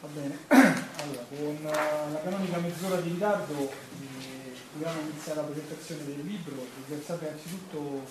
[0.00, 6.04] Va bene, allora, con uh, la canonica mezz'ora di ritardo eh, dobbiamo iniziare la presentazione
[6.04, 6.66] del libro.
[6.86, 8.02] Ringraziate innanzitutto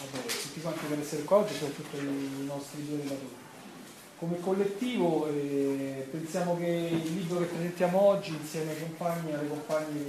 [0.00, 3.44] vabbè, tutti quanti per essere qua oggi, soprattutto i nostri due relatori.
[4.18, 9.48] Come collettivo eh, pensiamo che il libro che presentiamo oggi insieme ai compagni e alle
[9.48, 10.04] compagne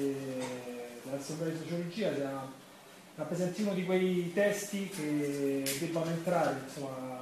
[1.04, 2.52] dell'Assemblea di Sociologia sia,
[3.16, 7.17] rappresenti uno di quei testi che debbano entrare insomma,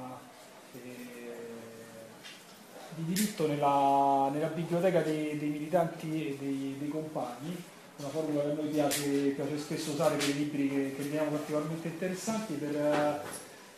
[2.96, 7.54] di diritto nella, nella biblioteca dei, dei, militanti e dei, dei, compagni,
[7.96, 11.30] una formula che a noi piace, piace spesso usare per i libri che, che riteniamo
[11.30, 13.22] particolarmente interessanti per,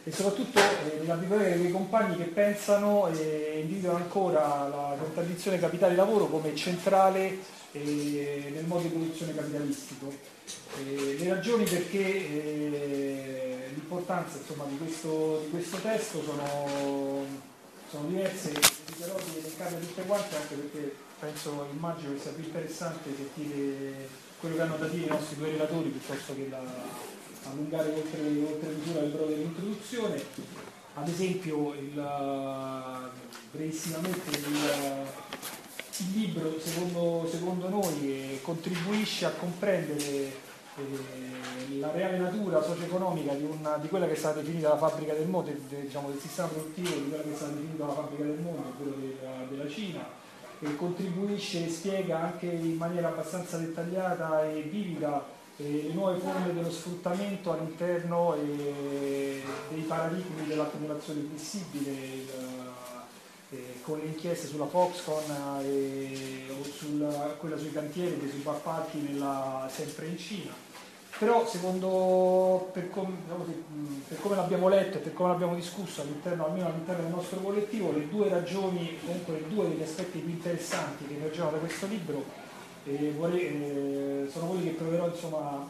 [0.04, 6.26] e soprattutto eh, nella biblioteca dei compagni che pensano e individuano ancora la contraddizione capitale-lavoro
[6.28, 7.38] come centrale
[7.72, 10.12] eh, nel modo di produzione capitalistico.
[10.78, 17.26] Eh, le ragioni perché eh, l'importanza insomma, di, questo, di questo testo sono
[17.90, 23.10] sono diverse, eviterò di elencarle tutte quante anche perché penso, immagino che sia più interessante
[23.16, 26.62] sentire quello che hanno da dire i nostri due relatori piuttosto che la,
[27.44, 30.22] allungare oltre, oltre misura il breve dell'introduzione.
[30.94, 33.10] Ad esempio, il,
[33.52, 34.46] brevissimamente il,
[35.98, 40.46] il libro secondo, secondo noi contribuisce a comprendere
[41.78, 43.46] la reale natura socio-economica di,
[43.80, 46.88] di, quella che è stata definita la fabbrica del mondo, de, diciamo, del sistema produttivo
[46.88, 50.06] di quella che è stata definita la fabbrica del mondo, quello della, della Cina,
[50.60, 55.24] e contribuisce e spiega anche in maniera abbastanza dettagliata e vivida
[55.56, 62.46] eh, le nuove forme dello sfruttamento all'interno eh, dei paradigmi dell'accumulazione flessibile,
[63.50, 69.18] eh, con le inchieste sulla Foxconn eh, o sulla, quella sui cantieri, sui appalti
[69.68, 70.66] sempre in Cina
[71.18, 73.44] però secondo per, com, diciamo,
[74.06, 77.92] per, come l'abbiamo letto e per come l'abbiamo discusso all'interno, almeno all'interno del nostro collettivo,
[77.92, 82.24] le due ragioni, comunque le due degli aspetti più interessanti che emergono da questo libro
[82.84, 85.66] eh, vorrei, eh, sono quelli che proverò insomma,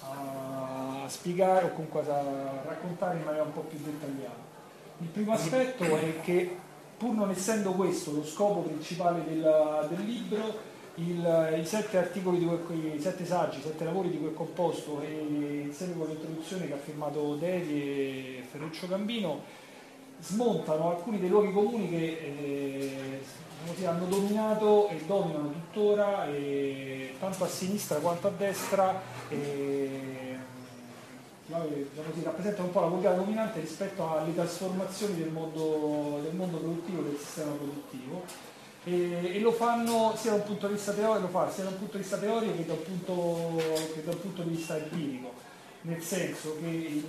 [0.00, 4.50] a spiegare o comunque a raccontare in maniera un po' più dettagliata.
[4.98, 6.56] Il primo aspetto è che
[6.96, 12.44] pur non essendo questo lo scopo principale del, del libro, il, i sette articoli di
[12.44, 16.74] quel, i sette saggi, i sette lavori di quel composto e insieme con l'introduzione che
[16.74, 19.40] ha firmato Devi e Ferruccio Gambino
[20.20, 23.20] smontano alcuni dei luoghi comuni che
[23.78, 30.36] eh, hanno dominato e dominano tuttora eh, tanto a sinistra quanto a destra eh,
[32.22, 37.16] rappresentano un po' la volgare dominante rispetto alle trasformazioni del mondo, del mondo produttivo, del
[37.16, 38.51] sistema produttivo
[38.84, 41.78] e, e, lo fanno sia da un punto di vista teorico, fa, sia da un
[41.78, 43.62] punto di vista teorico che da un punto,
[44.04, 45.32] da un punto di vista empirico,
[45.82, 47.04] nel senso che il,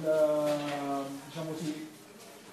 [1.25, 1.89] diciamo così,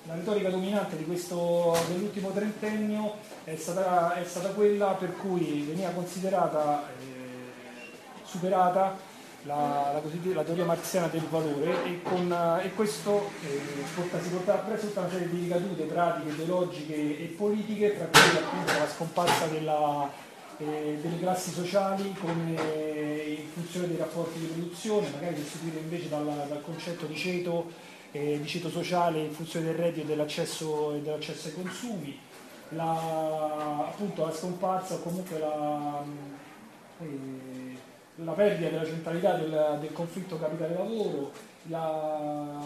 [0.07, 6.87] la retorica dominante questo, dell'ultimo trentennio è stata, è stata, quella per cui veniva considerata
[6.99, 7.93] eh,
[8.25, 8.97] superata
[9.45, 12.31] la, la, la, teoria marziana del valore e, con,
[12.63, 13.61] e questo eh,
[13.95, 18.39] porta, si porta appresso tutta una serie di ricadute pratiche, ideologiche e politiche, tra cui
[18.39, 20.11] appunto la scomparsa della,
[20.59, 22.55] eh, delle classi sociali come
[23.41, 27.71] in funzione dei rapporti di produzione, magari sostituire invece dal, dal concetto di ceto,
[28.13, 32.19] eh, di ceto sociale in funzione del reddito e dell'accesso, dell'accesso ai consumi,
[32.71, 36.05] la, appunto la scomparsa o comunque la
[37.01, 37.50] eh,
[38.25, 41.33] la perdita della centralità del, del conflitto capitale-lavoro,
[41.69, 42.59] la,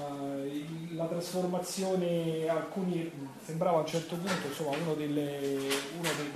[0.94, 3.10] la, trasformazione, alcuni
[3.44, 5.38] sembrava a un certo punto insomma, uno delle,
[5.98, 6.30] uno dei,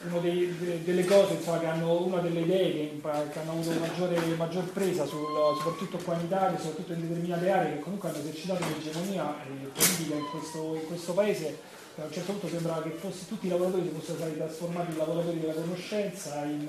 [0.00, 4.18] una dei, delle cose insomma, che hanno una delle idee che, che hanno avuto maggiore,
[4.36, 8.64] maggior presa sul, soprattutto qua in Italia, soprattutto in determinate aree che comunque hanno esercitato
[8.64, 13.26] l'egemonia eh, politica in questo, in questo paese a un certo punto sembrava che fosse,
[13.26, 16.68] tutti i lavoratori fossero stati trasformati in lavoratori della conoscenza, in,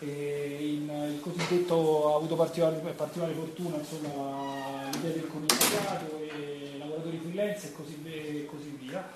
[0.00, 7.18] eh, in il cosiddetto ha avuto particolare, particolare fortuna insomma, l'idea del commissariato e lavoratori
[7.18, 9.08] freelance e così, e così via.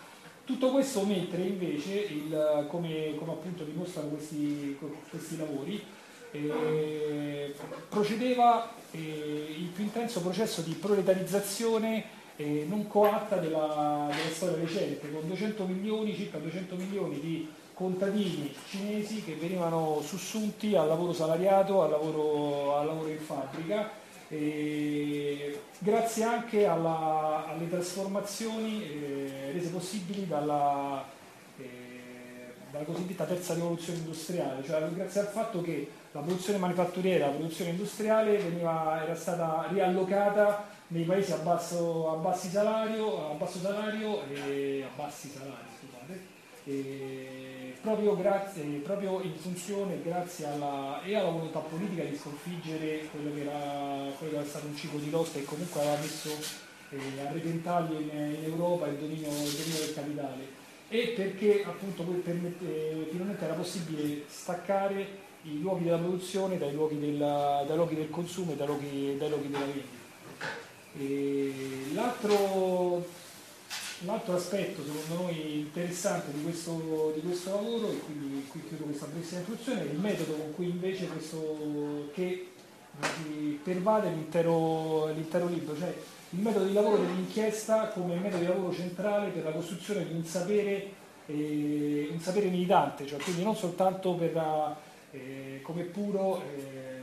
[0.44, 4.78] Tutto questo mentre invece, il, come, come, appunto dimostrano questi,
[5.10, 5.84] questi lavori,
[6.30, 7.54] eh,
[7.88, 15.10] procedeva eh, il più intenso processo di proletarizzazione eh, non coatta della, della, storia recente,
[15.10, 21.82] con 200 milioni, circa 200 milioni di contadini cinesi che venivano sussunti al lavoro salariato,
[21.82, 23.90] al lavoro, al lavoro in fabbrica,
[24.28, 31.04] eh, grazie anche alla, alle trasformazioni eh, rese possibili dalla,
[31.58, 37.32] eh, dalla, cosiddetta terza rivoluzione industriale, cioè grazie al fatto che la produzione manifatturiera, la
[37.32, 43.58] produzione industriale veniva, era stata riallocata nei paesi a basso, a bassi salario, a basso
[43.58, 46.20] salario e a bassi salari, scusate,
[46.64, 53.34] e proprio, grazie, proprio in funzione grazie alla, e alla volontà politica di sconfiggere quello
[53.34, 56.30] che, era, quello che era stato un ciclo di lotta e comunque aveva messo
[56.90, 60.56] eh, a repentaglio in, in, Europa il dominio, il dominio, del capitale
[60.88, 66.98] e perché appunto permette, eh, finalmente era possibile staccare i luoghi della produzione dai luoghi,
[66.98, 69.97] della, dai luoghi del consumo e dai luoghi, dai luoghi della vendita.
[71.94, 73.06] L'altro,
[74.04, 79.06] l'altro, aspetto secondo noi interessante di questo, di questo, lavoro, e quindi qui chiudo questa
[79.06, 82.48] brevissima introduzione, è il metodo con cui invece questo che
[83.62, 85.94] pervade l'intero, l'intero libro, cioè
[86.30, 90.24] il metodo di lavoro dell'inchiesta come metodo di lavoro centrale per la costruzione di un
[90.24, 90.90] sapere,
[91.26, 94.76] eh, un sapere militante, cioè quindi non soltanto per
[95.12, 96.98] eh, come puro eh,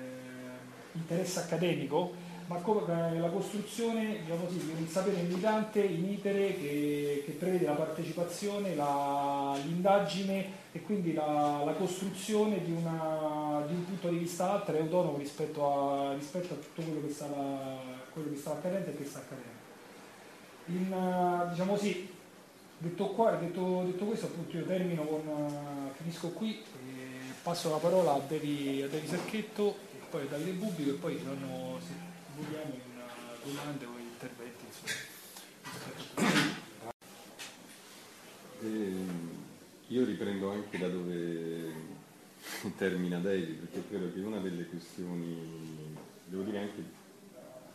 [0.92, 2.14] interesse accademico,
[2.48, 7.66] ma come la costruzione diciamo così, di un sapere militante in itere che, che prevede
[7.66, 14.18] la partecipazione, la, l'indagine e quindi la, la costruzione di, una, di, un punto di
[14.18, 17.78] vista altro e autonomo rispetto a, rispetto a tutto quello che, stava,
[18.12, 19.64] quello che stava accadendo e che sta accadendo.
[20.68, 22.10] In, diciamo così,
[22.78, 28.14] detto, qua, detto, detto, questo appunto io termino con, finisco qui e passo la parola
[28.14, 31.80] a Devi, a Serchetto poi a Davide Bubico e poi saranno
[32.36, 34.66] vogliamo in domande o interventi.
[38.62, 38.94] Eh,
[39.88, 41.74] io riprendo anche da dove
[42.78, 45.96] termina David, perché credo che una delle questioni,
[46.26, 46.84] devo dire anche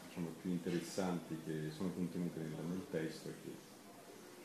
[0.08, 3.68] diciamo, più interessanti che sono contenute nel, nel testo è che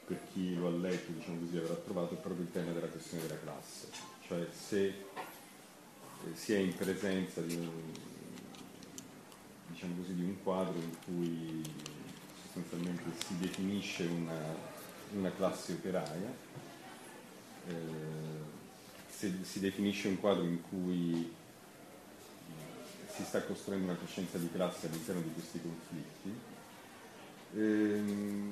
[0.05, 3.25] per chi lo ha letto diciamo così, avrà trovato è proprio il tema della questione
[3.25, 3.87] della classe,
[4.27, 4.95] cioè se eh,
[6.33, 7.69] si è in presenza di un,
[9.75, 11.61] diciamo così, di un quadro in cui
[12.41, 14.39] sostanzialmente si definisce una,
[15.11, 16.33] una classe operaia,
[17.67, 17.73] eh,
[19.09, 21.29] si, si, definisce un quadro in cui
[23.13, 26.33] si sta costruendo una coscienza di classe all'interno di questi conflitti
[27.55, 28.51] eh,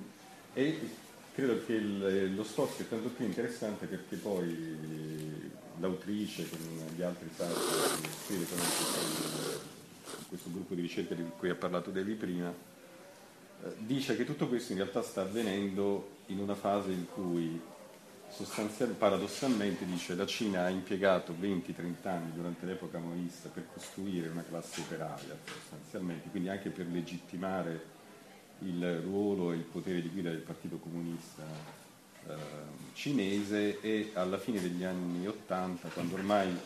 [0.54, 0.90] e
[1.34, 6.60] credo che il, lo sforzo è tanto più interessante perché poi l'autrice con
[6.96, 8.46] gli altri che scrive
[10.28, 14.72] questo gruppo di ricerca di cui ha parlato Devi prima, eh, dice che tutto questo
[14.72, 17.60] in realtà sta avvenendo in una fase in cui
[18.98, 24.82] paradossalmente dice la Cina ha impiegato 20-30 anni durante l'epoca maoista per costruire una classe
[24.82, 27.92] operaia sostanzialmente, quindi anche per legittimare
[28.60, 31.44] il ruolo e il potere di guida del Partito Comunista
[32.28, 32.36] eh,
[32.94, 36.58] cinese e alla fine degli anni 80, quando ormai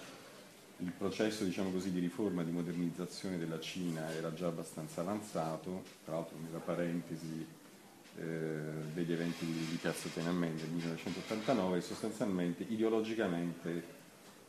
[0.79, 6.15] il processo diciamo così, di riforma, di modernizzazione della Cina era già abbastanza avanzato, tra
[6.15, 7.45] l'altro nella parentesi
[8.17, 8.23] eh,
[8.93, 13.95] degli eventi di, Piazza Tiananmen del 1989, sostanzialmente ideologicamente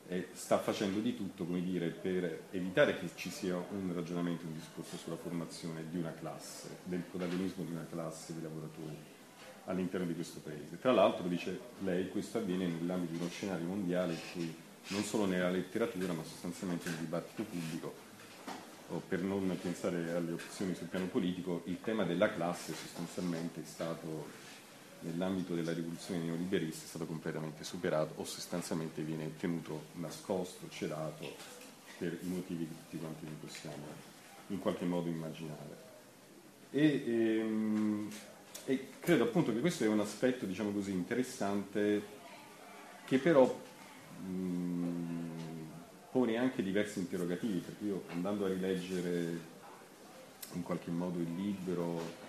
[0.09, 4.97] eh, sta facendo di tutto dire, per evitare che ci sia un ragionamento, un discorso
[4.97, 8.97] sulla formazione di una classe, del protagonismo di una classe di lavoratori
[9.65, 10.79] all'interno di questo paese.
[10.79, 14.55] Tra l'altro, dice lei, questo avviene nell'ambito di uno scenario mondiale in cui
[14.89, 18.07] non solo nella letteratura ma sostanzialmente nel dibattito pubblico
[18.91, 23.65] o per non pensare alle opzioni sul piano politico, il tema della classe sostanzialmente è
[23.67, 24.47] stato
[25.01, 31.37] nell'ambito della rivoluzione neoliberista è stato completamente superato o sostanzialmente viene tenuto nascosto, celato
[31.99, 33.85] per i motivi che tutti quanti noi possiamo
[34.49, 35.87] in qualche modo immaginare.
[36.71, 38.11] E, ehm,
[38.65, 42.17] e credo appunto che questo è un aspetto, diciamo così, interessante
[43.05, 43.67] che però
[46.11, 49.57] pone anche diversi interrogativi, perché io andando a rileggere
[50.53, 52.27] in qualche modo il libro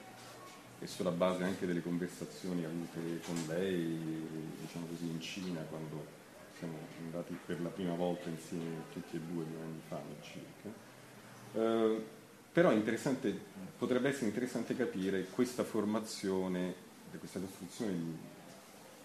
[0.79, 3.98] e sulla base anche delle conversazioni avute con lei,
[4.62, 6.05] diciamo così, in Cina, quando
[6.58, 10.69] siamo andati per la prima volta insieme tutti e due due anni fa circa.
[11.53, 12.03] Eh,
[12.51, 12.72] però
[13.77, 16.74] potrebbe essere interessante capire questa formazione,
[17.17, 17.91] questa costruzione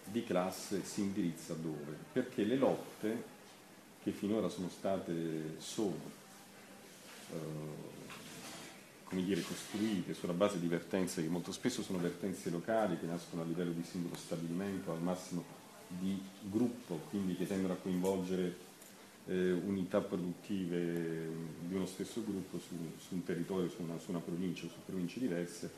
[0.05, 1.95] di classe si indirizza dove?
[2.11, 3.33] Perché le lotte
[4.03, 5.99] che finora sono state, sono,
[7.31, 13.41] eh, dire, costruite sulla base di vertenze che molto spesso sono vertenze locali, che nascono
[13.41, 15.43] a livello di singolo stabilimento, al massimo
[15.87, 18.55] di gruppo, quindi che tendono a coinvolgere
[19.27, 21.29] eh, unità produttive
[21.61, 24.77] di uno stesso gruppo su, su un territorio, su una, su una provincia o su
[24.85, 25.71] province diverse,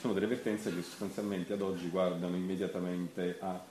[0.00, 3.62] sono delle vertenze che sostanzialmente ad oggi guardano immediatamente a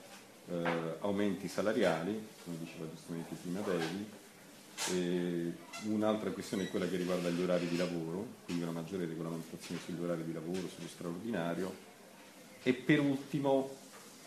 [0.48, 4.08] eh, aumenti salariali, come diceva giustamente prima Devi,
[5.86, 10.04] un'altra questione è quella che riguarda gli orari di lavoro, quindi una maggiore regolamentazione sugli
[10.04, 11.74] orari di lavoro, sullo straordinario.
[12.62, 13.76] E per ultimo,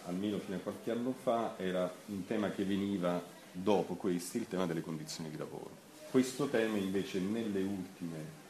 [0.06, 4.66] almeno fino a qualche anno fa, era un tema che veniva dopo questi, il tema
[4.66, 5.70] delle condizioni di lavoro.
[6.10, 8.40] Questo tema invece nelle ultime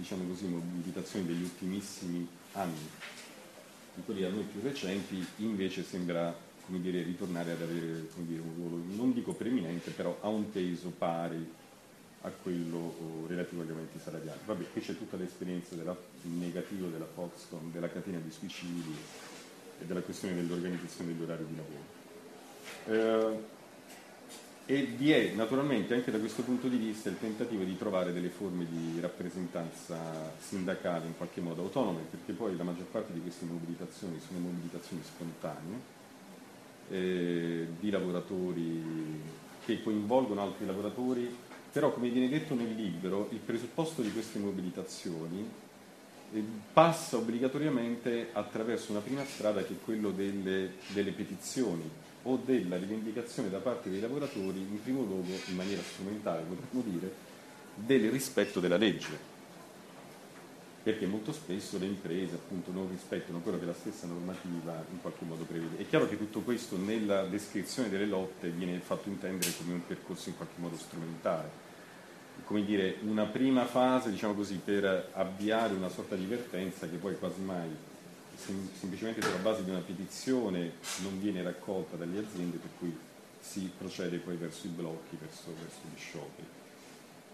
[0.00, 2.88] diciamo così, mobilitazioni degli ultimissimi anni,
[3.94, 6.34] di quelli a noi più recenti, invece sembra
[6.66, 10.92] come dire, ritornare ad avere dire, un ruolo, non dico preeminente, però ha un peso
[10.96, 11.58] pari
[12.22, 14.38] a quello oh, relativo agli aumenti salariali.
[14.44, 18.94] Vabbè, qui c'è tutta l'esperienza della, negativo della Foxconn, della catena di suicidi
[19.80, 21.98] e della questione dell'organizzazione degli orari di lavoro.
[22.86, 23.58] Eh,
[24.70, 28.28] e vi è naturalmente anche da questo punto di vista il tentativo di trovare delle
[28.28, 29.98] forme di rappresentanza
[30.38, 35.02] sindacale in qualche modo autonome, perché poi la maggior parte di queste mobilitazioni sono mobilitazioni
[35.02, 35.80] spontanee
[36.88, 39.20] eh, di lavoratori
[39.64, 41.36] che coinvolgono altri lavoratori,
[41.72, 45.50] però come viene detto nel libro il presupposto di queste mobilitazioni
[46.32, 51.90] eh, passa obbligatoriamente attraverso una prima strada che è quello delle, delle petizioni
[52.24, 57.14] o della rivendicazione da parte dei lavoratori, in primo luogo in maniera strumentale potremmo dire,
[57.74, 59.28] del rispetto della legge.
[60.82, 65.24] Perché molto spesso le imprese appunto non rispettano quello che la stessa normativa in qualche
[65.24, 65.78] modo prevede.
[65.78, 70.30] È chiaro che tutto questo nella descrizione delle lotte viene fatto intendere come un percorso
[70.30, 71.50] in qualche modo strumentale,
[72.44, 77.18] come dire una prima fase diciamo così, per avviare una sorta di vertenza che poi
[77.18, 77.68] quasi mai
[78.78, 82.96] semplicemente sulla base di una petizione non viene raccolta dalle aziende per cui
[83.40, 86.46] si procede poi verso i blocchi, verso, verso gli scioperi.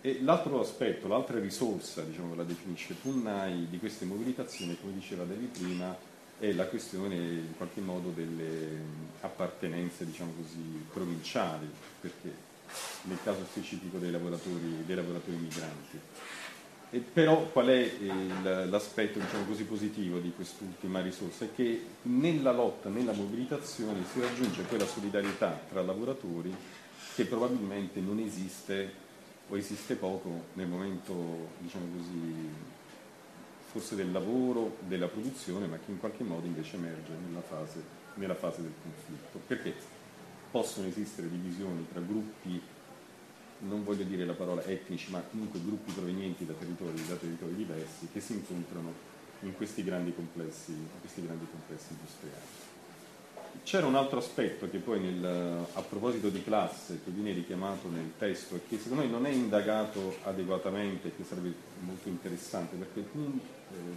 [0.00, 5.58] E l'altro aspetto, l'altra risorsa, diciamo, la definisce Punnai di queste mobilitazioni, come diceva David
[5.58, 5.96] prima,
[6.38, 11.68] è la questione in qualche modo delle appartenenze diciamo così, provinciali,
[12.00, 12.44] perché
[13.02, 15.98] nel caso specifico dei lavoratori, dei lavoratori migranti.
[16.90, 21.44] E però qual è il, l'aspetto diciamo così, positivo di quest'ultima risorsa?
[21.44, 26.54] È che nella lotta, nella mobilitazione si raggiunge quella solidarietà tra lavoratori
[27.14, 29.04] che probabilmente non esiste
[29.48, 32.48] o esiste poco nel momento diciamo così,
[33.70, 37.82] forse del lavoro, della produzione, ma che in qualche modo invece emerge nella fase,
[38.14, 39.40] nella fase del conflitto.
[39.46, 39.74] Perché
[40.50, 42.60] possono esistere divisioni tra gruppi
[43.60, 48.08] non voglio dire la parola etnici, ma comunque gruppi provenienti da territori, da territori diversi
[48.12, 52.64] che si incontrano in questi grandi complessi, questi grandi complessi industriali.
[53.62, 58.12] C'era un altro aspetto che poi nel, a proposito di classe che viene richiamato nel
[58.18, 63.08] testo e che secondo me non è indagato adeguatamente e che sarebbe molto interessante perché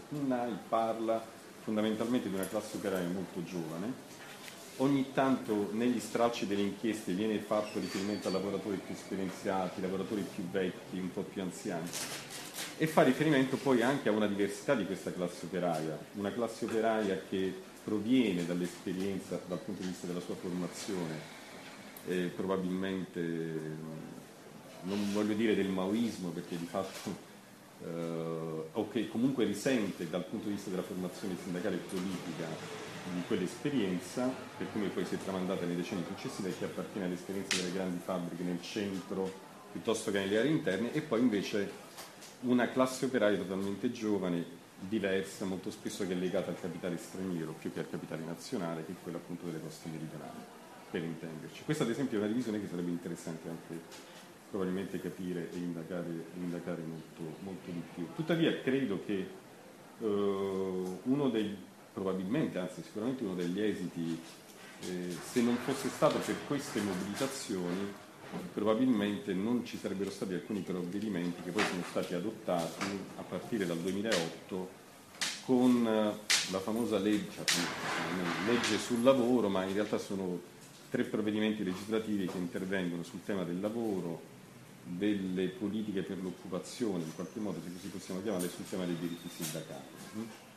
[0.09, 1.23] Kunnai eh, parla
[1.61, 3.93] fondamentalmente di una classe operaia molto giovane
[4.79, 10.43] ogni tanto negli stralci delle inchieste viene fatto riferimento a lavoratori più esperienziati, lavoratori più
[10.49, 11.89] vecchi, un po' più anziani
[12.81, 17.21] e fa riferimento poi anche a una diversità di questa classe operaia, una classe operaia
[17.29, 21.19] che proviene dall'esperienza dal punto di vista della sua formazione,
[22.07, 23.29] eh, probabilmente
[24.83, 27.27] non voglio dire del maoismo perché di fatto
[27.83, 33.21] eh, o che comunque risente dal punto di vista della formazione sindacale e politica di
[33.27, 37.99] quell'esperienza, per come poi si è tramandata nei decenni successivi, che appartiene all'esperienza delle grandi
[38.03, 39.31] fabbriche nel centro
[39.71, 41.71] piuttosto che nelle aree interne, e poi invece
[42.41, 47.71] una classe operaia totalmente giovane, diversa, molto spesso che è legata al capitale straniero più
[47.73, 50.39] che al capitale nazionale, che è quella appunto delle coste meridionali,
[50.89, 51.63] per intenderci.
[51.63, 53.81] Questa ad esempio è una divisione che sarebbe interessante anche
[54.49, 58.07] probabilmente capire e indagare, indagare molto, molto, di più.
[58.15, 59.27] Tuttavia credo che
[59.99, 61.55] uh, uno dei
[61.93, 64.19] probabilmente, anzi sicuramente uno degli esiti,
[64.81, 67.93] eh, se non fosse stato per queste mobilitazioni,
[68.53, 72.85] probabilmente non ci sarebbero stati alcuni provvedimenti che poi sono stati adottati
[73.17, 74.87] a partire dal 2008
[75.45, 77.57] con eh, la famosa legge, cioè,
[78.45, 80.39] legge sul lavoro, ma in realtà sono
[80.89, 84.21] tre provvedimenti legislativi che intervengono sul tema del lavoro,
[84.83, 89.27] delle politiche per l'occupazione, in qualche modo se così possiamo chiamarle, sul tema dei diritti
[89.27, 90.47] sindacali.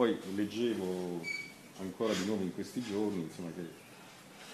[0.00, 1.20] Poi leggevo
[1.80, 3.68] ancora di nuovo in questi giorni insomma, che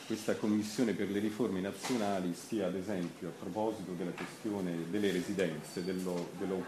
[0.08, 5.84] questa Commissione per le riforme nazionali stia ad esempio a proposito della questione delle residenze
[5.84, 6.64] dell'OQ,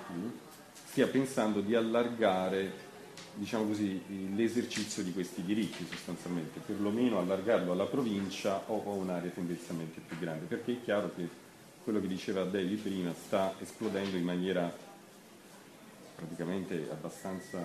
[0.90, 2.70] stia pensando di allargare
[3.34, 4.00] diciamo così,
[4.36, 10.44] l'esercizio di questi diritti sostanzialmente, perlomeno allargarlo alla provincia o a un'area tendenzialmente più grande,
[10.44, 11.28] perché è chiaro che
[11.82, 14.72] quello che diceva David prima sta esplodendo in maniera
[16.18, 17.60] praticamente abbastanza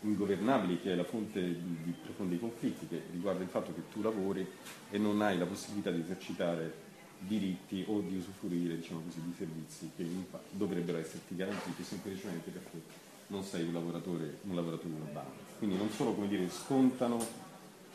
[0.00, 4.02] ingovernabili, che è la fonte di, di, profondi conflitti, che riguarda il fatto che tu
[4.02, 4.44] lavori
[4.90, 9.90] e non hai la possibilità di esercitare diritti o di usufruire diciamo così, di servizi
[9.94, 10.04] che
[10.50, 12.82] dovrebbero esserti garantiti semplicemente perché
[13.28, 15.30] non sei un lavoratore, un lavoratore urbano.
[15.58, 17.24] Quindi non solo come dire, scontano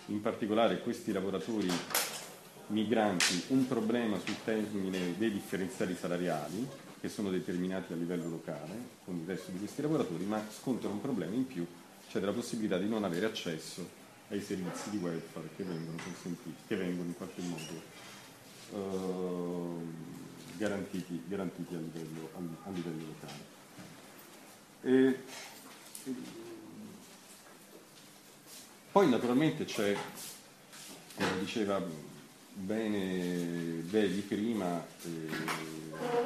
[0.06, 1.70] in particolare questi lavoratori
[2.68, 9.18] migranti un problema sul termine dei differenziali salariali che sono determinati a livello locale con
[9.18, 11.66] il resto di questi lavoratori, ma scontano un problema in più,
[12.10, 16.76] cioè della possibilità di non avere accesso ai servizi di welfare che vengono consentiti, che
[16.76, 17.82] vengono in qualche modo
[18.74, 23.56] eh, garantiti, garantiti a, livello, a, a, livello, locale.
[24.82, 25.20] E,
[28.92, 29.96] poi naturalmente c'è,
[31.16, 31.82] come diceva
[32.58, 35.30] bene Vegli prima, eh,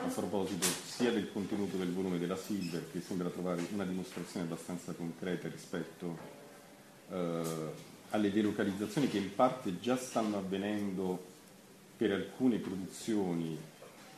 [0.03, 4.93] a proposito sia del contenuto del volume della Silver, che sembra trovare una dimostrazione abbastanza
[4.93, 6.17] concreta rispetto
[7.09, 7.41] eh,
[8.09, 11.23] alle delocalizzazioni che in parte già stanno avvenendo
[11.97, 13.55] per alcune produzioni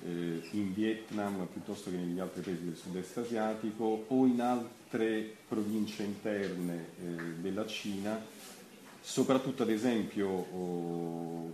[0.06, 6.04] eh, in Vietnam piuttosto che negli altri paesi del sud-est asiatico o in altre province
[6.04, 7.06] interne eh,
[7.42, 8.24] della Cina,
[9.02, 11.54] soprattutto ad esempio oh,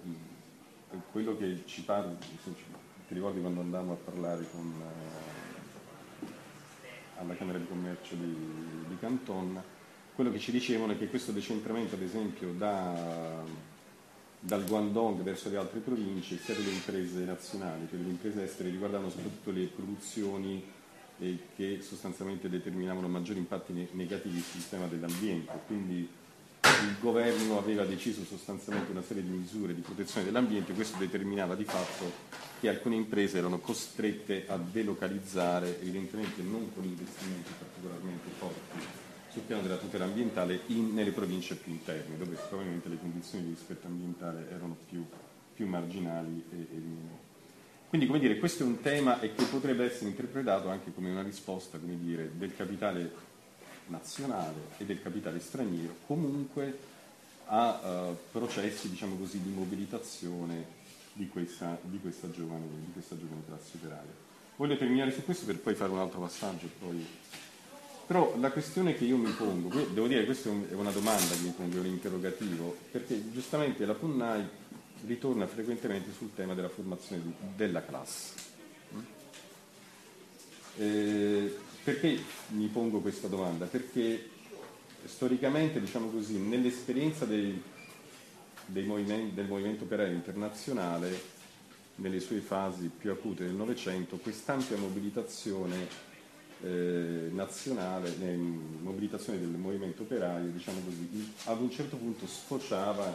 [1.11, 4.73] quello che ci parla, ti ricordi quando andavamo a parlare con,
[6.21, 6.27] eh,
[7.17, 8.35] alla Camera di Commercio di,
[8.87, 9.61] di Canton,
[10.15, 13.43] quello che ci dicevano è che questo decentramento, ad esempio, da,
[14.39, 19.09] dal Guangdong verso le altre province, sia delle imprese nazionali che delle imprese estere, riguardavano
[19.09, 20.63] soprattutto le produzioni
[21.19, 25.59] eh, che sostanzialmente determinavano maggiori impatti ne- negativi sul sistema dell'ambiente.
[25.67, 26.09] Quindi
[26.83, 31.63] il governo aveva deciso sostanzialmente una serie di misure di protezione dell'ambiente, questo determinava di
[31.63, 32.11] fatto
[32.59, 38.79] che alcune imprese erano costrette a delocalizzare, evidentemente non con investimenti particolarmente forti
[39.29, 43.51] sul piano della tutela ambientale in, nelle province più interne, dove probabilmente le condizioni di
[43.51, 45.05] rispetto ambientale erano più,
[45.53, 47.27] più marginali e, e meno.
[47.89, 51.23] Quindi come dire, questo è un tema e che potrebbe essere interpretato anche come una
[51.23, 53.11] risposta come dire, del capitale
[53.89, 56.77] nazionale e del capitale straniero comunque
[57.45, 60.77] a uh, processi diciamo così, di mobilitazione
[61.13, 64.27] di questa, di, questa giovane, di questa giovane classe operaria.
[64.55, 67.05] Voglio terminare su questo per poi fare un altro passaggio poi
[68.09, 71.41] però la questione che io mi pongo, devo dire che questa è una domanda che
[71.43, 74.47] mi pongo, è un interrogativo, perché giustamente la PUNNAI
[75.05, 77.21] ritorna frequentemente sul tema della formazione
[77.55, 78.33] della classe.
[80.77, 81.55] Eh,
[81.89, 83.65] perché mi pongo questa domanda?
[83.65, 84.29] Perché
[85.05, 87.59] storicamente, diciamo così, nell'esperienza dei,
[88.67, 91.37] dei movimenti, del movimento operaio internazionale,
[91.95, 95.87] nelle sue fasi più acute del Novecento, quest'ampia mobilitazione
[96.61, 103.13] eh, nazionale, eh, mobilitazione del movimento operaio, diciamo così, ad un certo punto sfociava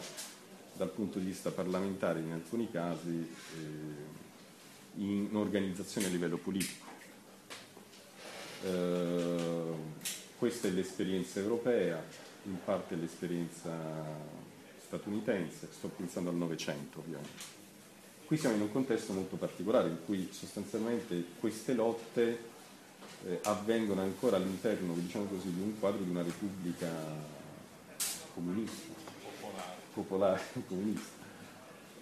[0.76, 4.22] dal punto di vista parlamentare in alcuni casi eh,
[4.96, 6.93] in organizzazione a livello politico.
[8.64, 9.72] Eh,
[10.38, 12.02] questa è l'esperienza europea,
[12.44, 13.70] in parte l'esperienza
[14.78, 17.62] statunitense, sto pensando al Novecento ovviamente.
[18.24, 22.38] Qui siamo in un contesto molto particolare in cui sostanzialmente queste lotte
[23.26, 26.88] eh, avvengono ancora all'interno diciamo così, di un quadro di una repubblica
[28.32, 28.92] comunista,
[29.92, 31.22] popolare, comunista,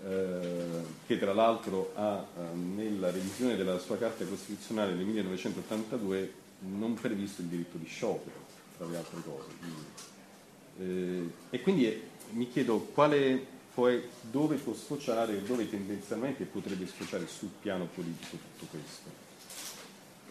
[0.04, 6.41] eh, che tra l'altro ha eh, nella revisione della sua carta costituzionale del 1982
[6.76, 8.36] non previsto il diritto di sciopero,
[8.76, 9.48] tra le altre cose.
[9.58, 13.90] Quindi, eh, e quindi eh, mi chiedo quale può,
[14.30, 19.20] dove può sfociare dove tendenzialmente potrebbe sfociare sul piano politico tutto questo.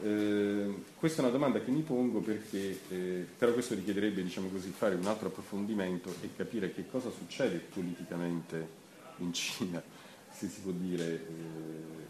[0.04, 4.70] Eh, questa è una domanda che mi pongo perché, eh, però questo richiederebbe diciamo così,
[4.70, 8.80] fare un altro approfondimento e capire che cosa succede politicamente
[9.18, 9.82] in Cina,
[10.32, 12.01] se si può dire, eh,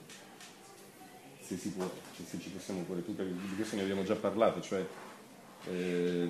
[1.52, 4.86] se, si può, se ci possiamo porre, tu, di questo ne abbiamo già parlato, cioè
[5.70, 6.30] eh,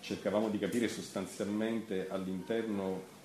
[0.00, 3.16] cercavamo di capire sostanzialmente all'interno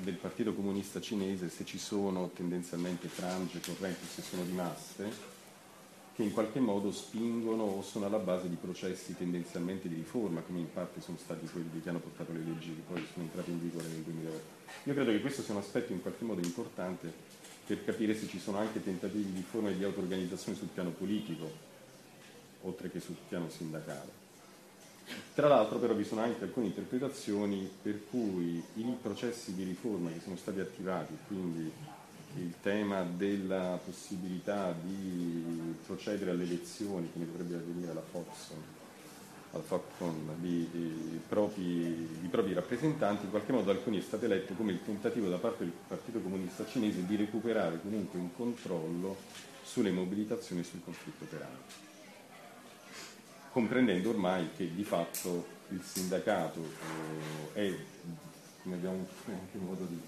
[0.00, 5.36] del Partito Comunista Cinese se ci sono tendenzialmente frange, correnti, se sono rimaste
[6.14, 10.58] che in qualche modo spingono o sono alla base di processi tendenzialmente di riforma, come
[10.58, 13.60] in parte sono stati quelli che hanno portato le leggi che poi sono entrate in
[13.60, 14.40] vigore nel 2008.
[14.84, 17.12] Io credo che questo sia un aspetto in qualche modo importante
[17.68, 21.50] per capire se ci sono anche tentativi di riforma e di auto-organizzazione sul piano politico,
[22.62, 24.26] oltre che sul piano sindacale.
[25.34, 30.20] Tra l'altro però vi sono anche alcune interpretazioni per cui i processi di riforma che
[30.22, 31.70] sono stati attivati, quindi
[32.36, 38.62] il tema della possibilità di procedere alle elezioni, come dovrebbe avvenire alla Foxon,
[39.52, 44.54] al FOCCON di, di, propri, di, propri, rappresentanti, in qualche modo alcuni è stato eletto
[44.54, 49.16] come il tentativo da parte del Partito Comunista Cinese di recuperare comunque un controllo
[49.62, 51.58] sulle mobilitazioni e sul conflitto operaio,
[53.52, 56.60] comprendendo ormai che di fatto il sindacato
[57.54, 57.74] eh, è,
[58.62, 60.00] come abbiamo anche modo di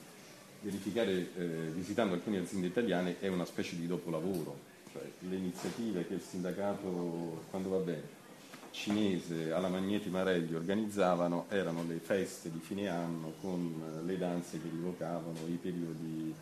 [0.62, 4.59] verificare eh, visitando alcune aziende italiane, è una specie di dopolavoro,
[4.92, 8.19] cioè le iniziative che il sindacato, quando va bene,
[8.70, 14.68] cinese alla Magneti Marelli organizzavano erano le feste di fine anno con le danze che
[14.68, 16.35] rivocavano i periodi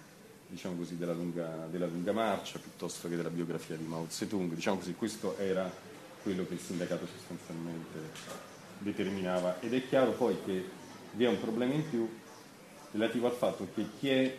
[0.49, 4.55] diciamo così, della, lunga, della lunga marcia piuttosto che della biografia di Mao Zedong.
[4.55, 5.71] Diciamo così, questo era
[6.23, 7.99] quello che il sindacato sostanzialmente
[8.79, 10.65] determinava ed è chiaro poi che
[11.13, 12.09] vi è un problema in più
[12.93, 14.37] relativo al fatto che chi è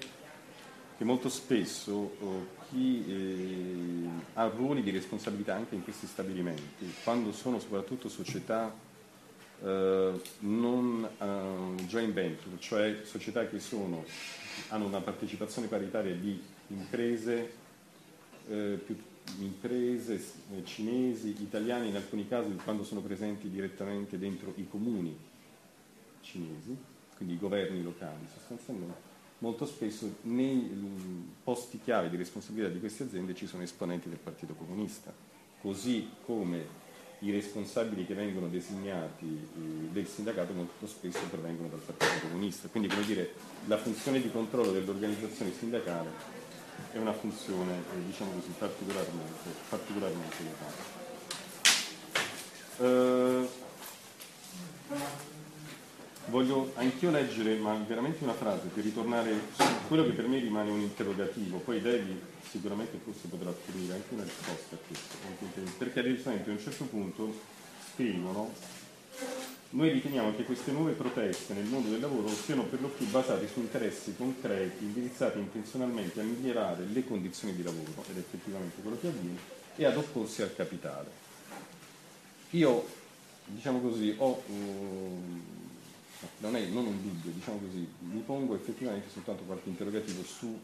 [1.00, 7.32] che molto spesso oh, chi eh, ha ruoli di responsabilità anche in questi stabilimenti, quando
[7.32, 8.70] sono soprattutto società
[9.64, 14.04] eh, non eh, joint venture, cioè società che sono,
[14.68, 17.54] hanno una partecipazione paritaria di imprese,
[18.50, 19.02] eh, più,
[19.40, 20.16] imprese
[20.52, 25.18] eh, cinesi, italiane in alcuni casi quando sono presenti direttamente dentro i comuni
[26.20, 26.78] cinesi,
[27.16, 29.09] quindi i governi locali sostanzialmente
[29.40, 30.70] molto spesso nei
[31.44, 35.14] posti chiave di responsabilità di queste aziende ci sono esponenti del Partito Comunista,
[35.62, 36.88] così come
[37.20, 39.60] i responsabili che vengono designati eh,
[39.92, 42.70] del sindacato molto spesso provengono dal Partito Comunista.
[42.70, 43.34] Quindi come dire,
[43.66, 46.38] la funzione di controllo dell'organizzazione sindacale
[46.92, 50.98] è una funzione eh, diciamo così, particolarmente, particolarmente elevata.
[52.78, 53.48] Uh,
[56.30, 60.70] Voglio anch'io leggere, ma veramente una frase, per ritornare su quello che per me rimane
[60.70, 65.18] un interrogativo, poi Devi sicuramente forse potrà fornire anche una risposta a questo,
[65.78, 67.34] perché esempio a un certo punto
[67.94, 68.54] scrivono
[69.72, 73.48] noi riteniamo che queste nuove proteste nel mondo del lavoro siano per lo più basate
[73.48, 79.08] su interessi concreti indirizzati intenzionalmente a migliorare le condizioni di lavoro, ed effettivamente quello che
[79.08, 79.38] avviene,
[79.76, 81.10] e ad opporsi al capitale.
[82.52, 82.86] Io,
[83.46, 84.44] diciamo così, ho...
[84.48, 85.59] Um,
[86.40, 90.60] non è non un dubbio, diciamo così, mi pongo effettivamente soltanto qualche interrogativo su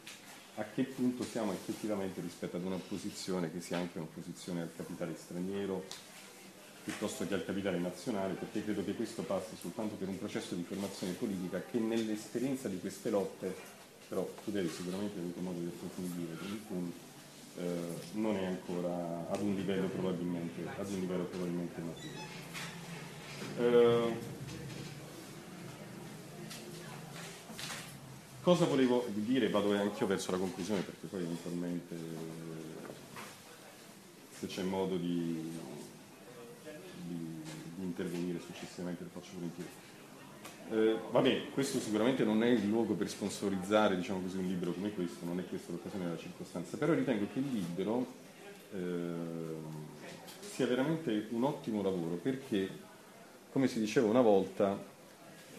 [0.55, 5.83] a che punto siamo effettivamente rispetto ad un'opposizione che sia anche un'opposizione al capitale straniero
[6.83, 10.63] piuttosto che al capitale nazionale, perché credo che questo passi soltanto per un processo di
[10.63, 13.53] formazione politica che nell'esperienza di queste lotte,
[14.07, 16.97] però tu devi sicuramente avuto modo di approfondire per punto,
[17.57, 22.43] eh, non è ancora ad un livello probabilmente, ad un livello probabilmente maturo.
[23.57, 24.34] Eh,
[28.45, 29.49] Cosa volevo dire?
[29.49, 31.95] Vado anch'io verso la conclusione perché poi eventualmente
[34.37, 35.49] se c'è modo di,
[37.07, 37.41] di,
[37.75, 39.69] di intervenire successivamente lo faccio volentieri.
[40.69, 44.93] Eh, vabbè, questo sicuramente non è il luogo per sponsorizzare diciamo così, un libro come
[44.93, 48.05] questo, non è questa l'occasione della circostanza, però ritengo che il libro
[48.73, 48.79] eh,
[50.53, 52.69] sia veramente un ottimo lavoro perché,
[53.51, 54.79] come si diceva una volta,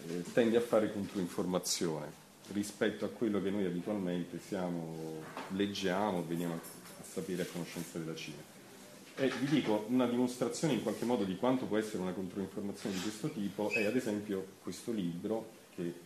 [0.07, 7.05] eh, tende a fare controinformazione rispetto a quello che noi abitualmente siamo, leggiamo, veniamo a
[7.05, 8.55] sapere a conoscenza della Cina.
[9.17, 13.01] E vi dico, una dimostrazione in qualche modo di quanto può essere una controinformazione di
[13.01, 16.05] questo tipo è ad esempio questo libro che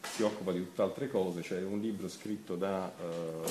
[0.00, 3.46] si occupa di tutt'altre cose, cioè un libro scritto da uh,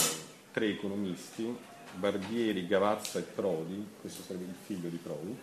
[0.51, 1.55] tre economisti,
[1.95, 5.35] Barbieri, Gavazza e Prodi, questo sarebbe il figlio di Prodi,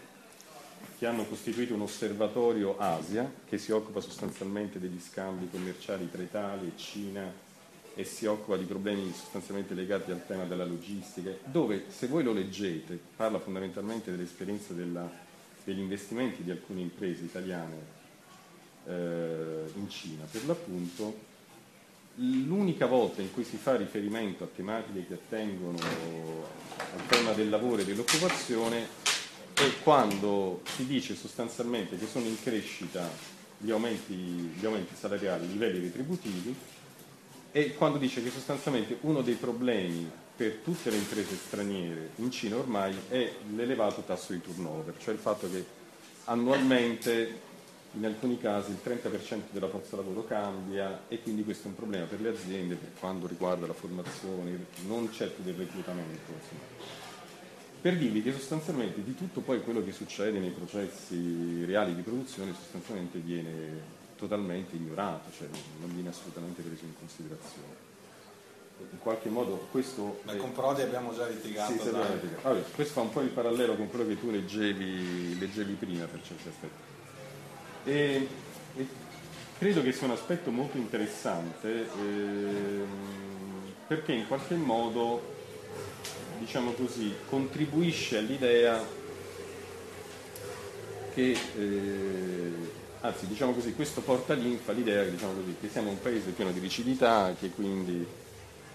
[0.98, 6.68] che hanno costituito un osservatorio Asia che si occupa sostanzialmente degli scambi commerciali tra Italia
[6.68, 7.48] e Cina
[7.94, 12.32] e si occupa di problemi sostanzialmente legati al tema della logistica, dove se voi lo
[12.32, 15.10] leggete parla fondamentalmente dell'esperienza della,
[15.64, 17.76] degli investimenti di alcune imprese italiane
[18.86, 20.24] eh, in Cina.
[20.30, 21.28] Per l'appunto,
[22.16, 27.80] l'unica volta in cui si fa riferimento a tematiche che attengono al tema del lavoro
[27.80, 29.09] e dell'occupazione
[29.60, 33.06] e quando si dice sostanzialmente che sono in crescita
[33.58, 36.54] gli aumenti, gli aumenti salariali, i livelli retributivi,
[37.52, 42.56] e quando dice che sostanzialmente uno dei problemi per tutte le imprese straniere in Cina
[42.56, 45.62] ormai è l'elevato tasso di turnover, cioè il fatto che
[46.24, 47.48] annualmente
[47.94, 52.06] in alcuni casi il 30% della forza lavoro cambia e quindi questo è un problema
[52.06, 56.32] per le aziende per quanto riguarda la formazione, non certo del reclutamento.
[56.32, 56.99] Insomma
[57.80, 62.52] per dirvi che sostanzialmente di tutto poi quello che succede nei processi reali di produzione
[62.52, 65.48] sostanzialmente viene totalmente ignorato, cioè
[65.80, 67.88] non viene assolutamente preso in considerazione.
[68.90, 70.20] in qualche modo questo...
[70.24, 71.72] Ma con Prodi abbiamo già litigato.
[71.72, 72.06] Sì, da...
[72.08, 72.46] litigato.
[72.46, 76.20] Allora, questo fa un po' il parallelo con quello che tu leggevi, leggevi prima per
[76.22, 76.88] certi aspetti.
[77.84, 78.28] E,
[78.76, 78.86] e,
[79.58, 82.84] credo che sia un aspetto molto interessante eh,
[83.86, 85.39] perché in qualche modo,
[86.40, 88.84] diciamo così, contribuisce all'idea
[91.14, 91.36] che...
[91.56, 96.50] Eh, anzi diciamo così, questo porta linfa l'idea diciamo così, che siamo un paese pieno
[96.50, 98.06] di rigidità, che quindi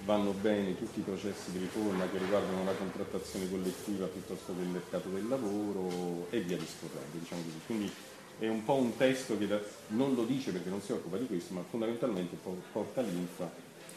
[0.04, 4.67] vanno bene tutti i processi di riforma che riguardano la contrattazione collettiva piuttosto che il
[4.67, 7.17] mercato del lavoro e via discorrendo.
[7.19, 7.41] Diciamo.
[7.65, 7.91] Quindi
[8.39, 9.47] è un po' un testo che
[9.89, 12.38] non lo dice perché non si occupa di questo, ma fondamentalmente
[12.71, 13.51] porta linfa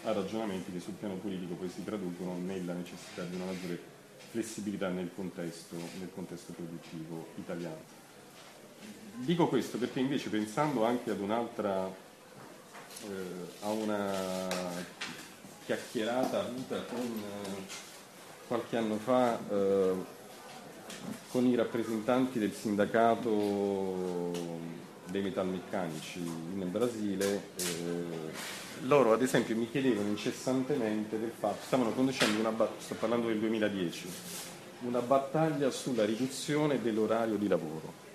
[0.05, 3.79] a ragionamenti che sul piano politico poi si traducono nella necessità di una maggiore
[4.31, 7.97] flessibilità nel contesto, nel contesto produttivo italiano.
[9.15, 13.11] Dico questo perché invece pensando anche ad un'altra, eh,
[13.63, 14.57] a una
[15.65, 17.87] chiacchierata avuta con, eh,
[18.47, 19.93] qualche anno fa eh,
[21.31, 24.33] con i rappresentanti del sindacato
[25.11, 28.33] dei metalmeccanici in Brasile, eh,
[28.83, 33.39] loro ad esempio mi chiedevano incessantemente del fatto, stavano conducendo una battaglia, sto parlando del
[33.39, 34.09] 2010,
[34.81, 38.07] una battaglia sulla riduzione dell'orario di lavoro.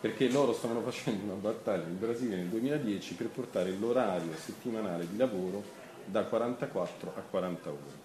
[0.00, 5.16] Perché loro stavano facendo una battaglia in Brasile nel 2010 per portare l'orario settimanale di
[5.16, 5.62] lavoro
[6.04, 8.02] da 44 a 40 ore.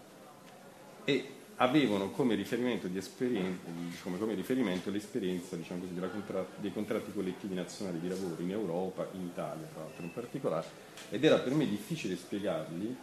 [1.03, 7.99] E avevano come riferimento, diciamo, come riferimento l'esperienza diciamo così, contratti, dei contratti collettivi nazionali
[7.99, 10.65] di lavoro in Europa, in Italia tra l'altro in particolare,
[11.09, 12.95] ed era per me difficile spiegargli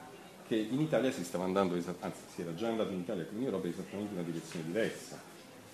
[0.47, 3.45] che in Italia si stava andando, anzi si era già andato in Italia e in
[3.45, 5.21] Europa esattamente in una direzione diversa,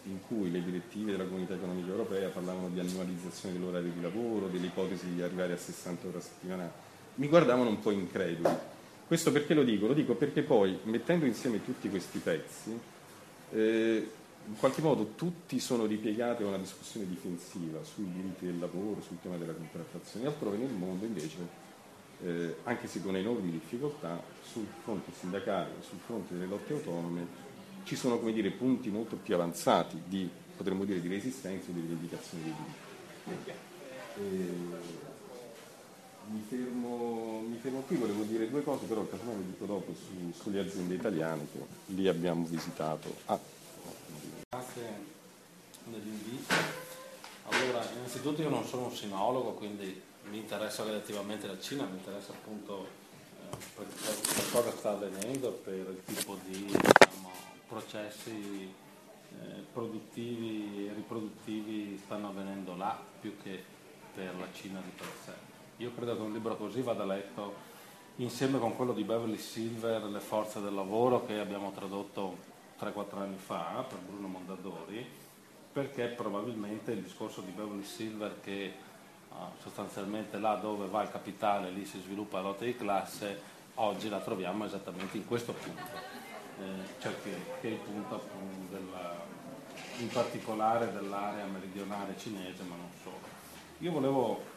[0.04, 5.14] in cui le direttive della comunità economica europea parlavano di annualizzazione dell'orario di lavoro, dell'ipotesi
[5.14, 6.72] di arrivare a 60 ore a settimana,
[7.14, 8.71] mi guardavano un po' increduli
[9.12, 9.86] questo perché lo dico?
[9.86, 12.80] Lo dico perché poi, mettendo insieme tutti questi pezzi,
[13.50, 14.08] eh,
[14.46, 19.18] in qualche modo tutti sono ripiegati a una discussione difensiva sui diritti del lavoro, sul
[19.20, 21.36] tema della contrattazione, altrove nel mondo invece,
[22.24, 24.18] eh, anche se con enormi difficoltà,
[24.50, 27.26] sul fronte sindacale, sul fronte delle lotte autonome,
[27.84, 32.44] ci sono dire, punti molto più avanzati di, potremmo dire, di resistenza e di rivendicazione
[32.44, 32.54] dei
[33.26, 33.50] diritti.
[34.16, 35.11] Eh,
[36.26, 40.32] mi fermo, mi fermo, qui, volevo dire due cose, però casomai lo dico dopo su,
[40.40, 41.58] sulle aziende italiane che
[41.94, 43.14] lì abbiamo visitato.
[43.26, 43.38] Ah.
[44.48, 45.10] Grazie
[45.84, 46.54] dell'invito.
[47.44, 52.32] Allora, innanzitutto io non sono un sinologo, quindi mi interessa relativamente la Cina, mi interessa
[52.32, 52.86] appunto
[53.50, 57.30] eh, per, per, cosa sta avvenendo, per il tipo di diciamo,
[57.66, 58.72] processi
[59.40, 63.62] eh, produttivi e riproduttivi stanno avvenendo là più che
[64.14, 65.51] per la Cina di per sé.
[65.82, 67.70] Io credo che un libro così vada letto
[68.16, 72.36] insieme con quello di Beverly Silver, Le forze del lavoro, che abbiamo tradotto
[72.78, 75.04] 3-4 anni fa per Bruno Mondadori,
[75.72, 78.72] perché probabilmente il discorso di Beverly Silver che
[79.30, 83.40] uh, sostanzialmente là dove va il capitale, lì si sviluppa la lotta di classe,
[83.74, 85.82] oggi la troviamo esattamente in questo punto,
[86.60, 89.16] eh, cioè che, che, è il punto appunto della,
[89.98, 93.18] in particolare dell'area meridionale cinese, ma non solo.
[93.78, 94.51] Io volevo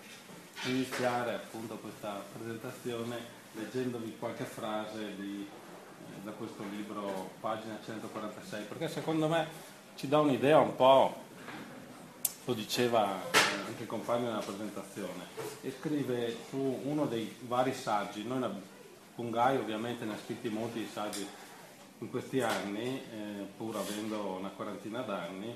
[0.63, 8.87] iniziare appunto questa presentazione leggendovi qualche frase di, eh, da questo libro, pagina 146, perché
[8.87, 9.47] secondo me
[9.95, 11.23] ci dà un'idea un po',
[12.45, 13.37] lo diceva eh,
[13.67, 15.23] anche il compagno nella presentazione,
[15.61, 18.73] e scrive su uno dei vari saggi, noi
[19.15, 21.25] Pungai ovviamente ne ha scritti molti saggi
[21.99, 25.55] in questi anni, eh, pur avendo una quarantina d'anni,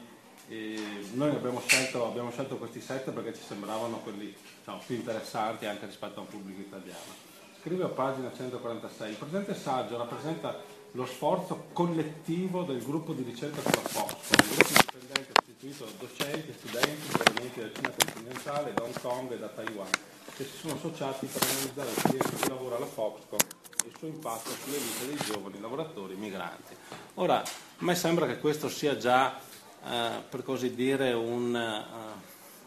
[1.13, 5.85] noi abbiamo scelto, abbiamo scelto, questi set perché ci sembravano quelli diciamo, più interessanti anche
[5.85, 7.27] rispetto a un pubblico italiano.
[7.61, 10.57] Scrive a pagina 146, il presente saggio rappresenta
[10.93, 16.49] lo sforzo collettivo del gruppo di ricerca sulla FOSCO, un gruppo indipendente costituito da docenti
[16.49, 19.89] e studenti provenienti dalla Cina continentale, da Hong Kong e da Taiwan,
[20.35, 24.49] che si sono associati per analizzare l'esperienza di lavoro alla Foxco e il suo impatto
[24.49, 26.75] sulle vite dei giovani lavoratori migranti.
[27.15, 27.45] Ora, a
[27.79, 29.47] me sembra che questo sia già
[29.85, 31.53] eh, per così dire, un,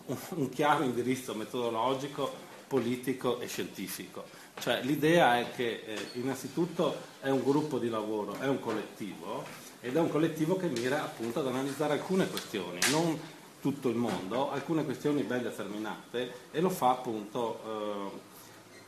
[0.06, 2.32] uh, un, chiaro indirizzo metodologico,
[2.66, 4.24] politico e scientifico.
[4.58, 9.44] Cioè, l'idea è che eh, innanzitutto è un gruppo di lavoro, è un collettivo
[9.80, 13.18] ed è un collettivo che mira appunto ad analizzare alcune questioni, non
[13.60, 18.18] tutto il mondo, alcune questioni ben determinate e lo fa appunto eh,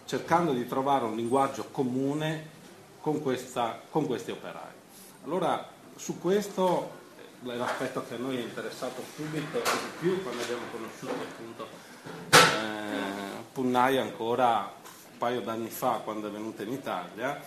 [0.04, 2.50] cercando di trovare un linguaggio comune
[3.00, 4.72] con, questa, con questi operai.
[5.24, 7.02] Allora, su questo
[7.44, 11.68] l'aspetto che a noi è interessato subito e di più quando abbiamo conosciuto appunto
[12.30, 14.72] eh, Punnai ancora
[15.11, 17.40] un paio d'anni fa quando è venuta in Italia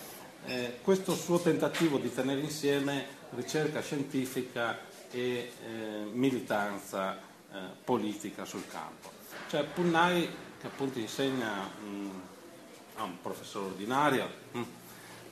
[0.46, 4.78] eh, questo suo tentativo di tenere insieme ricerca scientifica
[5.10, 7.16] e eh, militanza
[7.52, 9.10] eh, politica sul campo.
[9.48, 10.28] Cioè Punnai,
[10.60, 12.10] che appunto insegna mh,
[12.96, 14.62] a un professore ordinario mh,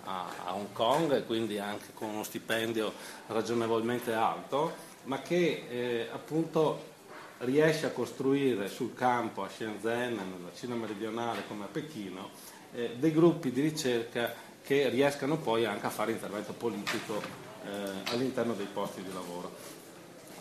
[0.06, 2.92] a, a Hong Kong e quindi anche con uno stipendio
[3.26, 6.94] ragionevolmente alto, ma che eh, appunto
[7.38, 12.30] riesce a costruire sul campo a Shenzhen, nella Cina meridionale come a Pechino,
[12.72, 17.22] eh, dei gruppi di ricerca che riescano poi anche a fare intervento politico
[17.64, 19.54] eh, all'interno dei posti di lavoro.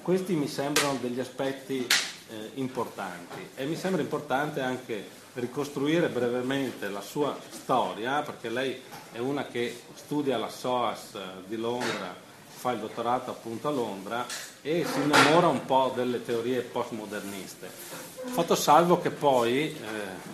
[0.02, 1.86] Questi mi sembrano degli aspetti
[2.30, 9.20] eh, importanti e mi sembra importante anche ricostruire brevemente la sua storia, perché lei è
[9.20, 11.18] una che studia la SOAS
[11.48, 12.24] di Londra
[12.66, 14.26] fa il dottorato appunto a Londra
[14.64, 17.70] e si innamora un po' delle teorie postmoderniste.
[18.26, 19.78] Fatto salvo che poi, eh,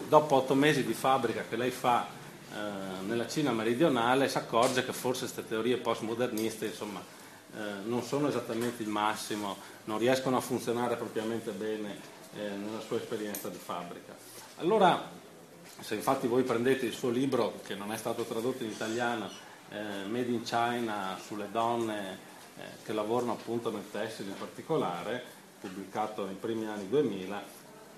[0.07, 4.93] dopo otto mesi di fabbrica che lei fa eh, nella Cina meridionale, si accorge che
[4.93, 7.03] forse queste teorie postmoderniste insomma,
[7.53, 11.99] eh, non sono esattamente il massimo, non riescono a funzionare propriamente bene
[12.37, 14.30] eh, nella sua esperienza di fabbrica.
[14.61, 15.09] Allora,
[15.79, 19.27] se infatti voi prendete il suo libro, che non è stato tradotto in italiano,
[19.69, 22.19] eh, Made in China sulle donne
[22.55, 25.23] eh, che lavorano appunto nel tessile in particolare,
[25.59, 27.41] pubblicato nei primi anni 2000,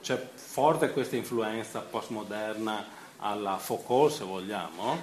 [0.02, 2.86] c'è forte questa influenza postmoderna
[3.17, 5.02] alla Foucault se vogliamo,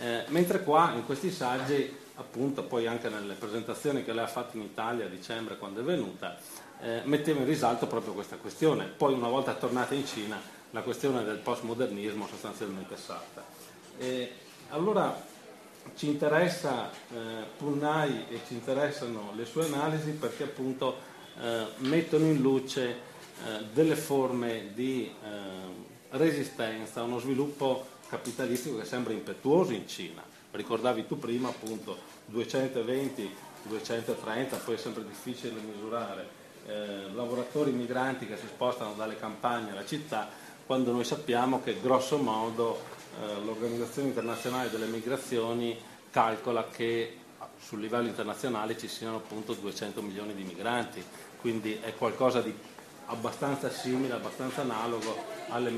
[0.00, 4.58] eh, mentre qua in questi saggi, appunto poi anche nelle presentazioni che lei ha fatto
[4.58, 6.36] in Italia a dicembre quando è venuta,
[6.82, 8.84] eh, metteva in risalto proprio questa questione.
[8.84, 13.44] Poi una volta tornata in Cina la questione del postmodernismo sostanzialmente salta.
[13.98, 14.32] E
[14.70, 15.20] allora
[15.96, 20.96] ci interessa eh, Punnai e ci interessano le sue analisi perché appunto
[21.40, 28.84] eh, mettono in luce eh, delle forme di eh, resistenza a uno sviluppo capitalistico che
[28.84, 30.22] sembra impetuoso in Cina.
[30.50, 36.26] Ricordavi tu prima appunto 220, 230, poi è sempre difficile misurare,
[36.66, 40.28] eh, lavoratori migranti che si spostano dalle campagne alla città,
[40.68, 42.78] quando noi sappiamo che grosso modo
[43.22, 45.74] eh, l'Organizzazione Internazionale delle Migrazioni
[46.10, 47.16] calcola che
[47.58, 51.02] sul livello internazionale ci siano appunto 200 milioni di migranti,
[51.40, 52.54] quindi è qualcosa di
[53.06, 55.16] abbastanza simile, abbastanza analogo
[55.48, 55.72] al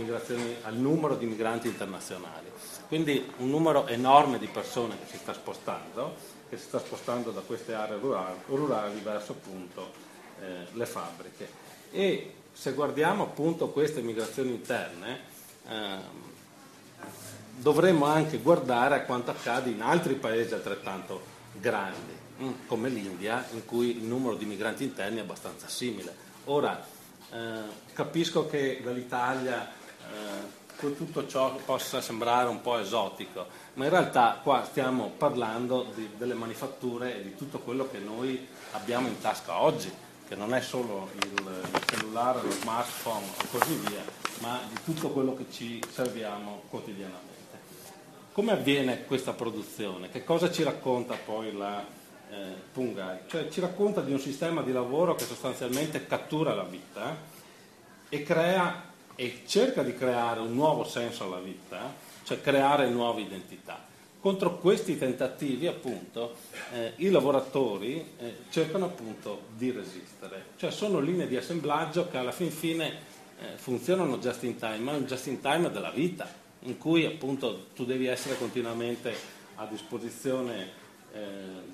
[0.72, 2.50] numero di migranti internazionali.
[2.88, 6.16] Quindi un numero enorme di persone che si sta spostando,
[6.48, 9.92] che si sta spostando da queste aree rurali, rurali verso appunto
[10.40, 11.48] eh, le fabbriche.
[11.92, 15.20] E se guardiamo appunto queste migrazioni interne,
[15.66, 15.96] eh,
[17.56, 21.22] dovremmo anche guardare a quanto accade in altri paesi altrettanto
[21.54, 26.14] grandi, mm, come l'India, in cui il numero di migranti interni è abbastanza simile.
[26.44, 26.86] Ora,
[27.32, 27.62] eh,
[27.94, 34.66] capisco che dall'Italia eh, tutto ciò possa sembrare un po' esotico, ma in realtà qua
[34.68, 39.90] stiamo parlando di, delle manifatture e di tutto quello che noi abbiamo in tasca oggi,
[40.30, 44.04] che non è solo il, il cellulare, lo smartphone e così via,
[44.38, 47.58] ma di tutto quello che ci serviamo quotidianamente.
[48.30, 50.08] Come avviene questa produzione?
[50.08, 51.84] Che cosa ci racconta poi la
[52.30, 53.22] eh, Pungai?
[53.26, 57.16] Cioè ci racconta di un sistema di lavoro che sostanzialmente cattura la vita
[58.08, 58.84] e crea
[59.16, 63.89] e cerca di creare un nuovo senso alla vita, cioè creare nuove identità.
[64.20, 66.34] Contro questi tentativi, appunto,
[66.74, 72.30] eh, i lavoratori eh, cercano appunto di resistere, cioè sono linee di assemblaggio che alla
[72.30, 76.30] fin fine eh, funzionano just in time, ma è un just in time della vita
[76.64, 79.14] in cui appunto tu devi essere continuamente
[79.54, 80.68] a disposizione
[81.14, 81.20] eh,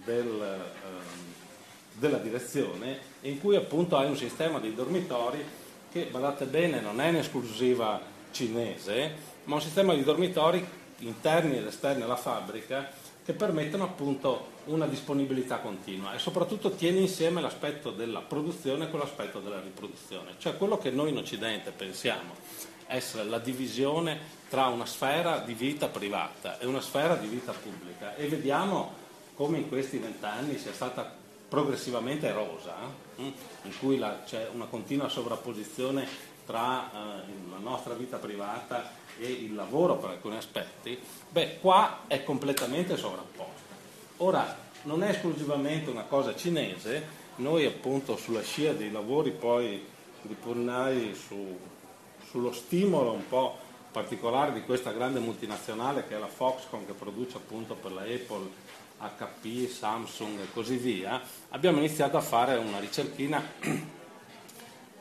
[0.04, 5.44] del, eh, della direzione in cui appunto hai un sistema di dormitori
[5.90, 10.64] che, guardate bene, non è in esclusiva cinese, ma un sistema di dormitori
[10.98, 12.90] interni ed esterni alla fabbrica
[13.24, 19.40] che permettono appunto una disponibilità continua e soprattutto tiene insieme l'aspetto della produzione con l'aspetto
[19.40, 22.34] della riproduzione, cioè quello che noi in Occidente pensiamo
[22.86, 28.14] essere la divisione tra una sfera di vita privata e una sfera di vita pubblica
[28.14, 29.04] e vediamo
[29.34, 31.12] come in questi vent'anni sia stata
[31.48, 32.74] progressivamente erosa,
[33.16, 33.32] eh,
[33.62, 36.96] in cui la, c'è una continua sovrapposizione tra eh,
[37.50, 40.98] la nostra vita privata e il lavoro per alcuni aspetti,
[41.30, 43.74] beh, qua è completamente sovrapposta.
[44.18, 49.84] Ora, non è esclusivamente una cosa cinese, noi appunto sulla scia dei lavori poi
[50.22, 51.58] di Purnai su,
[52.28, 53.58] sullo stimolo un po'
[53.90, 58.50] particolare di questa grande multinazionale che è la Foxconn che produce appunto per la Apple,
[58.98, 63.42] HP, Samsung e così via, abbiamo iniziato a fare una ricerchina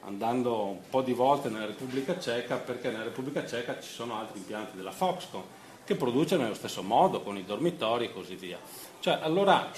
[0.06, 4.40] andando un po' di volte nella Repubblica Ceca perché nella Repubblica Ceca ci sono altri
[4.40, 5.42] impianti della Foxconn
[5.84, 8.58] che produce nello stesso modo, con i dormitori e così via.
[9.00, 9.70] Cioè, allora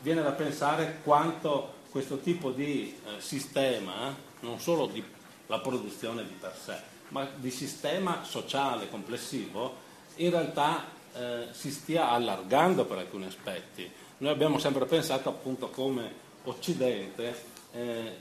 [0.00, 5.02] viene da pensare quanto questo tipo di eh, sistema, non solo di
[5.48, 6.76] la produzione di per sé,
[7.08, 9.86] ma di sistema sociale complessivo,
[10.16, 10.84] in realtà
[11.14, 13.90] eh, si stia allargando per alcuni aspetti.
[14.18, 18.16] Noi abbiamo sempre pensato appunto come Occidente eh,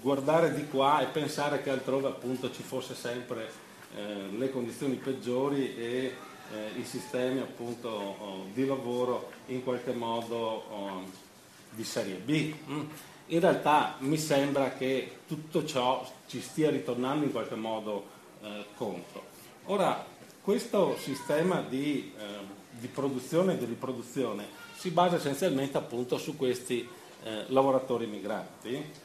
[0.00, 3.50] guardare di qua e pensare che altrove appunto ci fosse sempre
[3.96, 6.14] eh, le condizioni peggiori e
[6.52, 11.02] eh, i sistemi appunto oh, di lavoro in qualche modo oh,
[11.70, 12.54] di serie B.
[12.68, 12.80] Mm.
[13.28, 18.06] In realtà mi sembra che tutto ciò ci stia ritornando in qualche modo
[18.42, 19.24] eh, contro.
[19.66, 20.04] Ora,
[20.42, 22.22] questo sistema di, eh,
[22.78, 26.86] di, produzione e di riproduzione si basa essenzialmente appunto su questi
[27.22, 29.02] eh, lavoratori migranti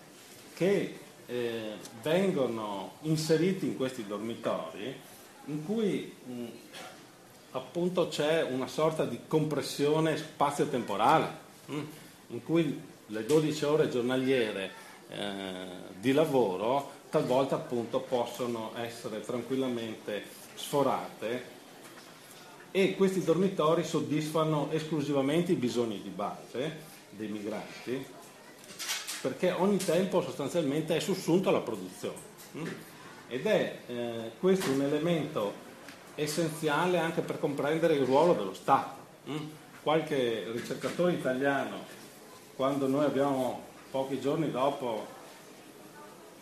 [0.59, 0.93] che
[1.25, 4.93] eh, vengono inseriti in questi dormitori
[5.45, 6.45] in cui mh,
[7.51, 11.27] appunto c'è una sorta di compressione spazio-temporale,
[11.65, 11.79] mh,
[12.27, 14.71] in cui le 12 ore giornaliere
[15.07, 15.65] eh,
[15.97, 20.21] di lavoro talvolta appunto possono essere tranquillamente
[20.55, 21.57] sforate
[22.71, 28.17] e questi dormitori soddisfano esclusivamente i bisogni di base dei migranti
[29.21, 32.17] perché ogni tempo sostanzialmente è sussunto alla produzione
[32.57, 32.67] mm?
[33.27, 35.67] ed è eh, questo un elemento
[36.15, 38.97] essenziale anche per comprendere il ruolo dello Stato.
[39.29, 39.47] Mm?
[39.81, 41.77] Qualche ricercatore italiano,
[42.55, 45.05] quando noi abbiamo pochi giorni dopo,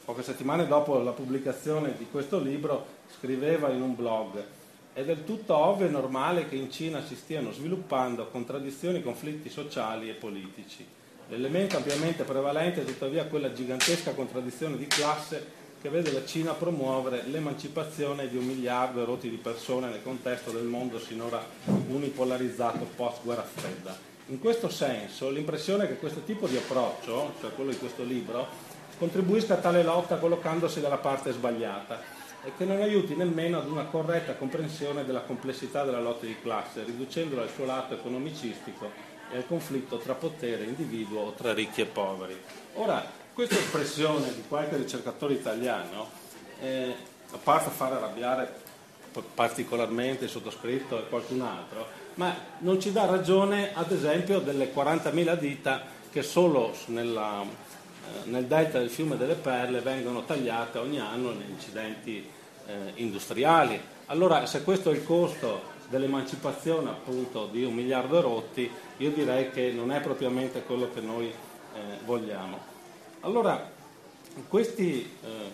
[0.05, 2.85] poche settimane dopo la pubblicazione di questo libro,
[3.17, 4.43] scriveva in un blog
[4.97, 10.09] è del tutto ovvio e normale che in Cina si stiano sviluppando contraddizioni, conflitti sociali
[10.09, 10.83] e politici.
[11.29, 15.45] L'elemento ampiamente prevalente è tuttavia quella gigantesca contraddizione di classe
[15.81, 20.51] che vede la Cina promuovere l'emancipazione di un miliardo e rotti di persone nel contesto
[20.51, 23.95] del mondo sinora unipolarizzato post guerra fredda.
[24.27, 28.47] In questo senso l'impressione è che questo tipo di approccio, cioè quello di questo libro,
[28.97, 32.01] contribuisca a tale lotta collocandosi dalla parte sbagliata
[32.45, 36.85] e che non aiuti nemmeno ad una corretta comprensione della complessità della lotta di classe,
[36.85, 41.81] riducendola al suo lato economicistico e al conflitto tra potere e individuo o tra ricchi
[41.81, 42.39] e poveri.
[42.75, 46.09] Ora, questa espressione di qualche ricercatore italiano,
[46.59, 46.95] eh,
[47.31, 48.65] a parte fare arrabbiare
[49.33, 55.37] particolarmente il sottoscritto e qualcun altro, ma non ci dà ragione ad esempio delle 40.000
[55.37, 61.31] dita che solo nella, eh, nel delta del fiume delle Perle vengono tagliate ogni anno
[61.31, 62.27] negli incidenti
[62.65, 63.79] eh, industriali.
[64.07, 69.71] Allora se questo è il costo dell'emancipazione appunto di un miliardo rotti, io direi che
[69.71, 71.33] non è propriamente quello che noi eh,
[72.05, 72.59] vogliamo.
[73.21, 73.69] Allora,
[74.47, 75.51] questi, eh,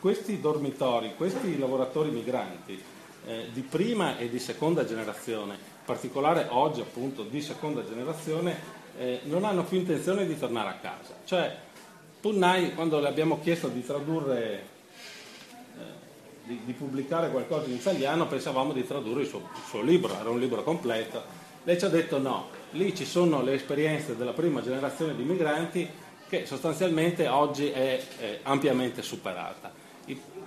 [0.00, 2.82] questi dormitori, questi lavoratori migranti
[3.26, 9.20] eh, di prima e di seconda generazione, in particolare oggi appunto di seconda generazione, eh,
[9.24, 11.14] non hanno più intenzione di tornare a casa.
[11.24, 11.66] Cioè,
[12.20, 14.76] Punnai, quando le abbiamo chiesto di tradurre,
[16.48, 20.30] di, di, pubblicare qualcosa in italiano, pensavamo di tradurre il suo, il suo libro, era
[20.30, 21.22] un libro completo.
[21.62, 25.88] Lei ci ha detto no, lì ci sono le esperienze della prima generazione di migranti
[26.26, 29.70] che sostanzialmente oggi è, è ampiamente superata.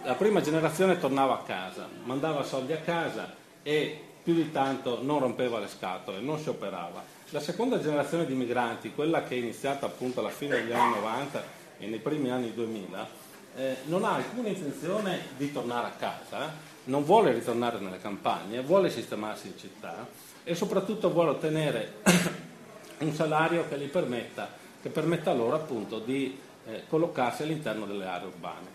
[0.03, 5.19] La prima generazione tornava a casa, mandava soldi a casa e più di tanto non
[5.19, 7.03] rompeva le scatole, non si operava.
[7.29, 11.43] La seconda generazione di migranti, quella che è iniziata appunto alla fine degli anni 90
[11.77, 13.07] e nei primi anni 2000,
[13.55, 16.53] eh, non ha alcuna intenzione di tornare a casa,
[16.85, 20.07] non vuole ritornare nelle campagne, vuole sistemarsi in città
[20.43, 21.95] e soprattutto vuole ottenere
[22.99, 24.49] un salario che gli permetta,
[24.81, 28.67] che permetta loro appunto di eh, collocarsi all'interno delle aree urbane.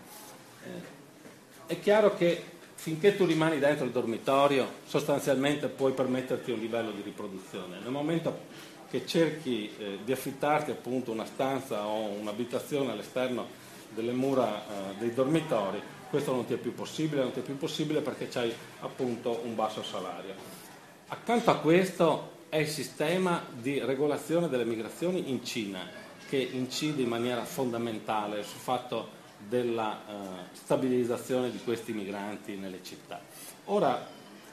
[0.63, 0.95] Eh,
[1.73, 7.01] è chiaro che finché tu rimani dentro il dormitorio, sostanzialmente puoi permetterti un livello di
[7.01, 7.79] riproduzione.
[7.79, 8.45] Nel momento
[8.89, 13.56] che cerchi eh, di affittarti appunto una stanza o un'abitazione all'esterno
[13.97, 17.57] delle mura eh, dei dormitori, questo non ti è più possibile, non ti è più
[17.57, 20.35] possibile perché hai appunto un basso salario.
[21.07, 25.79] Accanto a questo è il sistema di regolazione delle migrazioni in Cina,
[26.29, 29.15] che incide in maniera fondamentale sul fatto
[29.47, 30.13] della eh,
[30.51, 33.19] stabilizzazione di questi migranti nelle città.
[33.65, 34.05] Ora,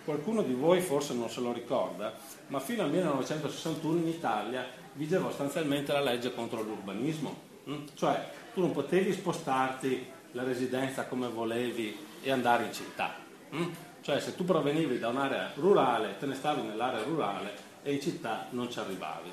[0.04, 2.14] qualcuno di voi forse non se lo ricorda,
[2.48, 7.84] ma fino al 1961 in Italia vigeva sostanzialmente la legge contro l'urbanismo, hm?
[7.94, 13.14] cioè tu non potevi spostarti la residenza come volevi e andare in città.
[13.50, 13.68] Hm?
[14.00, 18.46] Cioè se tu provenivi da un'area rurale, te ne stavi nell'area rurale e in città
[18.50, 19.32] non ci arrivavi.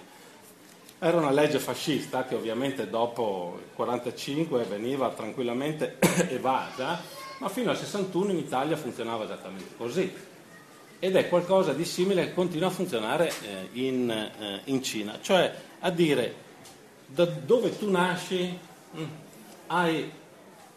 [0.99, 5.97] Era una legge fascista che ovviamente dopo il 1945 veniva tranquillamente
[6.29, 7.01] evasa,
[7.39, 10.13] ma fino al 61 in Italia funzionava esattamente così.
[10.99, 15.51] ed è qualcosa di simile che continua a funzionare eh, in, eh, in, Cina, cioè
[15.79, 16.35] a dire
[17.07, 18.57] da dove tu nasci
[18.97, 19.03] mm,
[19.67, 20.11] hai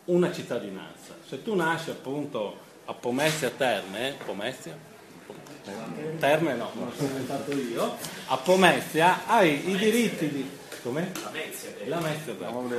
[0.07, 1.15] una cittadinanza.
[1.27, 4.77] Se tu nasci appunto a Pomezia Terme, Pomezia?
[6.19, 7.97] Terme no, non sono diventato io,
[8.27, 10.51] a Pomezia hai i diritti di...
[10.83, 11.12] Come?
[11.23, 11.71] La Mezia.
[11.87, 12.35] La Mezia,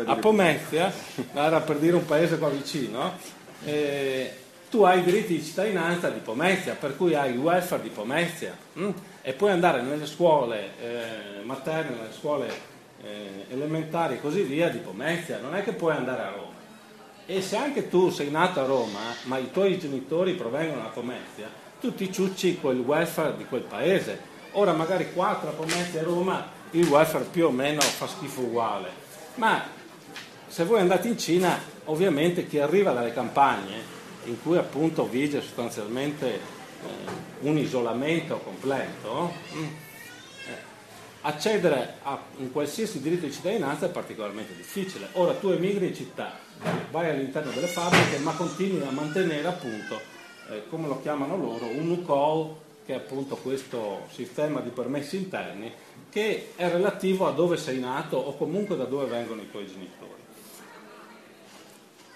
[0.05, 0.93] a Pomezia,
[1.33, 3.13] era per dire un paese qua vicino,
[3.63, 4.31] eh,
[4.69, 8.55] tu hai i diritti di cittadinanza di Pomezia, per cui hai il welfare di Pomezia
[8.73, 8.89] hm?
[9.23, 12.73] e puoi andare nelle scuole eh, materne, nelle scuole
[13.05, 16.53] eh, elementari e così via di Pomezia, non è che puoi andare a Roma.
[17.27, 21.47] E se anche tu sei nato a Roma, ma i tuoi genitori provengono da Pomezia,
[21.79, 24.33] tu ti ciucci quel welfare di quel paese.
[24.51, 28.89] Ora magari qua tra Pomezia e Roma il welfare più o meno fa schifo uguale,
[29.35, 29.63] ma
[30.47, 33.93] se voi andate in Cina, ovviamente chi arriva dalle campagne
[34.25, 36.39] in cui appunto vige sostanzialmente eh,
[37.41, 39.65] un isolamento completo, mm,
[41.26, 45.09] accedere a un qualsiasi diritto di cittadinanza è particolarmente difficile.
[45.13, 46.38] Ora tu emigri in città,
[46.91, 49.99] vai all'interno delle fabbriche, ma continui a mantenere appunto,
[50.49, 52.55] eh, come lo chiamano loro, un UCOL,
[52.86, 55.73] che è appunto questo sistema di permessi interni,
[56.11, 60.13] che è relativo a dove sei nato o comunque da dove vengono i tuoi genitori.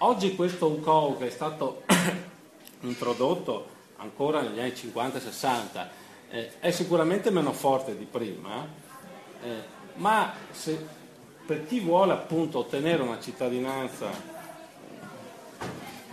[0.02, 1.82] Oggi questo UCO che è stato
[2.82, 5.88] introdotto ancora negli anni 50-60
[6.30, 8.79] eh, è sicuramente meno forte di prima,
[9.42, 9.64] eh,
[9.96, 10.86] ma se,
[11.46, 14.08] per chi vuole appunto ottenere una cittadinanza,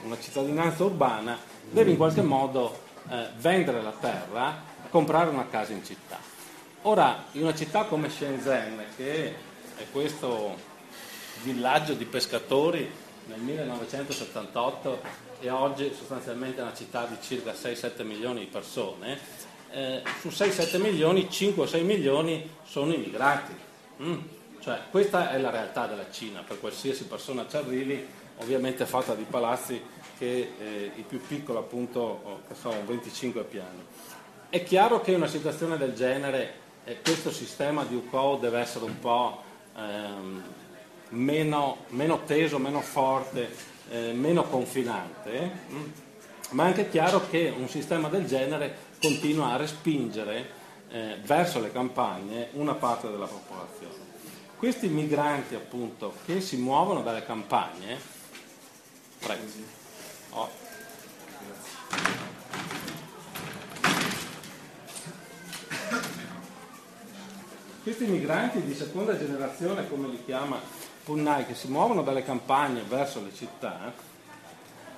[0.05, 1.39] una cittadinanza urbana
[1.71, 6.19] deve in qualche modo eh, vendere la terra, comprare una casa in città.
[6.83, 9.35] Ora, in una città come Shenzhen, che
[9.77, 10.55] è questo
[11.43, 12.91] villaggio di pescatori,
[13.27, 15.01] nel 1978
[15.41, 19.19] e oggi sostanzialmente è una città di circa 6-7 milioni di persone,
[19.77, 23.53] eh, su 6-7 milioni 5-6 milioni sono immigrati.
[24.03, 24.19] Mm.
[24.59, 28.05] Cioè, questa è la realtà della Cina, per qualsiasi persona ci arrivi,
[28.39, 29.81] ovviamente fatta di palazzi
[30.19, 33.85] che eh, il più piccolo appunto oh, che sono 25 piani.
[34.49, 36.55] È chiaro che in una situazione del genere
[36.85, 39.43] eh, questo sistema di UCO deve essere un po'
[39.77, 40.43] ehm,
[41.11, 43.51] meno, meno teso, meno forte,
[43.91, 45.85] eh, meno confinante, mm?
[46.51, 50.51] ma è anche chiaro che un sistema del genere continua a respingere
[50.89, 54.05] eh, verso le campagne una parte della popolazione.
[54.57, 57.99] Questi migranti appunto che si muovono dalle campagne,
[59.19, 59.43] prego.
[60.31, 60.65] Oh.
[67.83, 70.59] Questi migranti di seconda generazione, come li chiama
[71.05, 73.93] punnai che si muovono dalle campagne verso le città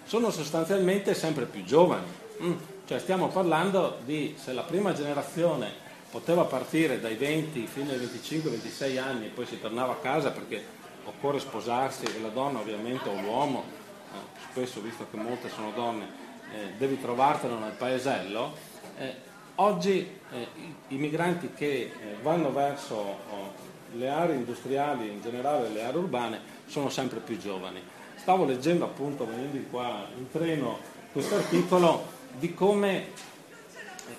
[0.07, 2.07] sono sostanzialmente sempre più giovani.
[2.43, 2.53] Mm.
[2.87, 8.99] Cioè stiamo parlando di se la prima generazione poteva partire dai 20 fino ai 25-26
[8.99, 10.65] anni e poi si tornava a casa perché
[11.05, 13.65] occorre sposarsi e la donna ovviamente o l'uomo,
[14.13, 14.17] eh,
[14.51, 16.07] spesso visto che molte sono donne,
[16.55, 18.55] eh, devi trovartelo nel paesello,
[18.97, 19.15] eh,
[19.57, 23.53] oggi eh, i, i, migranti che eh, vanno verso oh,
[23.93, 27.83] le aree industriali, in generale le aree urbane, sono sempre più giovani.
[28.15, 30.79] Stavo leggendo appunto, venendo qua in treno,
[31.13, 33.07] questo articolo di come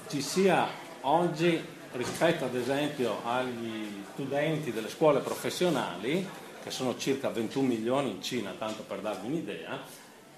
[0.08, 0.68] ci sia
[1.02, 1.64] oggi
[1.94, 6.28] rispetto ad esempio agli studenti delle scuole professionali,
[6.62, 9.80] che sono circa 21 milioni in Cina, tanto per darvi un'idea,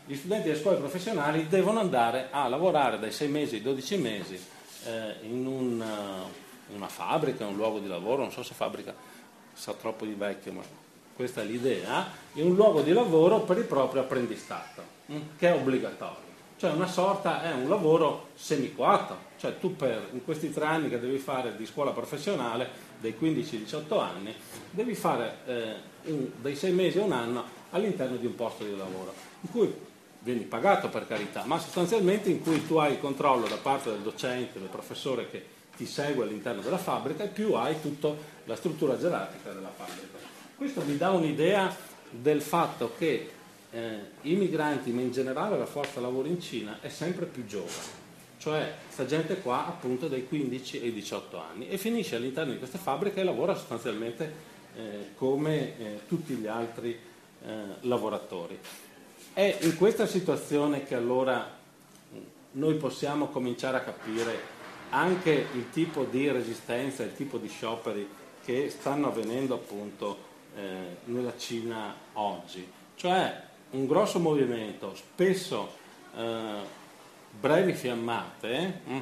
[0.05, 4.39] gli studenti delle scuole professionali devono andare a lavorare dai 6 mesi ai 12 mesi
[4.85, 5.83] eh, in un,
[6.73, 8.93] una fabbrica, un luogo di lavoro, non so se fabbrica
[9.53, 10.61] sa troppo di vecchio, ma
[11.15, 15.53] questa è l'idea, è un luogo di lavoro per il proprio apprendistato, mm, che è
[15.53, 16.30] obbligatorio.
[16.61, 20.99] Cioè una sorta, è un lavoro semiquato, cioè tu per, in questi tre anni che
[20.99, 24.31] devi fare di scuola professionale, dai 15 ai 18 anni,
[24.69, 25.73] devi fare eh,
[26.11, 29.73] un, dai sei mesi a un anno all'interno di un posto di lavoro, in cui
[30.19, 34.01] vieni pagato per carità, ma sostanzialmente in cui tu hai il controllo da parte del
[34.01, 35.43] docente, del professore che
[35.75, 38.13] ti segue all'interno della fabbrica e più hai tutta
[38.45, 40.19] la struttura gerarchica della fabbrica.
[40.55, 41.75] Questo vi dà un'idea
[42.11, 43.39] del fatto che
[43.71, 47.99] eh, i migranti, ma in generale la forza lavoro in Cina, è sempre più giovane.
[48.37, 52.79] Cioè, questa gente qua appunto dai 15 ai 18 anni e finisce all'interno di queste
[52.79, 54.33] fabbriche e lavora sostanzialmente
[54.75, 56.97] eh, come eh, tutti gli altri
[57.43, 57.49] eh,
[57.81, 58.57] lavoratori.
[59.33, 61.59] È in questa situazione che allora
[62.53, 64.59] noi possiamo cominciare a capire
[64.89, 68.07] anche il tipo di resistenza, il tipo di scioperi
[68.43, 70.17] che stanno avvenendo appunto
[70.55, 72.67] eh, nella Cina oggi.
[72.95, 75.73] Cioè un grosso movimento, spesso
[76.15, 76.79] eh,
[77.39, 78.99] brevi fiammate, mm,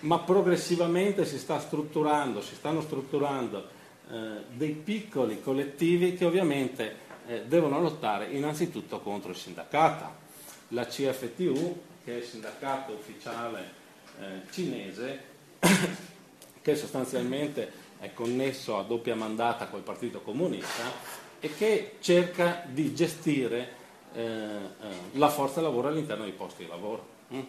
[0.00, 3.68] ma progressivamente si, sta strutturando, si stanno strutturando
[4.10, 6.96] eh, dei piccoli collettivi che ovviamente
[7.26, 10.22] eh, devono lottare innanzitutto contro il sindacato.
[10.68, 13.72] La CFTU, che è il sindacato ufficiale
[14.20, 15.20] eh, cinese,
[16.60, 23.68] che sostanzialmente è connesso a doppia mandata col Partito Comunista e che cerca di gestire
[24.14, 24.68] eh, eh,
[25.12, 27.36] la forza lavoro all'interno dei posti di lavoro mh?
[27.36, 27.42] Mm?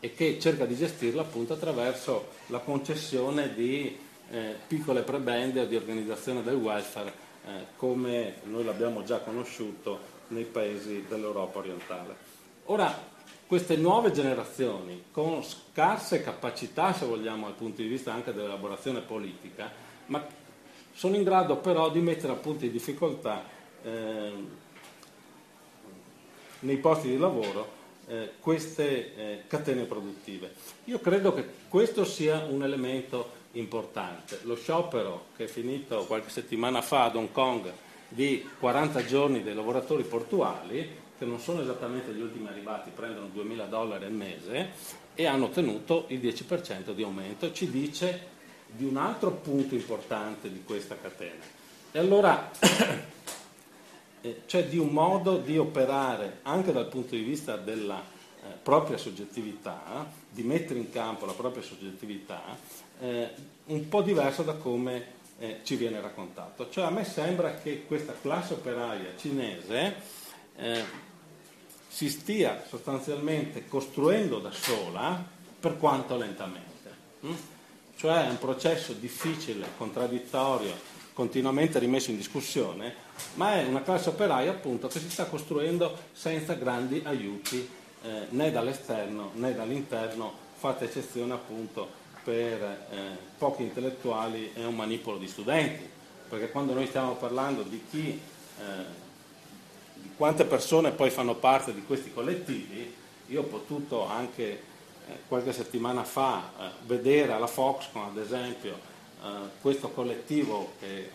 [0.00, 3.98] e che cerca di gestirla appunto attraverso la concessione di
[4.30, 7.12] eh, piccole prebende o di organizzazione del welfare
[7.44, 12.16] eh, come noi l'abbiamo già conosciuto nei paesi dell'Europa orientale.
[12.66, 13.10] Ora,
[13.46, 19.70] queste nuove generazioni, con scarse capacità, se vogliamo, dal punto di vista anche dell'elaborazione politica,
[20.06, 20.24] ma
[20.92, 23.44] sono in grado però di mettere appunto in difficoltà
[23.82, 24.32] eh,
[26.60, 30.52] nei posti di lavoro eh, queste eh, catene produttive.
[30.84, 34.40] Io credo che questo sia un elemento importante.
[34.42, 37.70] Lo sciopero che è finito qualche settimana fa ad Hong Kong
[38.08, 43.68] di 40 giorni dei lavoratori portuali, che non sono esattamente gli ultimi arrivati, prendono 2.000
[43.68, 44.70] dollari al mese
[45.14, 48.30] e hanno ottenuto il 10% di aumento, ci dice
[48.74, 51.44] di un altro punto importante di questa catena.
[51.90, 52.50] E allora
[54.20, 58.96] eh, c'è di un modo di operare anche dal punto di vista della eh, propria
[58.96, 62.42] soggettività, di mettere in campo la propria soggettività,
[63.00, 63.30] eh,
[63.66, 66.70] un po' diverso da come eh, ci viene raccontato.
[66.70, 69.94] Cioè a me sembra che questa classe operaia cinese
[70.56, 70.84] eh,
[71.88, 75.22] si stia sostanzialmente costruendo da sola
[75.60, 76.70] per quanto lentamente.
[77.20, 77.34] Hm?
[77.96, 80.72] Cioè è un processo difficile, contraddittorio,
[81.12, 82.94] continuamente rimesso in discussione,
[83.34, 87.68] ma è una classe operaia appunto che si sta costruendo senza grandi aiuti
[88.02, 92.96] eh, né dall'esterno né dall'interno, fatta eccezione appunto per eh,
[93.36, 95.88] pochi intellettuali e un manipolo di studenti,
[96.28, 98.84] perché quando noi stiamo parlando di chi, eh,
[99.94, 102.94] di quante persone poi fanno parte di questi collettivi,
[103.26, 104.70] io ho potuto anche
[105.28, 108.78] qualche settimana fa eh, vedere alla Foxconn ad esempio
[109.22, 109.28] eh,
[109.60, 111.10] questo collettivo che,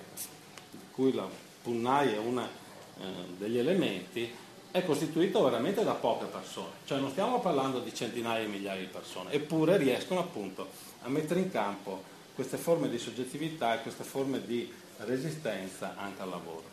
[0.72, 1.28] di cui la
[1.62, 2.66] Punnai è uno
[3.38, 4.34] degli elementi
[4.72, 8.88] è costituito veramente da poche persone, cioè non stiamo parlando di centinaia di migliaia di
[8.88, 10.70] persone, eppure riescono appunto
[11.02, 12.04] a mettere in campo
[12.36, 16.64] queste forme di soggettività e queste forme di resistenza anche al lavoro.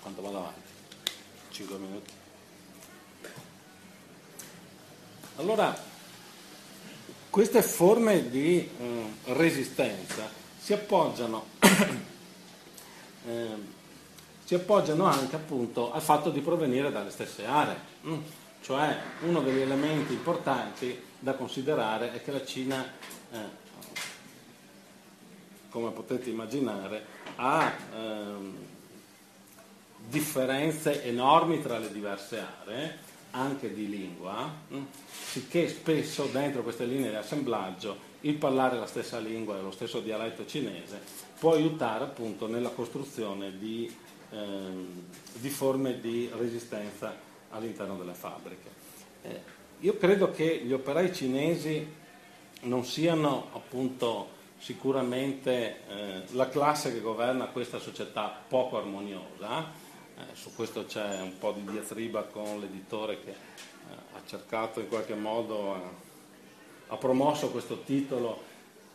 [0.00, 0.70] Quanto vado avanti?
[1.50, 2.21] 5 minuti.
[5.36, 5.74] Allora,
[7.30, 10.28] queste forme di eh, resistenza
[10.58, 11.46] si appoggiano,
[13.26, 13.48] eh,
[14.44, 17.76] si appoggiano, anche appunto al fatto di provenire dalle stesse aree,
[18.06, 18.18] mm?
[18.60, 22.84] cioè uno degli elementi importanti da considerare è che la Cina,
[23.32, 23.38] eh,
[25.70, 27.06] come potete immaginare,
[27.36, 28.56] ha ehm,
[30.08, 37.10] differenze enormi tra le diverse aree anche di lingua, mm, sicché spesso dentro queste linee
[37.10, 41.00] di assemblaggio il parlare la stessa lingua e lo stesso dialetto cinese
[41.38, 43.92] può aiutare appunto nella costruzione di,
[44.30, 44.86] ehm,
[45.32, 47.14] di forme di resistenza
[47.50, 48.70] all'interno delle fabbriche.
[49.22, 49.40] Eh,
[49.80, 51.84] io credo che gli operai cinesi
[52.62, 59.72] non siano appunto sicuramente eh, la classe che governa questa società poco armoniosa,
[60.22, 63.34] eh, su questo c'è un po' di diatriba con l'editore che eh,
[64.14, 65.74] ha cercato in qualche modo,
[66.88, 68.50] ha promosso questo titolo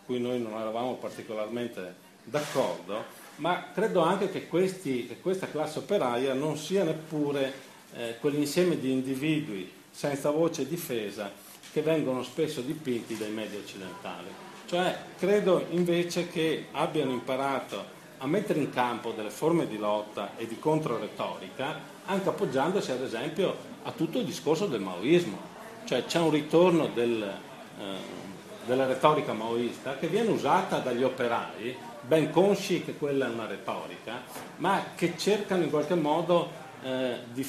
[0.06, 3.04] cui noi non eravamo particolarmente d'accordo,
[3.38, 7.54] ma credo anche che, questi, che questa classe operaia non sia neppure
[7.94, 11.32] eh, quell'insieme di individui senza voce e difesa
[11.72, 14.28] che vengono spesso dipinti dai media occidentali.
[14.66, 20.48] Cioè, credo invece che abbiano imparato a mettere in campo delle forme di lotta e
[20.48, 25.38] di controretorica anche appoggiandosi ad esempio a tutto il discorso del maoismo,
[25.86, 27.84] cioè c'è un ritorno del, eh,
[28.66, 34.22] della retorica maoista che viene usata dagli operai, ben consci che quella è una retorica,
[34.58, 36.50] ma che cercano in qualche modo
[36.84, 37.48] eh, di,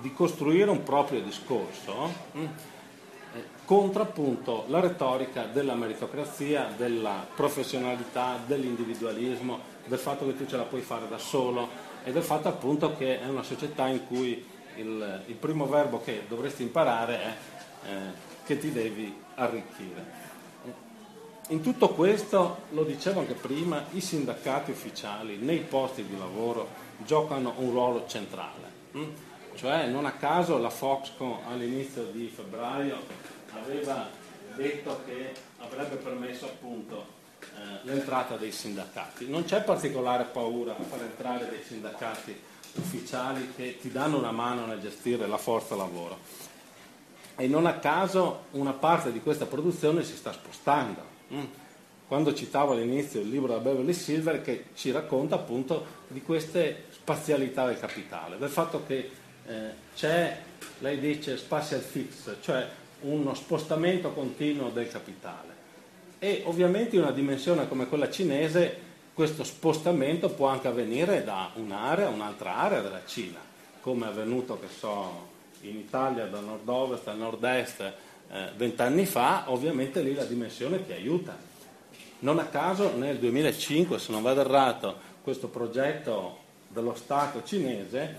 [0.00, 2.12] di, costruire un proprio discorso.
[2.32, 2.46] Hm?
[3.64, 9.60] contro appunto la retorica della meritocrazia, della professionalità, dell'individualismo,
[9.90, 11.68] del fatto che tu ce la puoi fare da solo
[12.04, 16.22] e del fatto appunto che è una società in cui il, il primo verbo che
[16.28, 17.36] dovresti imparare è
[17.86, 20.28] eh, che ti devi arricchire.
[21.48, 26.68] In tutto questo, lo dicevo anche prima, i sindacati ufficiali nei posti di lavoro
[26.98, 28.70] giocano un ruolo centrale.
[28.92, 29.04] Hm?
[29.56, 32.96] Cioè non a caso la Foxconn all'inizio di febbraio
[33.60, 34.08] aveva
[34.54, 37.18] detto che avrebbe permesso appunto
[37.82, 39.28] l'entrata dei sindacati.
[39.28, 42.38] Non c'è particolare paura a far entrare dei sindacati
[42.74, 46.18] ufficiali che ti danno una mano nel gestire la forza lavoro.
[47.36, 51.02] E non a caso una parte di questa produzione si sta spostando.
[51.32, 51.44] Mm.
[52.06, 57.66] Quando citavo all'inizio il libro da Beverly Silver che ci racconta appunto di queste spazialità
[57.66, 59.10] del capitale, del fatto che
[59.46, 60.40] eh, c'è,
[60.80, 62.68] lei dice, spatial fix, cioè
[63.02, 65.59] uno spostamento continuo del capitale.
[66.22, 72.06] E ovviamente in una dimensione come quella cinese questo spostamento può anche avvenire da un'area
[72.06, 73.38] a un'altra area della Cina,
[73.80, 75.28] come è avvenuto che so,
[75.62, 81.36] in Italia da nord-ovest a nord-est eh, vent'anni fa, ovviamente lì la dimensione ti aiuta.
[82.20, 88.16] Non a caso nel 2005, se non vado errato, questo progetto dello Stato cinese,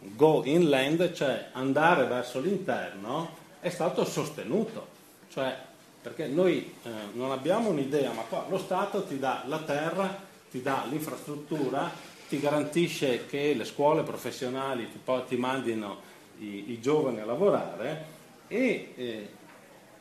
[0.00, 3.30] Go Inland, cioè andare verso l'interno,
[3.60, 4.94] è stato sostenuto.
[5.28, 5.56] Cioè
[6.06, 10.16] perché noi eh, non abbiamo un'idea, ma qua lo Stato ti dà la terra,
[10.48, 11.90] ti dà l'infrastruttura,
[12.28, 15.98] ti garantisce che le scuole professionali ti, ti mandino
[16.38, 18.04] i, i, giovani a lavorare
[18.46, 19.28] e eh,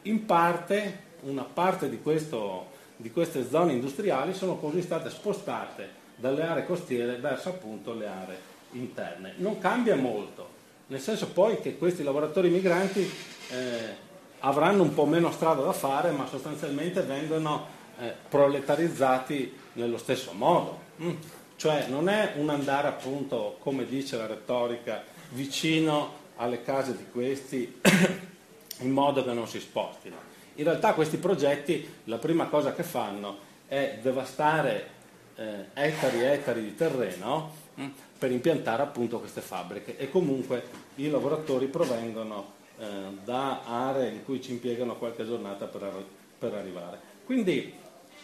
[0.04, 6.44] in parte, una parte di, questo, di queste zone industriali sono così state spostate dalle
[6.44, 8.40] aree costiere verso appunto le aree
[8.74, 9.34] interne.
[9.38, 10.50] Non cambia molto,
[10.86, 13.12] nel senso poi che questi lavoratori migranti
[13.50, 14.05] eh,
[14.40, 17.66] avranno un po' meno strada da fare, ma sostanzialmente vengono
[18.00, 20.80] eh, proletarizzati nello stesso modo.
[21.02, 21.12] Mm.
[21.56, 27.80] Cioè non è un andare appunto, come dice la retorica, vicino alle case di questi
[28.80, 30.34] in modo che non si spostino.
[30.56, 34.90] In realtà questi progetti la prima cosa che fanno è devastare
[35.36, 40.64] eh, ettari e ettari di terreno mm, per impiantare appunto queste fabbriche e comunque
[40.96, 42.86] i lavoratori provengono eh,
[43.24, 46.06] da aree in cui ci impiegano qualche giornata per,
[46.38, 47.00] per arrivare.
[47.26, 47.74] Quindi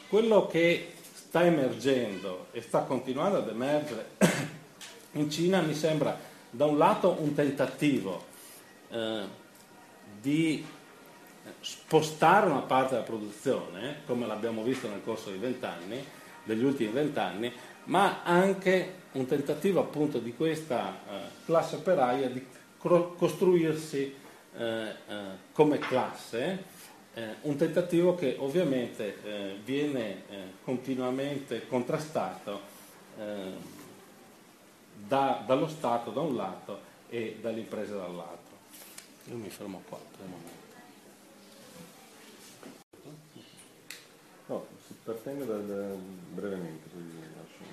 [0.08, 4.10] quello che sta emergendo e sta continuando ad emergere
[5.14, 6.18] in Cina mi sembra
[6.49, 8.26] da un lato un tentativo
[8.89, 9.24] eh,
[10.20, 10.66] di
[11.62, 16.04] spostare una parte della produzione, come l'abbiamo visto nel corso vent'anni,
[16.43, 17.52] degli ultimi vent'anni,
[17.86, 22.45] ma anche un tentativo appunto di questa eh, classe operaia di
[22.78, 24.16] costruirsi
[24.58, 26.64] eh, eh, come classe,
[27.14, 32.70] eh, un tentativo che ovviamente eh, viene continuamente contrastato
[34.93, 36.80] da, dallo Stato da un lato
[37.10, 38.58] e dalle imprese dall'altro.
[39.30, 40.60] Io mi fermo qua per il momento.
[44.47, 44.66] No,
[45.04, 45.95] partendo da, da,
[46.34, 46.88] brevemente,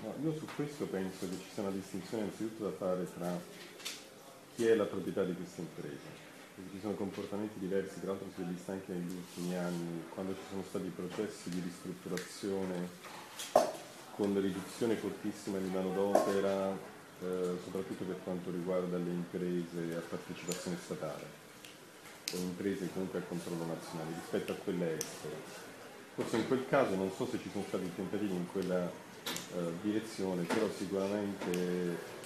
[0.03, 3.39] no, io su questo penso che ci sia una distinzione innanzitutto da fare tra
[4.55, 6.18] chi è la proprietà di questa impresa
[6.71, 10.43] ci sono comportamenti diversi, tra l'altro si è visto anche negli ultimi anni, quando ci
[10.49, 12.89] sono stati processi di ristrutturazione
[14.15, 16.71] con riduzione fortissima di manodopera,
[17.21, 21.47] eh, soprattutto per quanto riguarda le imprese a partecipazione statale
[22.35, 25.67] o imprese comunque a controllo nazionale rispetto a quelle estere.
[26.15, 30.43] Forse in quel caso non so se ci sono stati tentativi in quella eh, direzione,
[30.43, 32.17] però sicuramente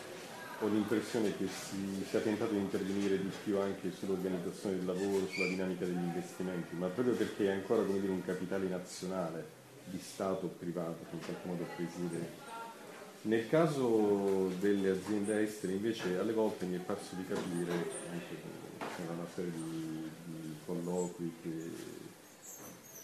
[0.63, 5.49] ho l'impressione che si sia tentato di intervenire di più anche sull'organizzazione del lavoro, sulla
[5.49, 10.55] dinamica degli investimenti, ma proprio perché è ancora dire, un capitale nazionale di Stato o
[10.57, 12.51] privato che in qualche modo preside.
[13.23, 17.73] Nel caso delle aziende estere invece alle volte mi è parso di capire,
[18.11, 18.37] anche
[18.97, 21.92] c'era una serie di, di colloqui che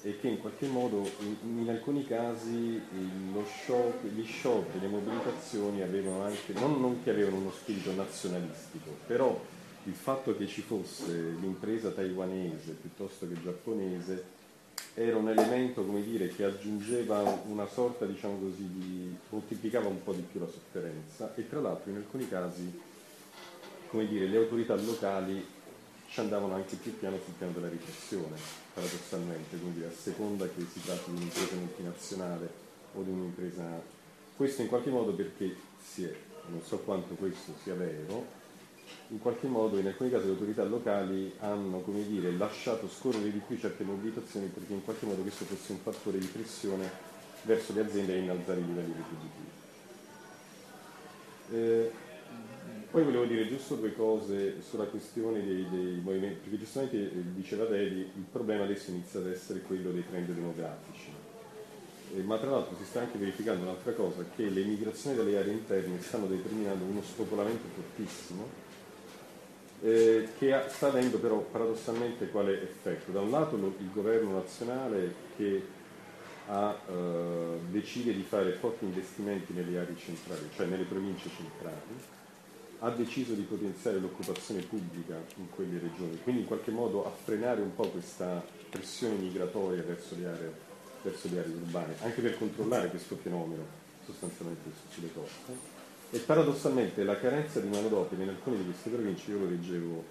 [0.02, 2.80] e che in qualche modo in, in alcuni casi
[3.44, 8.96] shock, gli shock e le mobilitazioni avevano anche, non, non che avevano uno spirito nazionalistico,
[9.06, 9.40] però
[9.84, 14.36] il fatto che ci fosse l'impresa taiwanese piuttosto che giapponese
[14.94, 20.22] era un elemento dire, che aggiungeva una sorta diciamo così, di moltiplicava un po' di
[20.22, 22.80] più la sofferenza e tra l'altro in alcuni casi
[24.06, 25.44] dire, le autorità locali
[26.08, 28.36] ci andavano anche più piano sul piano della repressione,
[28.78, 32.50] paradossalmente, quindi a seconda che si tratti di un'impresa multinazionale
[32.94, 33.96] o di un'impresa...
[34.36, 36.14] Questo in qualche modo perché si è,
[36.46, 38.24] non so quanto questo sia vero,
[39.08, 43.42] in qualche modo in alcuni casi le autorità locali hanno come dire, lasciato scorrere di
[43.44, 46.88] più certe mobilitazioni perché in qualche modo questo fosse un fattore di pressione
[47.42, 49.56] verso le aziende a innalzare i livelli retributivi.
[51.50, 51.92] Eh,
[52.90, 57.64] poi volevo dire giusto due cose sulla questione dei, dei movimenti, perché giustamente eh, diceva
[57.64, 61.12] Dedi, il problema adesso inizia ad essere quello dei trend demografici.
[62.16, 65.52] Eh, ma tra l'altro si sta anche verificando un'altra cosa, che le migrazioni dalle aree
[65.52, 68.66] interne stanno determinando uno spopolamento fortissimo
[69.80, 73.12] eh, che sta avendo però paradossalmente quale effetto?
[73.12, 75.62] Da un lato lo, il governo nazionale che
[76.46, 81.76] ha, eh, decide di fare forti investimenti nelle aree centrali, cioè nelle province centrali,
[82.80, 87.60] ha deciso di potenziare l'occupazione pubblica in quelle regioni, quindi in qualche modo a frenare
[87.60, 90.52] un po' questa pressione migratoria verso le aree,
[91.02, 93.64] verso le aree urbane, anche per controllare questo fenomeno
[94.04, 95.76] sostanzialmente sulle coste.
[96.10, 100.04] E paradossalmente la carenza di manodopera in alcune di queste province, io lo leggevo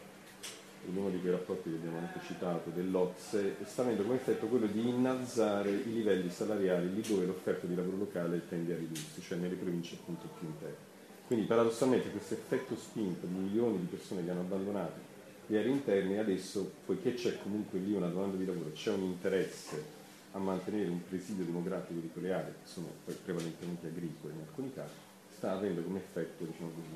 [0.89, 4.68] in uno di quei rapporti che abbiamo anche citato dell'Ocse, sta avendo come effetto quello
[4.68, 9.38] di innalzare i livelli salariali lì dove l'offerta di lavoro locale tende a ridursi, cioè
[9.38, 10.86] nelle province appunto più interne.
[11.28, 15.07] Quindi paradossalmente questo effetto spinto di milioni di persone che hanno abbandonato
[15.47, 19.95] le aree interne adesso, poiché c'è comunque lì una domanda di lavoro, c'è un interesse
[20.32, 22.88] a mantenere un presidio demografico di quelle aree, che sono
[23.23, 24.93] prevalentemente agricole in alcuni casi,
[25.36, 26.95] sta avendo come effetto diciamo così,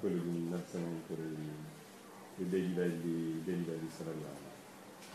[0.00, 4.50] quello di un innalzamento dei, dei, livelli, dei livelli, salariali.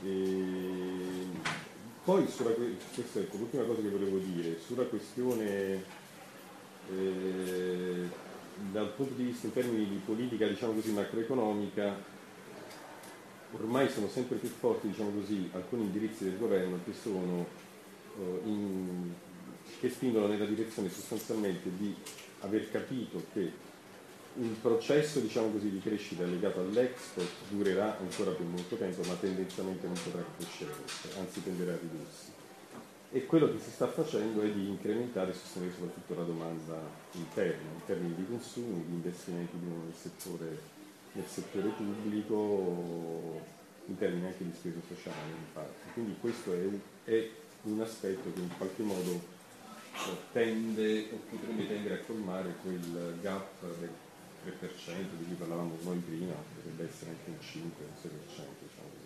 [0.03, 1.55] E
[2.03, 5.84] poi, sulla, questa ecco, l'ultima cosa che volevo dire, sulla questione
[6.89, 8.26] eh,
[8.72, 11.95] dal punto di vista in termini di politica diciamo così, macroeconomica,
[13.51, 17.45] ormai sono sempre più forti diciamo così, alcuni indirizzi del governo che, sono,
[18.20, 19.12] eh, in,
[19.80, 21.95] che spingono nella direzione sostanzialmente di
[22.39, 23.66] aver capito che
[24.36, 29.88] un processo diciamo così, di crescita legato all'export durerà ancora per molto tempo, ma tendenzialmente
[29.88, 30.72] non potrà crescere,
[31.18, 32.36] anzi tenderà a ridursi
[33.10, 36.78] e quello che si sta facendo è di incrementare e sostenere soprattutto la domanda
[37.14, 40.60] interna, in termini di consumi, di investimenti nel settore,
[41.14, 43.41] nel settore pubblico,
[43.86, 45.91] in termini anche di spesa sociale infatti.
[45.93, 46.68] Quindi questo è,
[47.05, 47.30] è
[47.64, 53.62] un aspetto che in qualche modo eh, tende o potrebbe tendere a colmare quel gap
[53.80, 53.89] del
[54.45, 59.05] 3% di cui parlavamo noi prima, potrebbe essere anche un 5 un 6%, diciamo.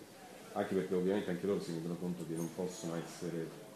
[0.54, 3.70] Anche perché ovviamente anche loro si rendono conto che non possono essere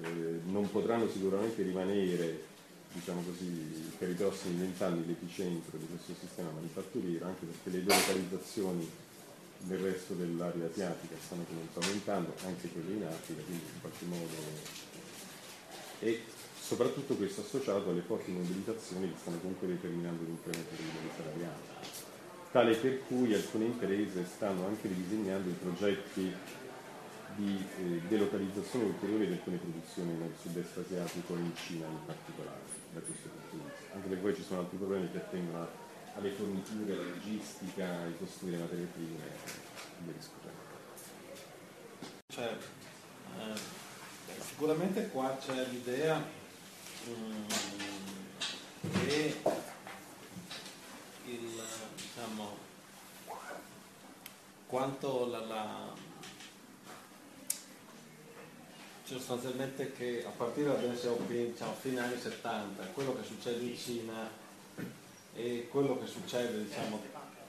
[0.00, 2.50] eh, non potranno sicuramente rimanere
[2.92, 8.90] diciamo così, per i prossimi vent'anni l'epicentro di questo sistema manifatturiero, anche perché le delocalizzazioni
[9.64, 14.80] nel resto dell'area asiatica stanno comunque aumentando, anche quelle in Africa, quindi in qualche modo
[16.00, 16.20] e
[16.58, 21.62] soprattutto questo associato alle forti mobilitazioni che stanno comunque determinando l'incremento dei livelli salariali,
[22.50, 26.34] tale per cui alcune imprese stanno anche ridisegnando i progetti
[27.36, 32.60] di eh, delocalizzazione ulteriore di alcune produzioni nel sud-est asiatico e in Cina in particolare,
[32.92, 33.94] da questo punto di vista.
[33.94, 35.68] Anche perché poi ci sono altri problemi che attengono
[36.14, 40.60] alle forniture, alla logistica, ai costi delle materie prime e via discutendo.
[42.28, 42.56] Cioè,
[43.38, 46.22] eh, sicuramente qua c'è l'idea
[47.08, 47.44] mm,
[49.04, 49.36] che
[51.26, 51.62] il,
[51.94, 52.56] diciamo,
[54.66, 56.10] quanto la, la
[59.04, 63.76] sostanzialmente che a partire da Deng Xiaoping, diciamo, fine anni 70, quello che succede in
[63.76, 64.30] Cina
[65.34, 67.00] e quello che succede diciamo,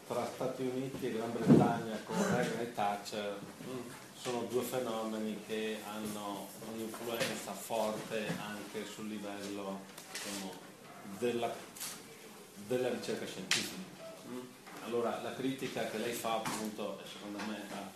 [0.07, 3.89] tra Stati Uniti e Gran Bretagna con Reagan e Thatcher mm,
[4.19, 9.81] sono due fenomeni che hanno un'influenza forte anche sul livello
[10.11, 10.53] diciamo,
[11.19, 11.53] della,
[12.67, 13.81] della, ricerca scientifica.
[14.29, 14.39] Mm.
[14.85, 17.89] Allora la critica che lei fa appunto, secondo me ha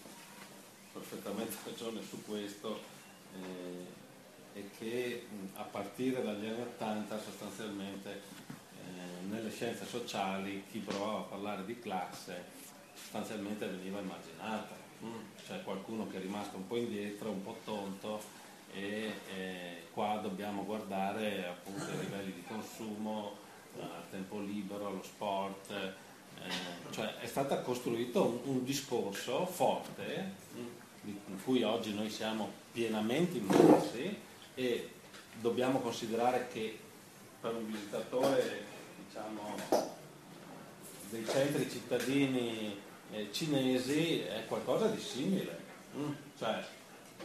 [0.94, 2.96] perfettamente ragione su questo,
[3.44, 11.20] eh, e che a partire dagli anni 80 sostanzialmente eh, nelle scienze sociali chi provava
[11.20, 12.56] a parlare di classe
[12.94, 15.16] sostanzialmente veniva immaginata, mm,
[15.46, 18.22] cioè qualcuno che è rimasto un po' indietro, un po' tonto
[18.74, 23.46] e eh, qua dobbiamo guardare appunto i livelli di consumo,
[23.80, 30.66] al tempo libero, allo sport, eh, cioè è stato costruito un, un discorso forte mm,
[31.06, 34.16] in cui oggi noi siamo pienamente immersi
[34.54, 34.90] e
[35.42, 36.78] dobbiamo considerare che
[37.42, 38.66] per un visitatore
[39.04, 39.56] diciamo,
[41.10, 45.58] dei centri cittadini eh, cinesi è qualcosa di simile.
[45.96, 46.64] Mm, cioè,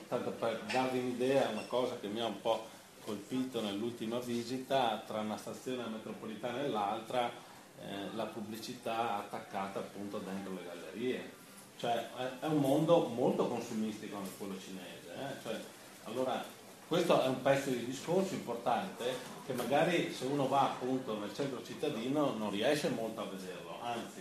[0.08, 2.68] tanto per darvi un'idea, una cosa che mi ha un po'
[3.04, 10.54] colpito nell'ultima visita, tra una stazione metropolitana e l'altra, eh, la pubblicità attaccata appunto dentro
[10.54, 11.40] le gallerie
[11.82, 15.01] cioè è un mondo molto consumistico anche quello cinese.
[15.16, 15.42] Eh?
[15.42, 15.60] Cioè,
[16.04, 16.44] allora,
[16.88, 19.04] questo è un pezzo di discorso importante
[19.46, 24.20] che magari se uno va appunto nel centro cittadino non riesce molto a vederlo, anzi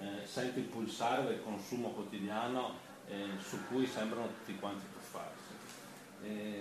[0.00, 2.74] eh, sente il pulsare del consumo quotidiano
[3.08, 5.52] eh, su cui sembrano tutti quanti tuffarsi.
[6.22, 6.60] E,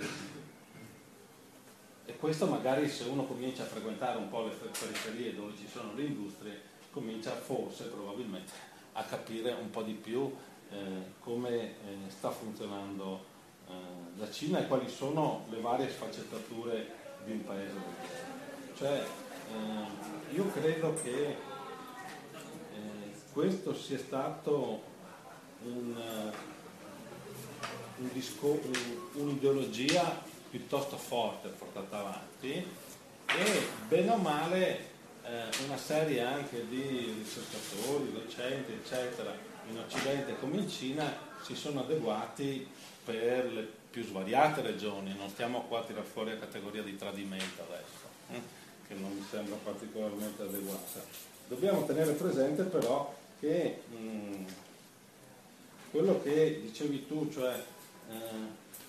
[2.05, 5.93] e questo magari se uno comincia a frequentare un po' le periferie dove ci sono
[5.93, 6.61] le industrie,
[6.91, 8.51] comincia forse probabilmente
[8.93, 10.33] a capire un po' di più
[10.69, 10.75] eh,
[11.19, 11.75] come eh,
[12.09, 13.35] sta funzionando
[13.69, 13.73] eh,
[14.17, 16.95] la Cina e quali sono le varie sfaccettature
[17.25, 17.73] di un paese.
[18.77, 21.35] Cioè, eh, io credo che eh,
[23.31, 24.81] questo sia stato
[25.63, 25.95] un,
[27.97, 36.21] un disco, un, un'ideologia piuttosto forte portata avanti e bene o male eh, una serie
[36.21, 39.33] anche di ricercatori, docenti, eccetera,
[39.69, 42.67] in Occidente come in Cina si sono adeguati
[43.03, 47.63] per le più svariate regioni, non stiamo qua a tirare fuori la categoria di tradimento
[47.63, 48.41] adesso, eh,
[48.87, 51.01] che non mi sembra particolarmente adeguata.
[51.47, 54.45] Dobbiamo tenere presente però che mh, mm,
[55.91, 58.15] quello che dicevi tu, cioè eh,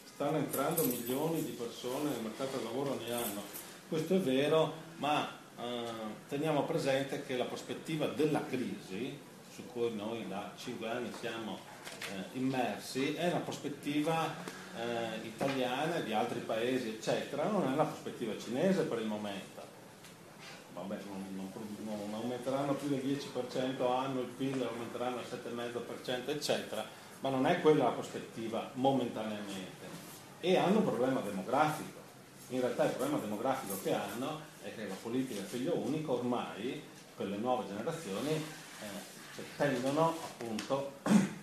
[0.05, 3.43] stanno entrando milioni di persone nel mercato del lavoro ogni anno,
[3.89, 5.27] questo è vero, ma
[5.59, 5.85] eh,
[6.29, 9.17] teniamo presente che la prospettiva della crisi,
[9.55, 11.59] su cui noi da cinque anni siamo
[12.11, 14.35] eh, immersi, è una prospettiva
[14.77, 19.63] eh, italiana, di altri paesi, eccetera, non è una prospettiva cinese per il momento.
[20.75, 21.51] Vabbè, non, non,
[21.85, 26.85] non aumenteranno più del 10% anno il PIL, aumenteranno al 7,5%, eccetera,
[27.21, 29.87] ma non è quella la prospettiva momentaneamente.
[30.41, 31.99] E hanno un problema demografico.
[32.51, 36.81] In realtà il problema demografico che hanno è che la politica figlio unico ormai
[37.17, 40.93] per le nuove generazioni eh, tendono appunto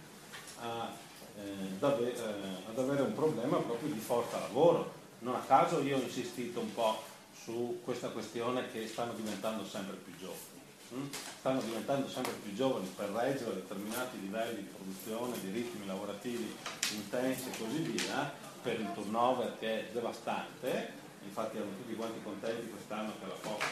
[0.66, 0.92] a,
[1.38, 4.94] eh, ave- eh, ad avere un problema proprio di forza lavoro.
[5.20, 7.02] Non a caso io ho insistito un po'
[7.44, 10.64] su questa questione che stanno diventando sempre più giovani.
[10.90, 11.10] Hm?
[11.40, 16.56] Stanno diventando sempre più giovani per reggere determinati livelli di produzione, di ritmi lavorativi
[16.94, 22.70] intensi e così via, per il turnover che è devastante infatti erano tutti quanti contenti
[22.70, 23.64] quest'anno che la Fox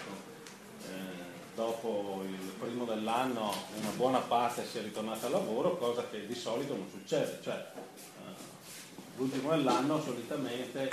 [0.88, 6.36] eh, dopo il primo dell'anno una buona parte sia ritornata al lavoro, cosa che di
[6.36, 7.40] solito non succede.
[7.42, 8.32] Cioè, eh,
[9.18, 10.90] l'ultimo dell'anno solitamente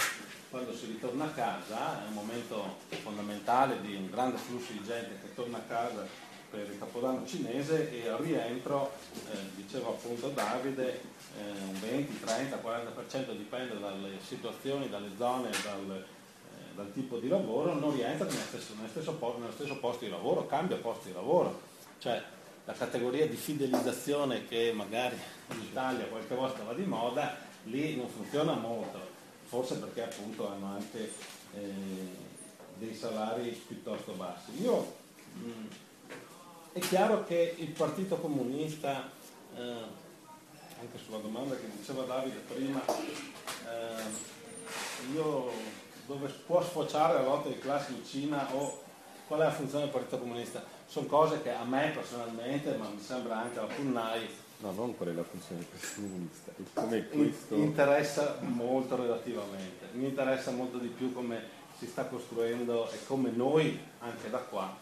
[0.50, 5.18] quando si ritorna a casa è un momento fondamentale di un grande flusso di gente
[5.22, 6.04] che torna a casa
[6.50, 8.92] per il capodanno cinese e al rientro,
[9.30, 11.00] eh, diceva appunto Davide,
[11.38, 16.04] eh, un 20, 30, 40% dipende dalle situazioni, dalle zone, dal,
[16.74, 20.46] dal tipo di lavoro non rientra nello stesso, nello stesso, nello stesso posto di lavoro,
[20.46, 21.60] cambia posto di lavoro.
[21.98, 22.22] Cioè
[22.64, 25.16] la categoria di fidelizzazione che magari
[25.50, 28.98] in Italia qualche volta va di moda, lì non funziona molto,
[29.44, 31.12] forse perché appunto hanno anche
[31.54, 32.28] eh,
[32.76, 34.62] dei salari piuttosto bassi.
[34.62, 34.94] Io,
[35.34, 35.66] mh, mm,
[36.72, 39.10] è chiaro che il Partito Comunista,
[39.56, 44.28] eh, anche sulla domanda che diceva Davide prima, eh,
[45.12, 45.50] io
[46.11, 48.82] dove può sfociare la lotta di classe in Cina o
[49.28, 50.61] qual è la funzione del Partito Comunista.
[50.86, 55.11] Sono cose che a me personalmente, ma mi sembra anche alla Punnai, no, non qual
[55.11, 57.54] è la funzione del Partito Comunista, come questo...
[57.54, 63.78] interessa molto relativamente, mi interessa molto di più come si sta costruendo e come noi,
[64.00, 64.76] anche da qua,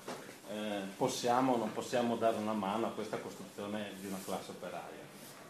[0.51, 5.07] eh, possiamo o non possiamo dare una mano a questa costruzione di una classe operaia.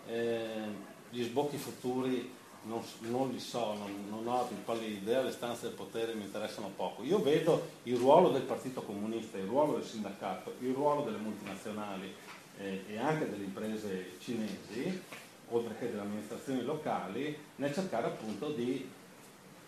[0.08, 5.30] Eh, gli sbocchi futuri non, non, li so, non, non ho più pallida idea, le
[5.30, 7.02] stanze del potere mi interessano poco.
[7.02, 12.12] Io vedo il ruolo del Partito Comunista, il ruolo del sindacato, il ruolo delle multinazionali
[12.58, 15.02] eh, e anche delle imprese cinesi,
[15.50, 18.88] oltre che delle amministrazioni locali, nel cercare appunto di,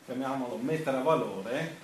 [0.05, 1.77] chiamiamolo, mettere a valore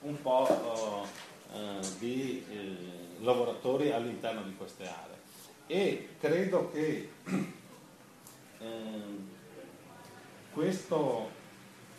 [0.00, 1.06] un po'
[1.52, 5.20] eh, di eh, lavoratori all'interno di queste aree.
[5.66, 7.10] E credo che
[8.58, 9.31] ehm,
[10.52, 11.30] questo,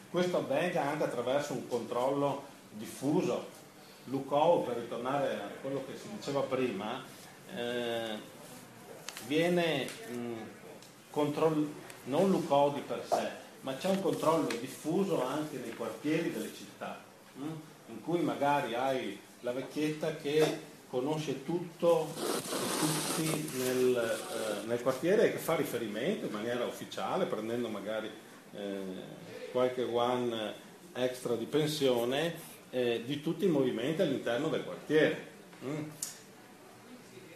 [0.10, 3.62] questo avvenga anche attraverso un controllo diffuso.
[4.06, 7.02] Lucou, per ritornare a quello che si diceva prima,
[7.56, 8.18] eh,
[9.28, 10.34] viene mh,
[11.10, 11.70] controll-
[12.06, 13.30] non Lucou di per sé,
[13.62, 17.00] ma c'è un controllo diffuso anche nei quartieri delle città,
[17.36, 17.44] mh?
[17.88, 25.28] in cui magari hai la vecchietta che conosce tutto e tutti nel, eh, nel quartiere
[25.28, 28.12] e che fa riferimento in maniera ufficiale, prendendo magari
[28.56, 28.82] eh,
[29.52, 30.54] qualche one
[30.94, 35.32] extra di pensione eh, di tutti i movimenti all'interno del quartiere.
[35.64, 35.84] Mm.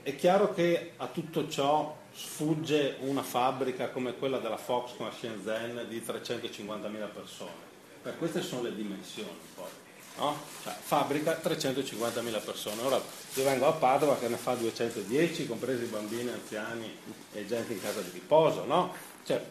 [0.04, 5.86] È chiaro che a tutto ciò sfugge una fabbrica come quella della Foxconn a Shenzhen
[5.88, 7.66] di 350.000 persone.
[8.02, 9.70] Per queste sono le dimensioni poi.
[10.18, 10.36] No?
[10.64, 12.82] Cioè, fabbrica 350.000 persone.
[12.82, 16.98] Ora io vengo a Padova che ne fa 210, compresi bambini, anziani
[17.34, 18.66] e gente in casa di riposo.
[18.66, 18.94] No?
[19.24, 19.44] Cioè,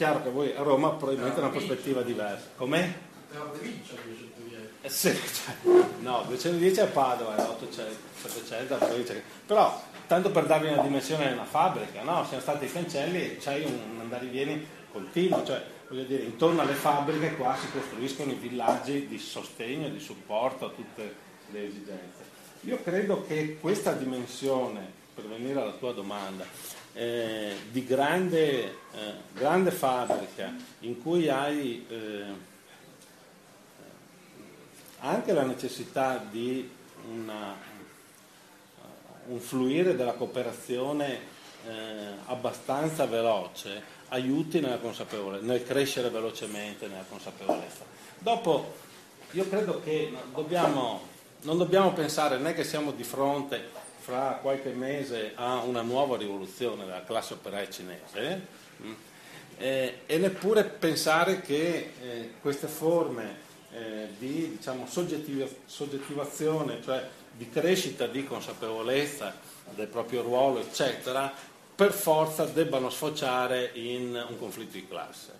[0.00, 2.46] chiaro che voi a Roma probabilmente una prospettiva diversa.
[2.56, 2.90] Com'è?
[4.80, 5.54] Eh sì, cioè,
[5.98, 9.14] no, 210 a Padova, 800, 700 a provincia.
[9.44, 12.24] Però tanto per darvi una dimensione di una fabbrica, no?
[12.24, 16.62] Siamo stati i cancelli e c'hai un andare e vieni continuo, cioè voglio dire, intorno
[16.62, 21.14] alle fabbriche qua si costruiscono i villaggi di sostegno, di supporto a tutte
[21.50, 22.24] le esigenze.
[22.62, 24.80] Io credo che questa dimensione,
[25.14, 26.46] per venire alla tua domanda,
[26.94, 28.74] eh, di grande, eh,
[29.32, 32.24] grande, fabbrica in cui hai eh,
[34.98, 36.68] anche la necessità di
[37.10, 37.56] una,
[39.26, 41.72] un fluire della cooperazione eh,
[42.26, 47.84] abbastanza veloce aiuti nella consapevolezza, nel crescere velocemente nella consapevolezza.
[48.18, 48.74] Dopo,
[49.32, 51.06] io credo che dobbiamo,
[51.42, 53.70] non dobbiamo pensare né che siamo di fronte
[54.10, 58.46] fra qualche mese a una nuova rivoluzione della classe operaia cinese
[58.82, 58.92] mm,
[59.56, 63.36] eh, e neppure pensare che eh, queste forme
[63.72, 69.32] eh, di diciamo, soggettiva, soggettivazione, cioè di crescita di consapevolezza
[69.76, 71.32] del proprio ruolo, eccetera,
[71.76, 75.38] per forza debbano sfociare in un conflitto di classe.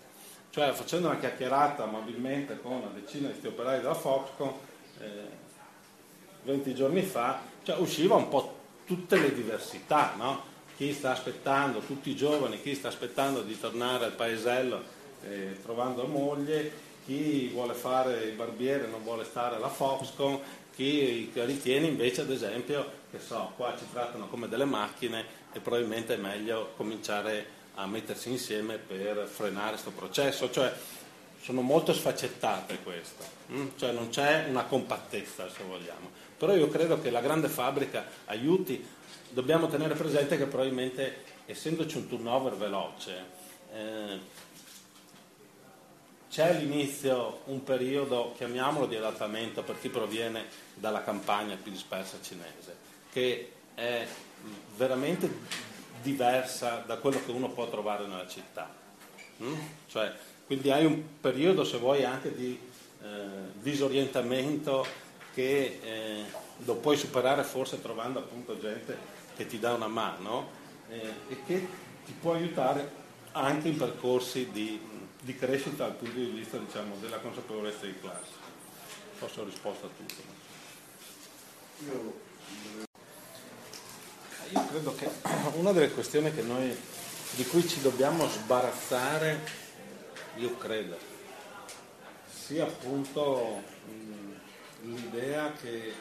[0.49, 4.49] Cioè facendo una chiacchierata amabilmente con una decina di operai della Foxconn,
[5.01, 5.39] eh,
[6.43, 8.59] 20 giorni fa, cioè, usciva un po'
[8.91, 10.43] tutte le diversità, no?
[10.75, 14.83] chi sta aspettando, tutti i giovani, chi sta aspettando di tornare al paesello
[15.23, 20.35] eh, trovando moglie, chi vuole fare il barbiere e non vuole stare alla Foxconn,
[20.75, 25.23] chi ritiene invece ad esempio che so, qua ci trattano come delle macchine
[25.53, 30.51] e probabilmente è meglio cominciare a mettersi insieme per frenare questo processo.
[30.51, 30.73] Cioè,
[31.41, 33.23] sono molto sfaccettate queste,
[33.53, 33.67] mm?
[33.77, 36.09] cioè non c'è una compattezza se vogliamo.
[36.41, 38.83] Però io credo che la grande fabbrica aiuti,
[39.29, 43.25] dobbiamo tenere presente che probabilmente essendoci un turnover veloce,
[43.71, 44.19] eh,
[46.31, 52.75] c'è all'inizio un periodo, chiamiamolo di adattamento per chi proviene dalla campagna più dispersa cinese,
[53.11, 54.07] che è
[54.77, 55.29] veramente
[56.01, 58.67] diversa da quello che uno può trovare nella città.
[59.43, 59.59] Mm?
[59.85, 60.11] Cioè,
[60.47, 62.59] quindi hai un periodo, se vuoi, anche di
[63.03, 63.07] eh,
[63.61, 66.23] disorientamento che eh,
[66.65, 68.97] lo puoi superare forse trovando appunto gente
[69.35, 70.49] che ti dà una mano
[70.89, 71.67] eh, e che
[72.05, 72.99] ti può aiutare
[73.31, 74.79] anche in percorsi di,
[75.21, 78.39] di crescita dal punto di vista diciamo, della consapevolezza di classe.
[79.15, 80.39] Forse ho risposto a tutto.
[81.85, 82.29] Io
[84.53, 85.09] io credo che
[85.53, 86.75] una delle questioni noi,
[87.35, 89.39] di cui ci dobbiamo sbarazzare,
[90.35, 90.97] io credo,
[92.29, 94.20] sia appunto mh,
[94.81, 95.93] l'idea che eh,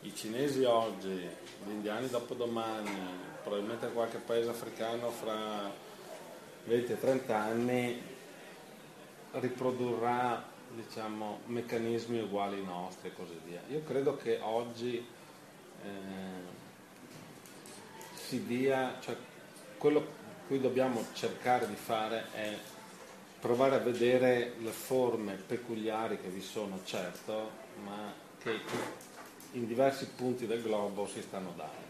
[0.00, 2.90] i cinesi oggi, gli indiani dopodomani,
[3.42, 5.70] probabilmente qualche paese africano fra
[6.64, 8.02] 20 e 30 anni
[9.32, 13.60] riprodurrà diciamo, meccanismi uguali ai nostri e così via.
[13.68, 16.60] Io credo che oggi eh,
[18.14, 19.16] si dia, cioè
[19.78, 22.58] quello che dobbiamo cercare di fare è
[23.42, 27.50] provare a vedere le forme peculiari che vi sono, certo,
[27.84, 28.60] ma che
[29.52, 31.80] in diversi punti del globo si stanno dando.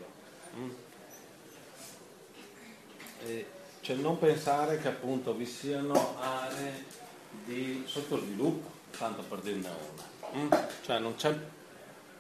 [0.57, 0.71] Mm?
[3.81, 6.85] cioè non pensare che appunto vi siano aree
[7.45, 10.43] di sottosviluppo, tanto per dirne una.
[10.43, 10.49] Mm?
[10.83, 11.39] Cioè non c'è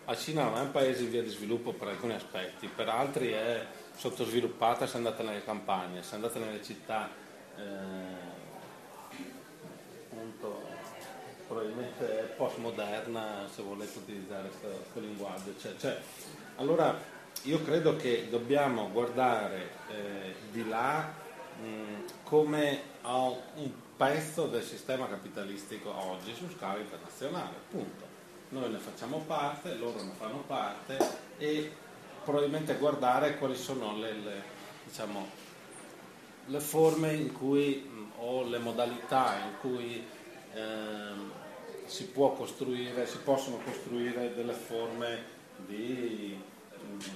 [0.05, 3.30] la Cina non è un paese in via di sviluppo per alcuni aspetti, per altri
[3.30, 3.66] è
[3.97, 7.09] sottosviluppata se andate nelle campagne, se andate nelle città
[7.57, 8.32] eh,
[10.12, 10.62] appunto,
[11.46, 15.54] probabilmente postmoderna se volete utilizzare questo linguaggio.
[15.58, 15.98] Cioè, cioè,
[16.56, 16.96] allora
[17.42, 21.12] io credo che dobbiamo guardare eh, di là
[21.60, 28.10] mh, come a un pezzo del sistema capitalistico oggi su scala internazionale, punto
[28.52, 30.98] noi ne facciamo parte, loro ne fanno parte
[31.39, 31.72] e
[32.22, 34.43] probabilmente guardare quali sono le, le,
[34.84, 35.26] diciamo,
[36.47, 37.89] le forme in cui,
[38.19, 40.05] o le modalità in cui
[40.55, 40.60] eh,
[41.86, 46.39] si, può costruire, si possono costruire delle forme di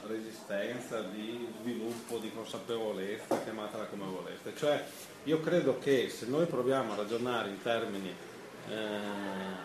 [0.07, 4.55] resistenza, di sviluppo, di consapevolezza, chiamatela come volete.
[4.57, 4.85] Cioè
[5.24, 8.15] io credo che se noi proviamo a ragionare in termini
[8.69, 8.74] eh,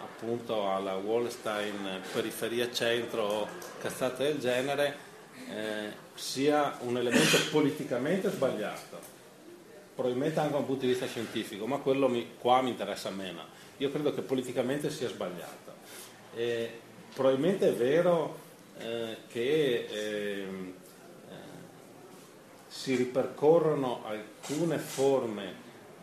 [0.03, 3.47] appunto alla Wallstein periferia centro o
[3.79, 5.09] cazzate del genere
[5.49, 9.10] eh, sia un elemento politicamente sbagliato,
[10.01, 13.43] probabilmente anche da un punto di vista scientifico, ma quello mi, qua mi interessa meno.
[13.77, 15.73] Io credo che politicamente sia sbagliato.
[16.33, 16.79] E
[17.13, 18.37] probabilmente è vero
[18.79, 20.73] eh, che ehm,
[21.29, 21.33] eh,
[22.67, 25.53] si ripercorrono alcune forme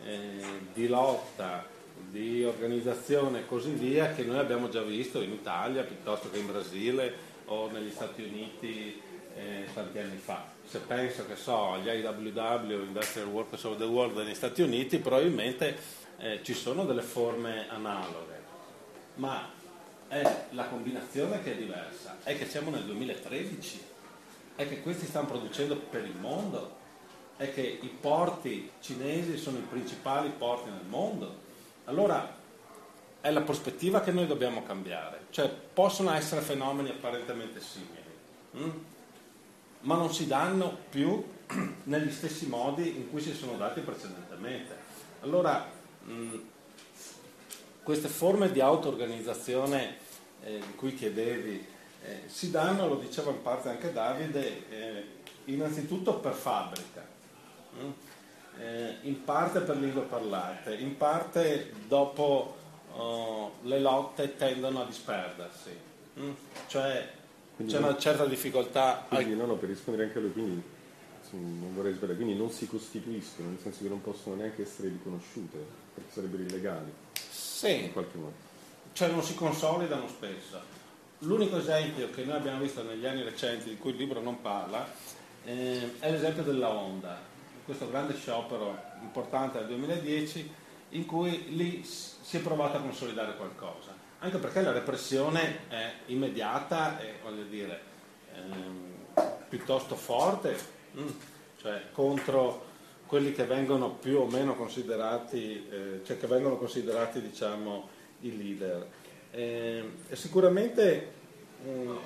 [0.04, 0.28] eh,
[0.72, 1.66] di lotta
[2.10, 6.46] di organizzazione e così via che noi abbiamo già visto in Italia piuttosto che in
[6.46, 7.12] Brasile
[7.46, 9.00] o negli Stati Uniti
[9.34, 10.56] eh, tanti anni fa.
[10.68, 15.78] Se penso che so agli IWW, Industrial Workers of the World negli Stati Uniti, probabilmente
[16.18, 18.42] eh, ci sono delle forme analoghe,
[19.14, 19.48] ma
[20.08, 23.82] è la combinazione che è diversa, è che siamo nel 2013,
[24.56, 26.76] è che questi stanno producendo per il mondo,
[27.38, 31.34] è che i porti cinesi sono i principali porti nel mondo.
[31.84, 32.36] Allora
[33.22, 38.02] è la prospettiva che noi dobbiamo cambiare, cioè possono essere fenomeni apparentemente simili,
[38.50, 38.96] hm?
[39.80, 41.24] Ma non si danno più
[41.84, 44.76] negli stessi modi in cui si sono dati precedentemente.
[45.20, 45.68] Allora
[46.04, 46.36] mh,
[47.82, 49.96] queste forme di auto-organizzazione
[50.42, 51.66] eh, di cui chiedevi
[52.04, 55.04] eh, si danno, lo diceva in parte anche Davide, eh,
[55.46, 57.04] innanzitutto per fabbrica,
[57.80, 57.90] mm?
[59.02, 62.56] in parte per lingua parlate, in parte dopo
[62.94, 65.76] oh, le lotte tendono a disperdersi,
[66.18, 66.30] mm?
[66.66, 67.08] cioè
[67.58, 69.04] quindi c'è una certa difficoltà.
[69.08, 70.62] Quindi, no, no, per rispondere anche a lui, quindi
[71.32, 75.58] non vorrei sbagliare, quindi non si costituiscono, nel senso che non possono neanche essere riconosciute,
[75.92, 76.92] perché sarebbero illegali.
[77.28, 77.86] Sì.
[77.86, 78.34] In qualche modo.
[78.92, 80.60] Cioè non si consolidano spesso.
[81.22, 84.88] L'unico esempio che noi abbiamo visto negli anni recenti, di cui il libro non parla,
[85.44, 87.20] eh, è l'esempio della Honda,
[87.64, 90.48] questo grande sciopero importante del 2010,
[90.90, 96.98] in cui lì si è provato a consolidare qualcosa, anche perché la repressione è immediata
[97.00, 97.80] e voglio dire,
[98.34, 98.96] ehm,
[99.48, 101.08] piuttosto forte Mm.
[101.60, 102.66] cioè contro
[103.06, 107.88] quelli che vengono più o meno considerati, eh, cioè che vengono considerati diciamo,
[108.20, 108.86] i leader.
[109.30, 111.12] Eh, e sicuramente
[111.64, 111.96] mh, mm,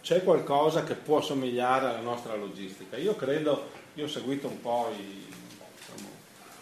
[0.00, 2.96] c'è qualcosa che può somigliare alla nostra logistica.
[2.96, 5.26] Io credo, io ho seguito un po' i,
[5.76, 6.08] diciamo,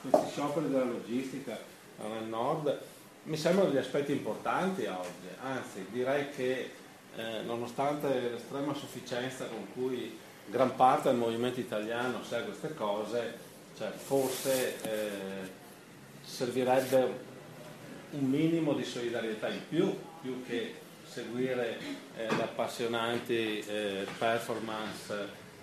[0.03, 1.59] questi scioperi della logistica
[1.99, 2.79] nel nord,
[3.25, 6.71] mi sembrano degli aspetti importanti oggi, anzi direi che
[7.15, 13.39] eh, nonostante l'estrema sufficienza con cui gran parte del movimento italiano sa queste cose,
[13.77, 15.51] cioè forse eh,
[16.25, 17.31] servirebbe
[18.11, 21.79] un minimo di solidarietà in più, più che seguire
[22.17, 25.15] eh, le appassionanti eh, performance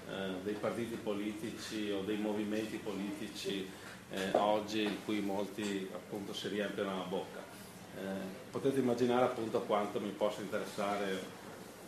[0.08, 0.14] eh,
[0.44, 3.68] dei partiti politici o dei movimenti politici
[4.12, 7.49] eh, oggi in cui molti appunto si riempiono la bocca.
[8.00, 11.38] Eh, potete immaginare appunto quanto mi possa interessare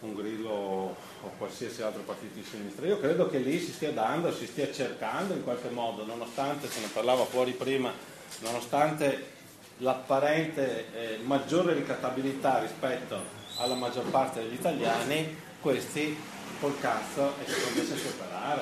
[0.01, 2.85] un Grillo o qualsiasi altro partito di sinistra.
[2.85, 6.81] Io credo che lì si stia dando, si stia cercando in qualche modo, nonostante, se
[6.81, 7.91] ne parlava fuori prima,
[8.39, 9.39] nonostante
[9.77, 13.17] l'apparente eh, maggiore ricattabilità rispetto
[13.57, 16.17] alla maggior parte degli italiani, questi
[16.59, 18.61] col cazzo e si comincia a separare,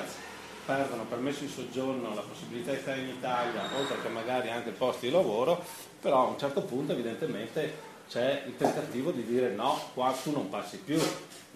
[0.64, 5.06] perdono permesso di soggiorno, la possibilità di stare in Italia, oltre che magari anche posti
[5.06, 5.64] di lavoro,
[6.00, 10.48] però a un certo punto evidentemente c'è il tentativo di dire no, qua tu non
[10.48, 10.98] passi più,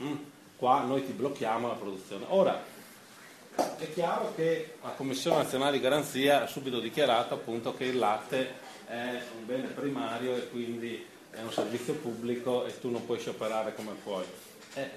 [0.00, 0.14] mm,
[0.56, 2.26] qua noi ti blocchiamo la produzione.
[2.28, 2.62] Ora,
[3.78, 8.62] è chiaro che la Commissione nazionale di garanzia ha subito dichiarato appunto che il latte
[8.86, 13.74] è un bene primario e quindi è un servizio pubblico e tu non puoi scioperare
[13.74, 14.24] come puoi.
[14.74, 14.90] E,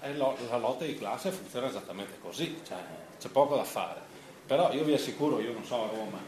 [0.00, 2.78] e lo, la lotta di classe funziona esattamente così, cioè,
[3.20, 4.00] c'è poco da fare.
[4.46, 6.18] Però io vi assicuro, io non so a Roma,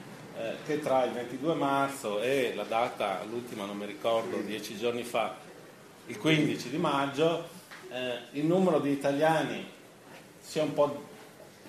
[0.41, 5.03] eh, che tra il 22 marzo e la data, l'ultima non mi ricordo, dieci giorni
[5.03, 5.37] fa,
[6.07, 7.47] il 15 di maggio,
[7.91, 9.69] eh, il numero di italiani
[10.41, 11.09] si è un po'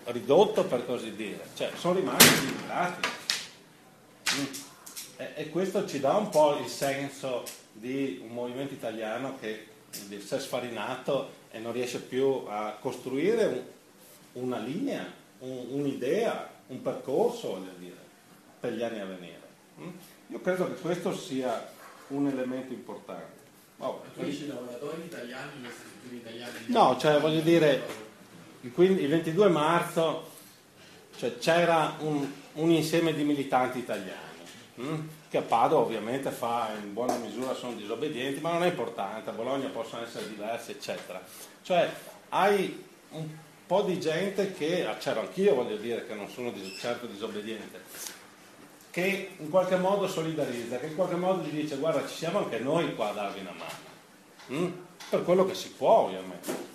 [0.06, 3.10] ridotto per così dire, cioè sono rimasti limitati.
[4.36, 4.46] Mm.
[5.18, 7.44] E, e, questo ci dà un po' il senso
[7.74, 13.46] di un movimento italiano che si è sfarinato e non riesce più a costruire
[14.34, 15.06] un, una linea,
[15.40, 18.02] un, un'idea, un percorso, voglio dire
[18.62, 19.42] per gli anni a venire.
[19.80, 19.90] Mm?
[20.28, 21.70] Io credo che questo sia
[22.08, 23.40] un elemento importante.
[23.78, 25.52] Oh, tu dici lavoratori italiani,
[26.10, 26.58] in italiani?
[26.68, 27.82] No, cioè voglio dire,
[28.62, 30.30] il, 15, il 22 marzo
[31.18, 34.30] cioè, c'era un, un, insieme di militanti italiani.
[34.76, 35.08] Hm?
[35.32, 39.34] che a Padova ovviamente fa in buona misura sono disobbedienti, ma non è importante, a
[39.34, 41.24] Bologna possono essere diversi, eccetera.
[41.62, 41.90] Cioè
[42.30, 43.30] hai un
[43.66, 47.82] po' di gente che, ah, c'ero anch'io voglio dire che non sono certo disobbediente,
[48.92, 52.60] che in qualche modo solidarizza, che in qualche modo gli dice guarda ci siamo anche
[52.60, 54.72] noi qua a darvi una mano, mm?
[55.10, 56.70] per quello che si può ovviamente.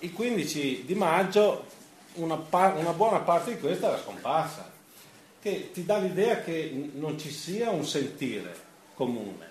[0.00, 1.66] Il 15 di maggio
[2.14, 4.70] una, par- una buona parte di questa era scomparsa,
[5.40, 8.54] che ti dà l'idea che non ci sia un sentire
[8.94, 9.48] comune.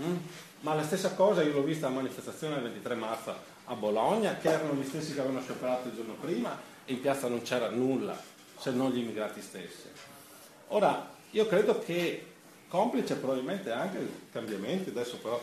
[0.00, 0.16] Mm?
[0.60, 3.34] Ma la stessa cosa io l'ho vista a manifestazione del 23 marzo
[3.64, 7.28] a Bologna, che erano gli stessi che avevano scioperato il giorno prima e in piazza
[7.28, 8.18] non c'era nulla
[8.58, 9.88] se non gli immigrati stessi.
[10.68, 12.26] Ora, io credo che
[12.68, 15.40] complice probabilmente anche i cambiamenti, adesso però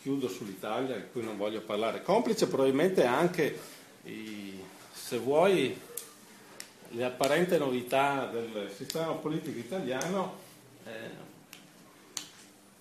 [0.00, 3.58] chiudo sull'Italia, di cui non voglio parlare, complice probabilmente anche
[4.04, 4.48] i
[5.08, 5.74] se vuoi,
[6.90, 10.36] le apparenti novità del sistema politico italiano
[10.84, 11.10] eh,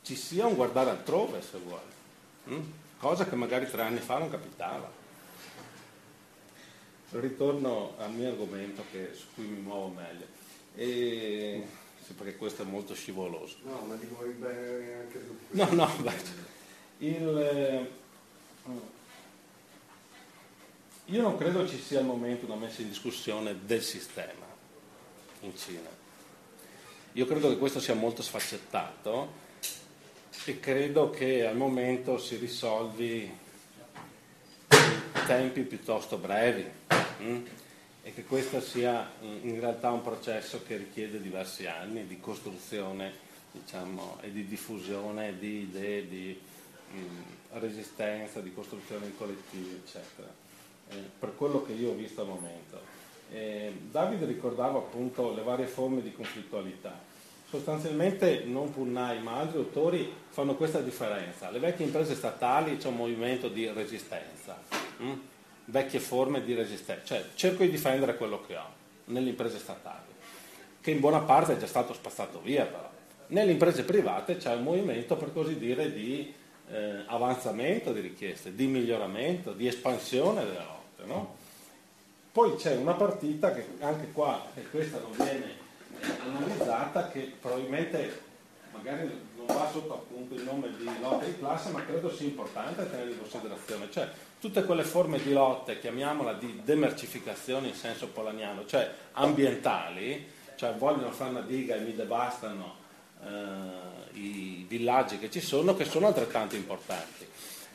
[0.02, 1.80] ci sia un guardare altrove, se vuoi,
[2.46, 2.72] hm?
[2.98, 4.92] cosa che magari tre anni fa non capitava.
[7.12, 10.26] Ritorno al mio argomento che, su cui mi muovo meglio,
[10.76, 11.66] e,
[12.14, 13.58] perché questo è molto scivoloso.
[13.64, 15.36] No, ma ti vuoi bene anche tu.
[15.52, 15.92] No, no,
[17.00, 17.90] il, eh,
[21.06, 24.46] io non credo ci sia al momento una messa in discussione del sistema
[25.42, 25.90] in Cina.
[27.14, 29.46] Io credo che questo sia molto sfaccettato
[30.46, 33.32] e credo che al momento si risolvi
[34.70, 36.66] in tempi piuttosto brevi
[37.20, 37.40] mh?
[38.08, 38.10] Mm?
[38.10, 43.12] e che questo sia in realtà un processo che richiede diversi anni di costruzione
[43.52, 46.40] diciamo, e di diffusione di idee di
[46.92, 50.46] mh, mm, resistenza, di costruzione collettiva, eccetera
[50.90, 52.80] eh, per quello che io ho visto al momento.
[53.30, 56.98] Eh, Davide ricordava appunto le varie forme di conflittualità.
[57.50, 61.50] Sostanzialmente non Punnai ma altri autori fanno questa differenza.
[61.50, 64.62] Le vecchie imprese statali c'è un movimento di resistenza,
[64.98, 65.14] hm?
[65.70, 68.76] Vecchie forme di resistenza, cioè cerco di difendere quello che ho
[69.06, 70.14] nelle imprese statali,
[70.82, 72.90] che in buona parte è già stato spazzato via però.
[73.28, 76.34] Nelle imprese private c'è un movimento per così dire di
[76.70, 81.06] eh, avanzamento di richieste, di miglioramento, di espansione della lotta forte.
[81.06, 81.36] No?
[82.32, 85.56] Poi c'è una partita che anche qua, e questa non viene
[86.24, 88.26] analizzata, che probabilmente
[88.78, 92.90] magari non va sotto appunto il nome di lotta di classe, ma credo sia importante
[92.90, 93.90] tenere in considerazione.
[93.92, 94.10] Cioè,
[94.40, 101.12] tutte quelle forme di lotte, chiamiamola di demercificazione in senso polaniano, cioè ambientali, cioè vogliono
[101.12, 102.76] fare una diga e mi devastano
[103.24, 107.28] eh, i villaggi che ci sono, che sono altrettanto importanti,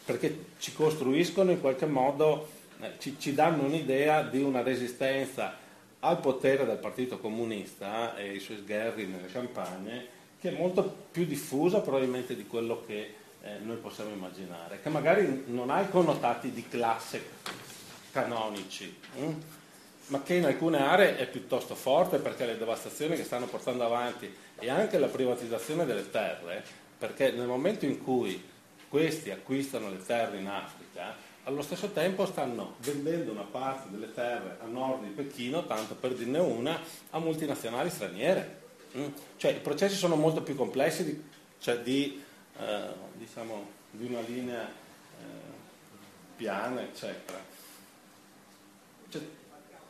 [0.04, 2.48] perché ci costruiscono in qualche modo
[2.80, 5.58] eh, ci, ci, danno un'idea di una resistenza
[6.00, 10.82] al potere del Partito Comunista e ai suoi sgherri nelle campagne che è molto
[11.12, 15.88] più diffusa probabilmente di quello che eh, noi possiamo immaginare, che magari non ha i
[15.88, 17.22] connotati di classe
[18.10, 19.32] canonici, hm?
[20.06, 24.34] ma che in alcune aree è piuttosto forte perché le devastazioni che stanno portando avanti
[24.58, 26.64] e anche la privatizzazione delle terre,
[26.98, 28.42] perché nel momento in cui
[28.88, 31.14] questi acquistano le terre in Africa,
[31.44, 36.14] allo stesso tempo stanno vendendo una parte delle terre a nord di Pechino, tanto per
[36.14, 38.61] dirne una, a multinazionali straniere.
[38.96, 39.06] Mm?
[39.36, 41.22] Cioè i processi sono molto più complessi di,
[41.58, 42.22] cioè di,
[42.58, 45.22] eh, diciamo, di una linea eh,
[46.36, 47.38] piana, eccetera.
[49.08, 49.20] Cioè,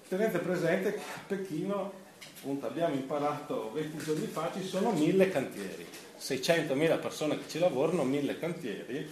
[0.08, 2.00] tenete presente che a Pechino
[2.38, 5.86] appunto, abbiamo imparato 20 giorni fa ci sono mille cantieri,
[6.18, 9.08] 600.000 persone che ci lavorano, mille cantieri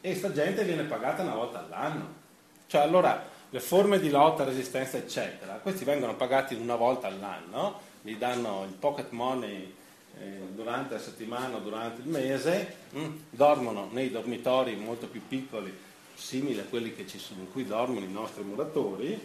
[0.00, 2.24] e sta gente viene pagata una volta all'anno.
[2.66, 8.16] Cioè allora le forme di lotta, resistenza eccetera, questi vengono pagati una volta all'anno, gli
[8.16, 9.74] danno il pocket money
[10.18, 15.26] eh, durante la settimana o durante il mese, mh, mm, dormono nei dormitori molto più
[15.26, 15.76] piccoli,
[16.14, 19.20] simili a quelli sono, in cui dormono i nostri muratori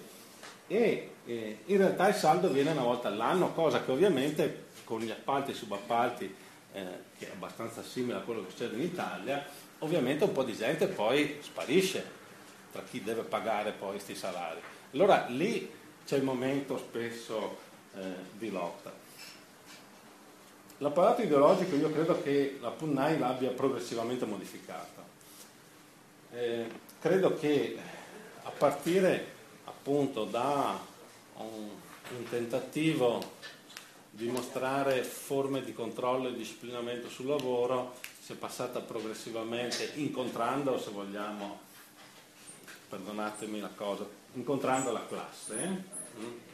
[0.67, 5.11] e eh, in realtà il saldo viene una volta all'anno, cosa che ovviamente con gli
[5.11, 6.35] appalti e subappalti,
[6.73, 6.85] eh,
[7.17, 9.45] che è abbastanza simile a quello che succede in Italia,
[9.79, 12.19] ovviamente un po' di gente poi sparisce
[12.71, 14.59] tra chi deve pagare poi questi salari.
[14.93, 15.69] Allora lì
[16.05, 18.91] c'è il momento spesso eh, di lotta.
[20.77, 25.03] L'apparato ideologico io credo che la Punnai l'abbia progressivamente modificato.
[26.31, 26.65] Eh,
[26.99, 27.77] credo che
[28.43, 30.79] a partire appunto da
[31.35, 31.69] un,
[32.17, 33.19] un tentativo
[34.09, 40.91] di mostrare forme di controllo e disciplinamento sul lavoro si è passata progressivamente incontrando, se
[40.91, 41.59] vogliamo,
[42.89, 46.50] perdonatemi la cosa, incontrando la classe, eh,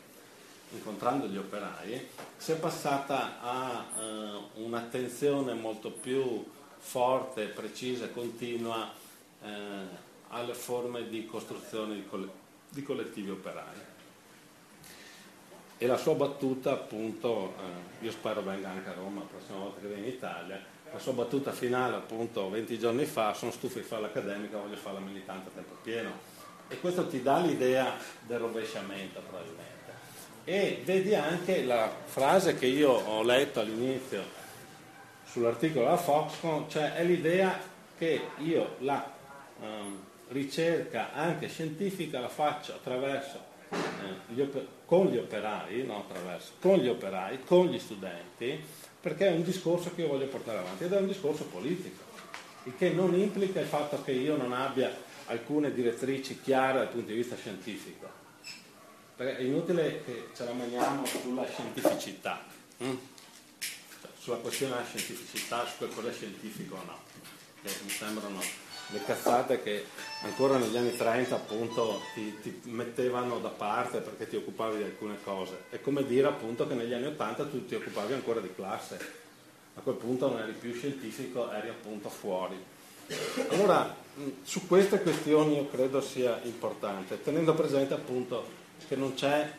[0.71, 6.45] incontrando gli operai, si è passata a eh, un'attenzione molto più
[6.77, 8.91] forte, precisa e continua
[9.43, 12.29] eh, alle forme di costruzione di, coll-
[12.69, 13.95] di, collettivi operai.
[15.79, 19.79] E la sua battuta, appunto, eh, io spero venga anche a Roma la prossima volta
[19.79, 23.83] che viene in Italia, la sua battuta finale appunto 20 giorni fa, sono stufo di
[23.83, 26.35] fare l'accademica, voglio fare la militante a tempo pieno.
[26.69, 27.95] E questo ti dà l'idea
[28.25, 29.76] del rovesciamento probabilmente.
[30.49, 34.23] E vedi anche la frase che io ho letto all'inizio
[35.25, 37.59] sull'articolo della Foxconn, cioè è l'idea
[37.97, 39.11] che io la
[39.59, 39.99] um,
[40.29, 43.41] ricerca anche scientifica la faccio attraverso,
[43.71, 48.57] eh, gli oper- con gli operai, no attraverso, con gli operai, con gli studenti,
[49.01, 52.03] perché è un discorso che io voglio portare avanti ed è un discorso politico,
[52.63, 54.95] il che non implica il fatto che io non abbia
[55.25, 58.16] alcune direttrici chiare dal punto di vista scientifico.
[59.17, 62.39] Perché è inutile che ce la maniamo sulla scientificità,
[62.77, 62.95] hm?
[63.59, 66.99] cioè, sulla questione della scientificità, su che cosa è scientifico o no,
[67.63, 68.39] che mi sembrano
[68.89, 69.85] le cazzate che
[70.21, 75.17] ancora negli anni 30 appunto ti, ti, mettevano da parte perché ti occupavi di alcune
[75.23, 75.63] cose.
[75.71, 78.99] È come dire appunto che negli anni 80 tu ti occupavi ancora di classe,
[79.73, 82.55] a quel punto non eri più scientifico, eri appunto fuori.
[83.49, 83.95] Allora,
[84.43, 88.56] su queste questioni io credo sia importante, tenendo presente appunto
[88.87, 89.51] che non c'è,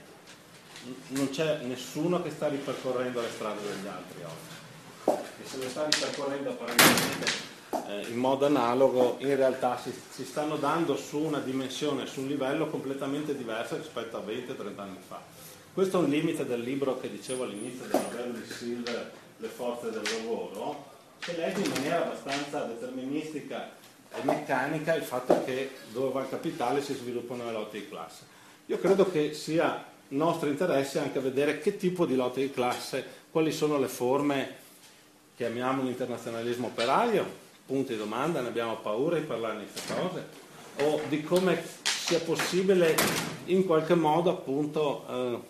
[1.09, 5.85] non c'è nessuno che sta ripercorrendo le strade degli altri oggi, e se le sta
[5.85, 7.49] ripercorrendo apparentemente
[7.89, 12.29] eh, in modo analogo in realtà si, si, stanno dando su una dimensione, su un
[12.29, 15.21] livello completamente diverso rispetto a 20-30 anni fa.
[15.73, 19.91] Questo è un limite del libro che dicevo all'inizio del novello di Silver, Le forze
[19.91, 20.87] del lavoro,
[21.19, 23.71] che legge in maniera abbastanza deterministica
[24.13, 28.37] e meccanica il fatto che dove va il capitale si sviluppano le lotte di classe.
[28.69, 33.51] Io credo che sia nostro interesse anche vedere che tipo di lotte di classe, quali
[33.51, 34.57] sono le forme,
[35.37, 37.25] chiamiamo l'internazionalismo operaio,
[37.65, 40.27] punti di domanda, ne abbiamo paura di parlare di queste cose,
[40.85, 42.95] o di come sia possibile
[43.47, 45.41] in qualche modo appunto eh,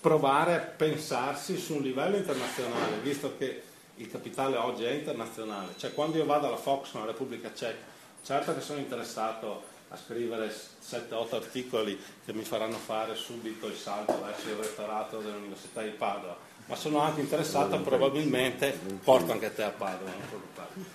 [0.00, 3.62] provare a pensarsi su un livello internazionale, visto che
[3.94, 5.74] il capitale oggi è internazionale.
[5.76, 7.92] Cioè quando io vado alla Fox, nella Repubblica Ceca,
[8.24, 14.20] certo che sono interessato a scrivere 7-8 articoli che mi faranno fare subito il salto
[14.22, 19.70] verso il rettorato dell'Università di Padova, ma sono anche interessato probabilmente, porto anche te a
[19.70, 20.10] Padova,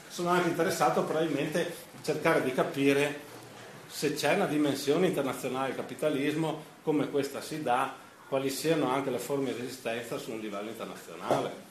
[0.10, 1.62] sono anche interessato probabilmente
[2.00, 3.28] a cercare di capire
[3.88, 7.96] se c'è una dimensione internazionale del capitalismo, come questa si dà,
[8.28, 11.68] quali siano anche le forme di resistenza su un livello internazionale.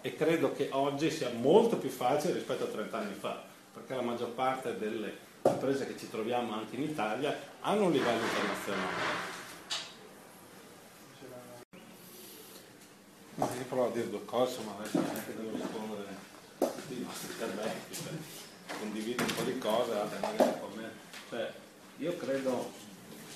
[0.00, 3.42] E credo che oggi sia molto più facile rispetto a 30 anni fa,
[3.72, 8.22] perché la maggior parte delle imprese che ci troviamo anche in Italia hanno un livello
[8.22, 9.34] internazionale.
[13.34, 16.08] Ma io provo a dire due cose, ma adesso neanche devo rispondere
[16.58, 20.70] a tutti i nostri interventi, cioè, condivido un po' di cose, altre magari un po'
[20.74, 20.90] meno.
[21.28, 21.52] Cioè,
[21.98, 22.72] io credo,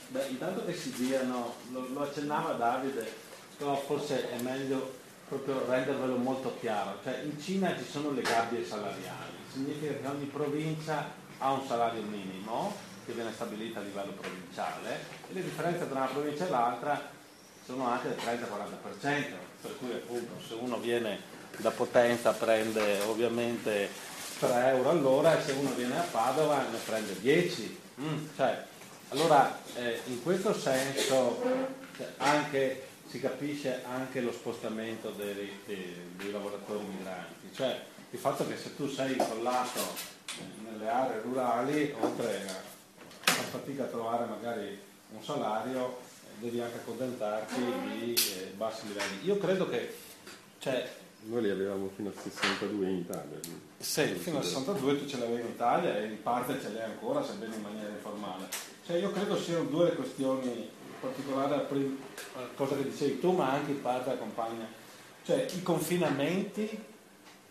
[0.09, 3.12] beh, intanto che si diano, lo, lo accennava Davide,
[3.59, 6.99] però forse è meglio proprio rendervelo molto chiaro.
[7.03, 12.03] Cioè, in Cina ci sono le gabbie salariali, significa che ogni provincia ha un salario
[12.03, 14.99] minimo che viene stabilito a livello provinciale
[15.29, 17.19] e le differenze tra una provincia e l'altra
[17.65, 19.01] sono anche del 30-40%,
[19.61, 21.19] per cui appunto se uno viene
[21.59, 23.89] da Potenza prende ovviamente
[24.39, 27.79] 3 euro all'ora e se uno viene a Padova ne prende 10.
[28.01, 28.65] Mm, cioè,
[29.09, 31.43] allora eh, in questo senso
[31.97, 37.81] cioè, anche, si capisce anche lo spostamento dei, dei, dei lavoratori migranti, cioè
[38.11, 39.81] il fatto che se tu sei incollato
[40.62, 44.78] nelle aree rurali, oltre a far fatica a trovare magari
[45.12, 45.98] un salario,
[46.39, 49.24] devi anche accontentarti di eh, bassi livelli.
[49.24, 49.94] Io credo che...
[50.59, 53.39] Cioè, noi li avevamo fino al 62 in Italia.
[53.78, 57.23] Sì, fino al 62 tu ce l'avevi in Italia e in parte ce l'hai ancora,
[57.23, 58.48] sebbene in maniera informale.
[58.86, 61.97] Cioè, io credo siano due questioni, in particolare la prima
[62.55, 64.66] cosa che dicevi tu, ma anche in parte accompagna.
[65.24, 66.85] Cioè, i confinamenti,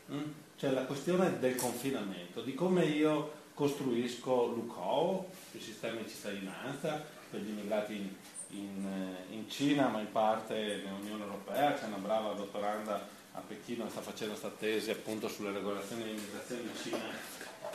[0.07, 0.17] mh?
[0.59, 7.39] Cioè la questione del confinamento, di come io costruisco l'UCO, il sistema di cittadinanza per
[7.39, 8.09] gli immigrati in,
[8.57, 13.85] in, eh, in Cina, ma in parte nell'Unione Europea, c'è una brava dottoranda a Pechino
[13.85, 17.07] che sta facendo questa tesi appunto sulle regolazioni dell'immigrazione in Cina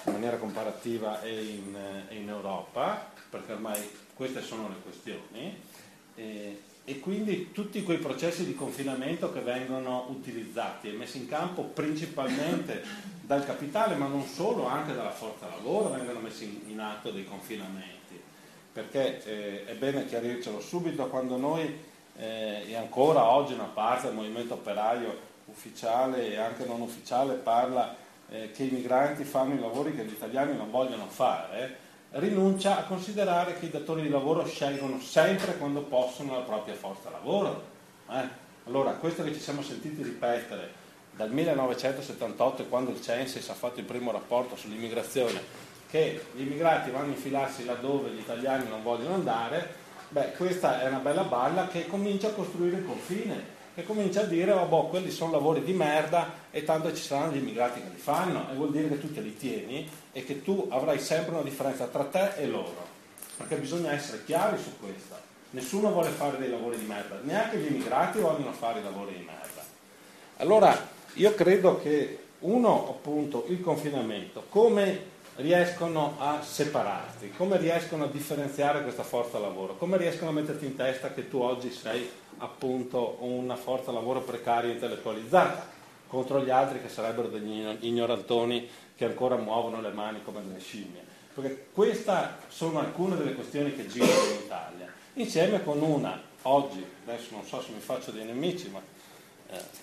[0.04, 1.74] in maniera comparativa e in,
[2.10, 3.80] e in Europa, perché ormai
[4.12, 5.58] queste sono le questioni.
[6.16, 11.62] E, e quindi tutti quei processi di confinamento che vengono utilizzati e messi in campo
[11.62, 12.82] principalmente
[13.22, 18.20] dal capitale, ma non solo, anche dalla forza lavoro, vengono messi in, atto dei confinamenti.
[18.70, 21.62] Perché eh, è bene chiarircelo subito, quando noi,
[22.16, 27.96] eh, e ancora oggi una parte del movimento operaio ufficiale e anche non ufficiale parla
[28.28, 31.78] eh, che i migranti fanno i lavori che gli italiani non vogliono fare,
[32.14, 37.10] rinuncia a considerare che i datori di lavoro scelgono sempre quando possono la propria forza
[37.10, 37.62] lavoro.
[38.10, 38.42] Eh?
[38.66, 40.82] Allora, questo che ci siamo sentiti ripetere
[41.12, 45.40] dal 1978, quando il Censis ha fatto il primo rapporto sull'immigrazione,
[45.88, 49.74] che gli immigrati vanno a infilarsi laddove gli italiani non vogliono andare,
[50.08, 54.24] beh, questa è una bella balla che comincia a costruire il confine che comincia a
[54.24, 57.88] dire oh, boh, quelli sono lavori di merda e tanto ci saranno gli immigrati che
[57.88, 61.34] li fanno e vuol dire che tu te li tieni e che tu avrai sempre
[61.34, 62.92] una differenza tra te e loro
[63.36, 65.14] perché bisogna essere chiari su questo
[65.50, 69.24] nessuno vuole fare dei lavori di merda neanche gli immigrati vogliono fare i lavori di
[69.24, 69.62] merda.
[70.36, 78.08] Allora io credo che uno appunto il confinamento come riescono a separarti, come riescono a
[78.08, 82.08] differenziare questa forza lavoro, come riescono a metterti in testa che tu oggi sei
[82.38, 85.72] appunto una forza lavoro precaria intellettualizzata
[86.06, 91.02] contro gli altri che sarebbero degli ignorantoni che ancora muovono le mani come delle scimmie.
[91.34, 97.28] Perché queste sono alcune delle questioni che girano in Italia, insieme con una, oggi, adesso
[97.32, 98.80] non so se mi faccio dei nemici, ma
[99.50, 99.82] eh,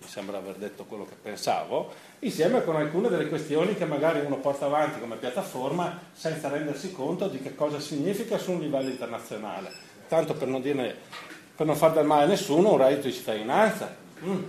[0.00, 4.38] mi sembra aver detto quello che pensavo, insieme con alcune delle questioni che magari uno
[4.38, 9.70] porta avanti come piattaforma senza rendersi conto di che cosa significa su un livello internazionale.
[10.08, 10.96] Tanto per non, dire,
[11.54, 13.94] per non far del male a nessuno, un reddito di cittadinanza.
[14.24, 14.42] Mm.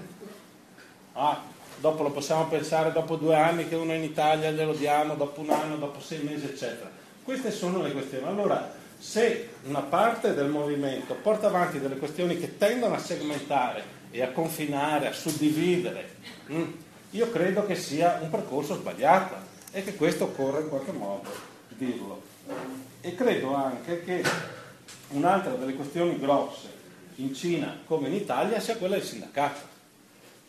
[1.13, 1.43] Ah,
[1.81, 5.41] dopo lo possiamo pensare dopo due anni che uno è in Italia glielo diamo, dopo
[5.41, 6.89] un anno, dopo sei mesi, eccetera.
[7.23, 8.27] Queste sono le questioni.
[8.27, 14.21] Allora, se una parte del movimento porta avanti delle questioni che tendono a segmentare e
[14.21, 16.09] a confinare, a suddividere,
[16.51, 16.71] mm,
[17.11, 19.35] io credo che sia un percorso sbagliato
[19.71, 21.29] e che questo occorre in qualche modo
[21.69, 22.21] dirlo.
[23.01, 24.23] E credo anche che
[25.09, 26.69] un'altra delle questioni grosse
[27.15, 29.69] in Cina come in Italia sia quella del sindacato.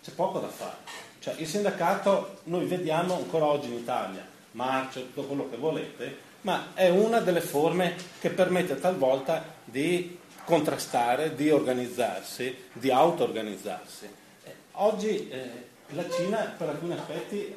[0.03, 1.12] C'è poco da fare.
[1.23, 6.75] Cioè, il sindacato noi vediamo ancora oggi in Italia, marce, tutto quello che volete, ma
[6.75, 14.09] è una delle forme che permette talvolta di contrastare, di organizzarsi, di auto-organizzarsi.
[14.43, 15.51] Eh, oggi eh,
[15.91, 17.55] la Cina per alcuni aspetti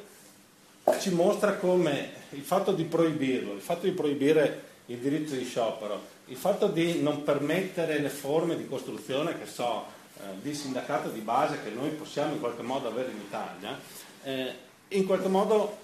[1.00, 6.00] ci mostra come il fatto di proibirlo, il fatto di proibire il diritto di sciopero,
[6.26, 9.95] il fatto di non permettere le forme di costruzione che so,
[10.40, 13.78] di sindacato di base che noi possiamo in qualche modo avere in Italia,
[14.22, 14.54] eh,
[14.88, 15.78] in qualche modo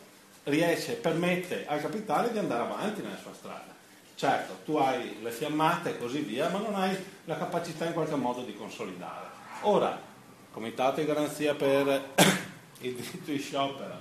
[0.45, 3.71] riesce, permette al capitale di andare avanti nella sua strada.
[4.15, 8.15] Certo, tu hai le fiammate e così via, ma non hai la capacità in qualche
[8.15, 9.27] modo di consolidare.
[9.63, 9.99] Ora,
[10.53, 11.87] comitato di garanzia per
[12.81, 13.97] il diritto di sciopero,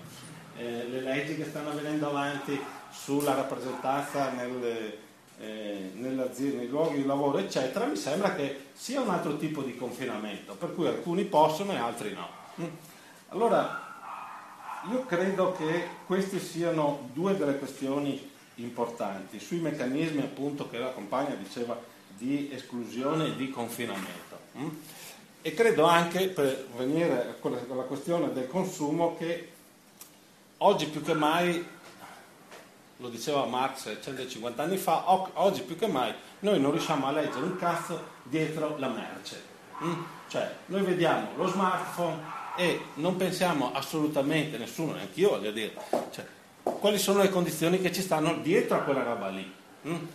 [0.57, 2.59] eh, le leggi che stanno venendo avanti
[2.91, 4.97] sulla rappresentanza nel,
[5.41, 10.53] eh, nei luoghi di lavoro, eccetera, mi sembra che sia un altro tipo di confinamento,
[10.53, 12.27] per cui alcuni possono e altri no.
[12.59, 12.67] Mm.
[13.29, 13.89] Allora,
[14.89, 21.33] io credo che queste siano due delle questioni importanti sui meccanismi appunto che la compagna
[21.35, 21.79] diceva
[22.17, 24.39] di esclusione e di confinamento.
[24.57, 24.69] Mm?
[25.41, 29.49] E credo anche, per venire alla questione del consumo, che
[30.57, 31.65] oggi più che mai,
[33.01, 37.43] lo diceva Marx 150 anni fa, oggi più che mai noi non riusciamo a leggere
[37.43, 39.43] un cazzo dietro la merce.
[39.83, 40.01] Mm?
[40.27, 42.21] Cioè, noi vediamo lo smartphone
[42.55, 45.73] e non pensiamo assolutamente, nessuno, neanche io voglio dire,
[46.11, 46.25] cioè,
[46.61, 49.51] quali sono le condizioni che ci stanno dietro a quella roba lì.
[49.87, 50.05] Mm?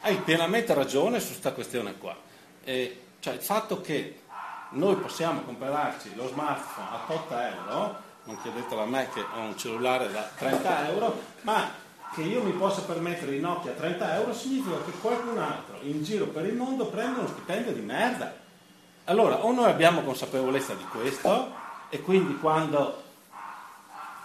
[0.00, 2.14] Hai pienamente ragione su questa questione qua.
[2.62, 4.20] Eh, cioè il fatto che
[4.70, 9.56] noi possiamo comprarci lo smartphone a 8 euro, non chiedetelo a me che ho un
[9.56, 11.82] cellulare da 30 euro, ma
[12.14, 16.02] che io mi possa permettere i Nokia a 30 euro significa che qualcun altro in
[16.02, 18.32] giro per il mondo prende uno stipendio di merda.
[19.04, 21.52] Allora, o noi abbiamo consapevolezza di questo
[21.90, 23.02] e quindi quando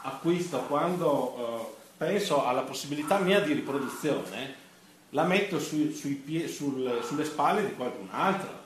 [0.03, 4.67] acquisto, quando eh, penso alla possibilità mia di riproduzione,
[5.09, 8.57] la metto sui pie, sul, sulle spalle di qualcun altro.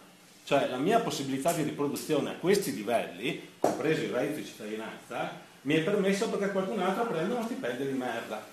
[0.43, 5.75] Cioè la mia possibilità di riproduzione a questi livelli, compreso il reddito di cittadinanza, mi
[5.75, 8.45] è permesso perché qualcun altro prende uno stipendio di merda.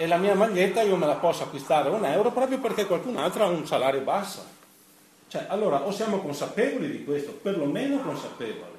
[0.00, 3.18] E la mia maglietta io me la posso acquistare a un euro proprio perché qualcun
[3.18, 4.42] altro ha un salario basso.
[5.28, 8.78] Cioè, allora o siamo consapevoli di questo, perlomeno consapevoli,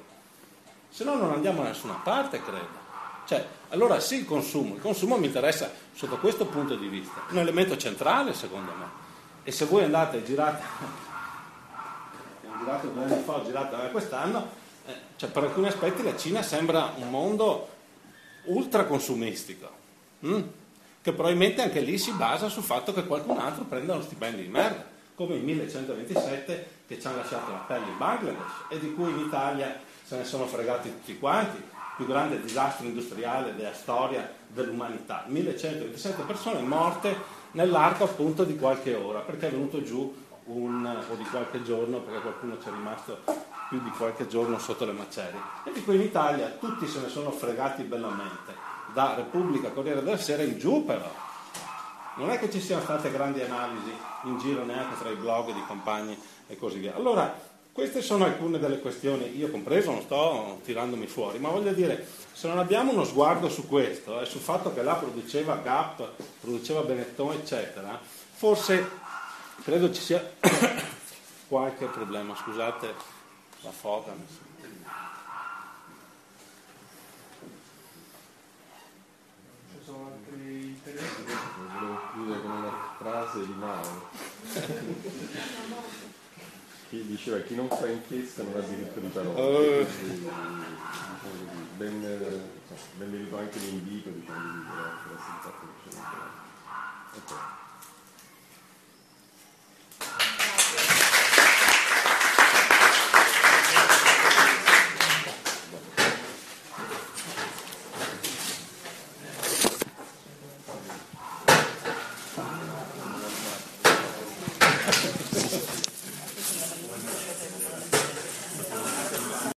[0.88, 2.80] se no non andiamo da nessuna parte, credo.
[3.24, 7.38] Cioè, allora sì il consumo, il consumo mi interessa sotto questo punto di vista, un
[7.38, 8.86] elemento centrale secondo me.
[9.44, 10.64] E se voi andate e girate,
[12.50, 14.48] ho girato due anni fa, ho girato quest'anno,
[14.86, 17.68] eh, cioè per alcuni aspetti la Cina sembra un mondo
[18.46, 19.70] ultra consumistico,
[20.18, 20.42] hm?
[21.02, 24.48] Che probabilmente anche lì si basa sul fatto che qualcun altro prenda uno stipendio di
[24.48, 24.84] merda,
[25.14, 29.18] come il 1127 che ci hanno lasciato la pelle in Bangladesh e di cui in
[29.18, 31.60] Italia se ne sono fregati tutti quanti
[31.96, 35.24] più grande disastro industriale della storia dell'umanità.
[35.26, 40.14] 1127 persone morte nell'arco appunto di qualche ora, perché è venuto giù
[40.44, 43.20] un, o di qualche giorno, perché qualcuno ci è rimasto
[43.68, 45.40] più di qualche giorno sotto le macerie.
[45.64, 48.54] E di qui in Italia tutti se ne sono fregati bellamente,
[48.92, 51.10] da Repubblica, Corriere della Sera in giù però.
[52.16, 53.90] Non è che ci siano state grandi analisi
[54.24, 56.94] in giro neanche tra i blog di compagni e così via.
[56.94, 57.34] Allora,
[57.72, 62.46] queste sono alcune delle questioni, io compreso non sto tirandomi fuori, ma voglio dire, se
[62.46, 66.06] non abbiamo uno sguardo su questo e sul fatto che là produceva Gap,
[66.40, 68.90] produceva Benetton, eccetera, forse
[69.62, 70.22] credo ci sia
[71.48, 72.36] qualche problema.
[72.36, 72.94] Scusate
[73.62, 74.12] la foga.
[80.94, 84.10] Volevo chiudere con una frase di Mao
[86.90, 89.40] che diceva chi non fa inchiesta non ha diritto di parola.
[89.40, 89.86] Uh.
[91.78, 92.00] Ben,
[92.98, 96.40] ben venuto anche l'invito diciamo, di dire la simpatia.
[97.14, 97.71] Okay.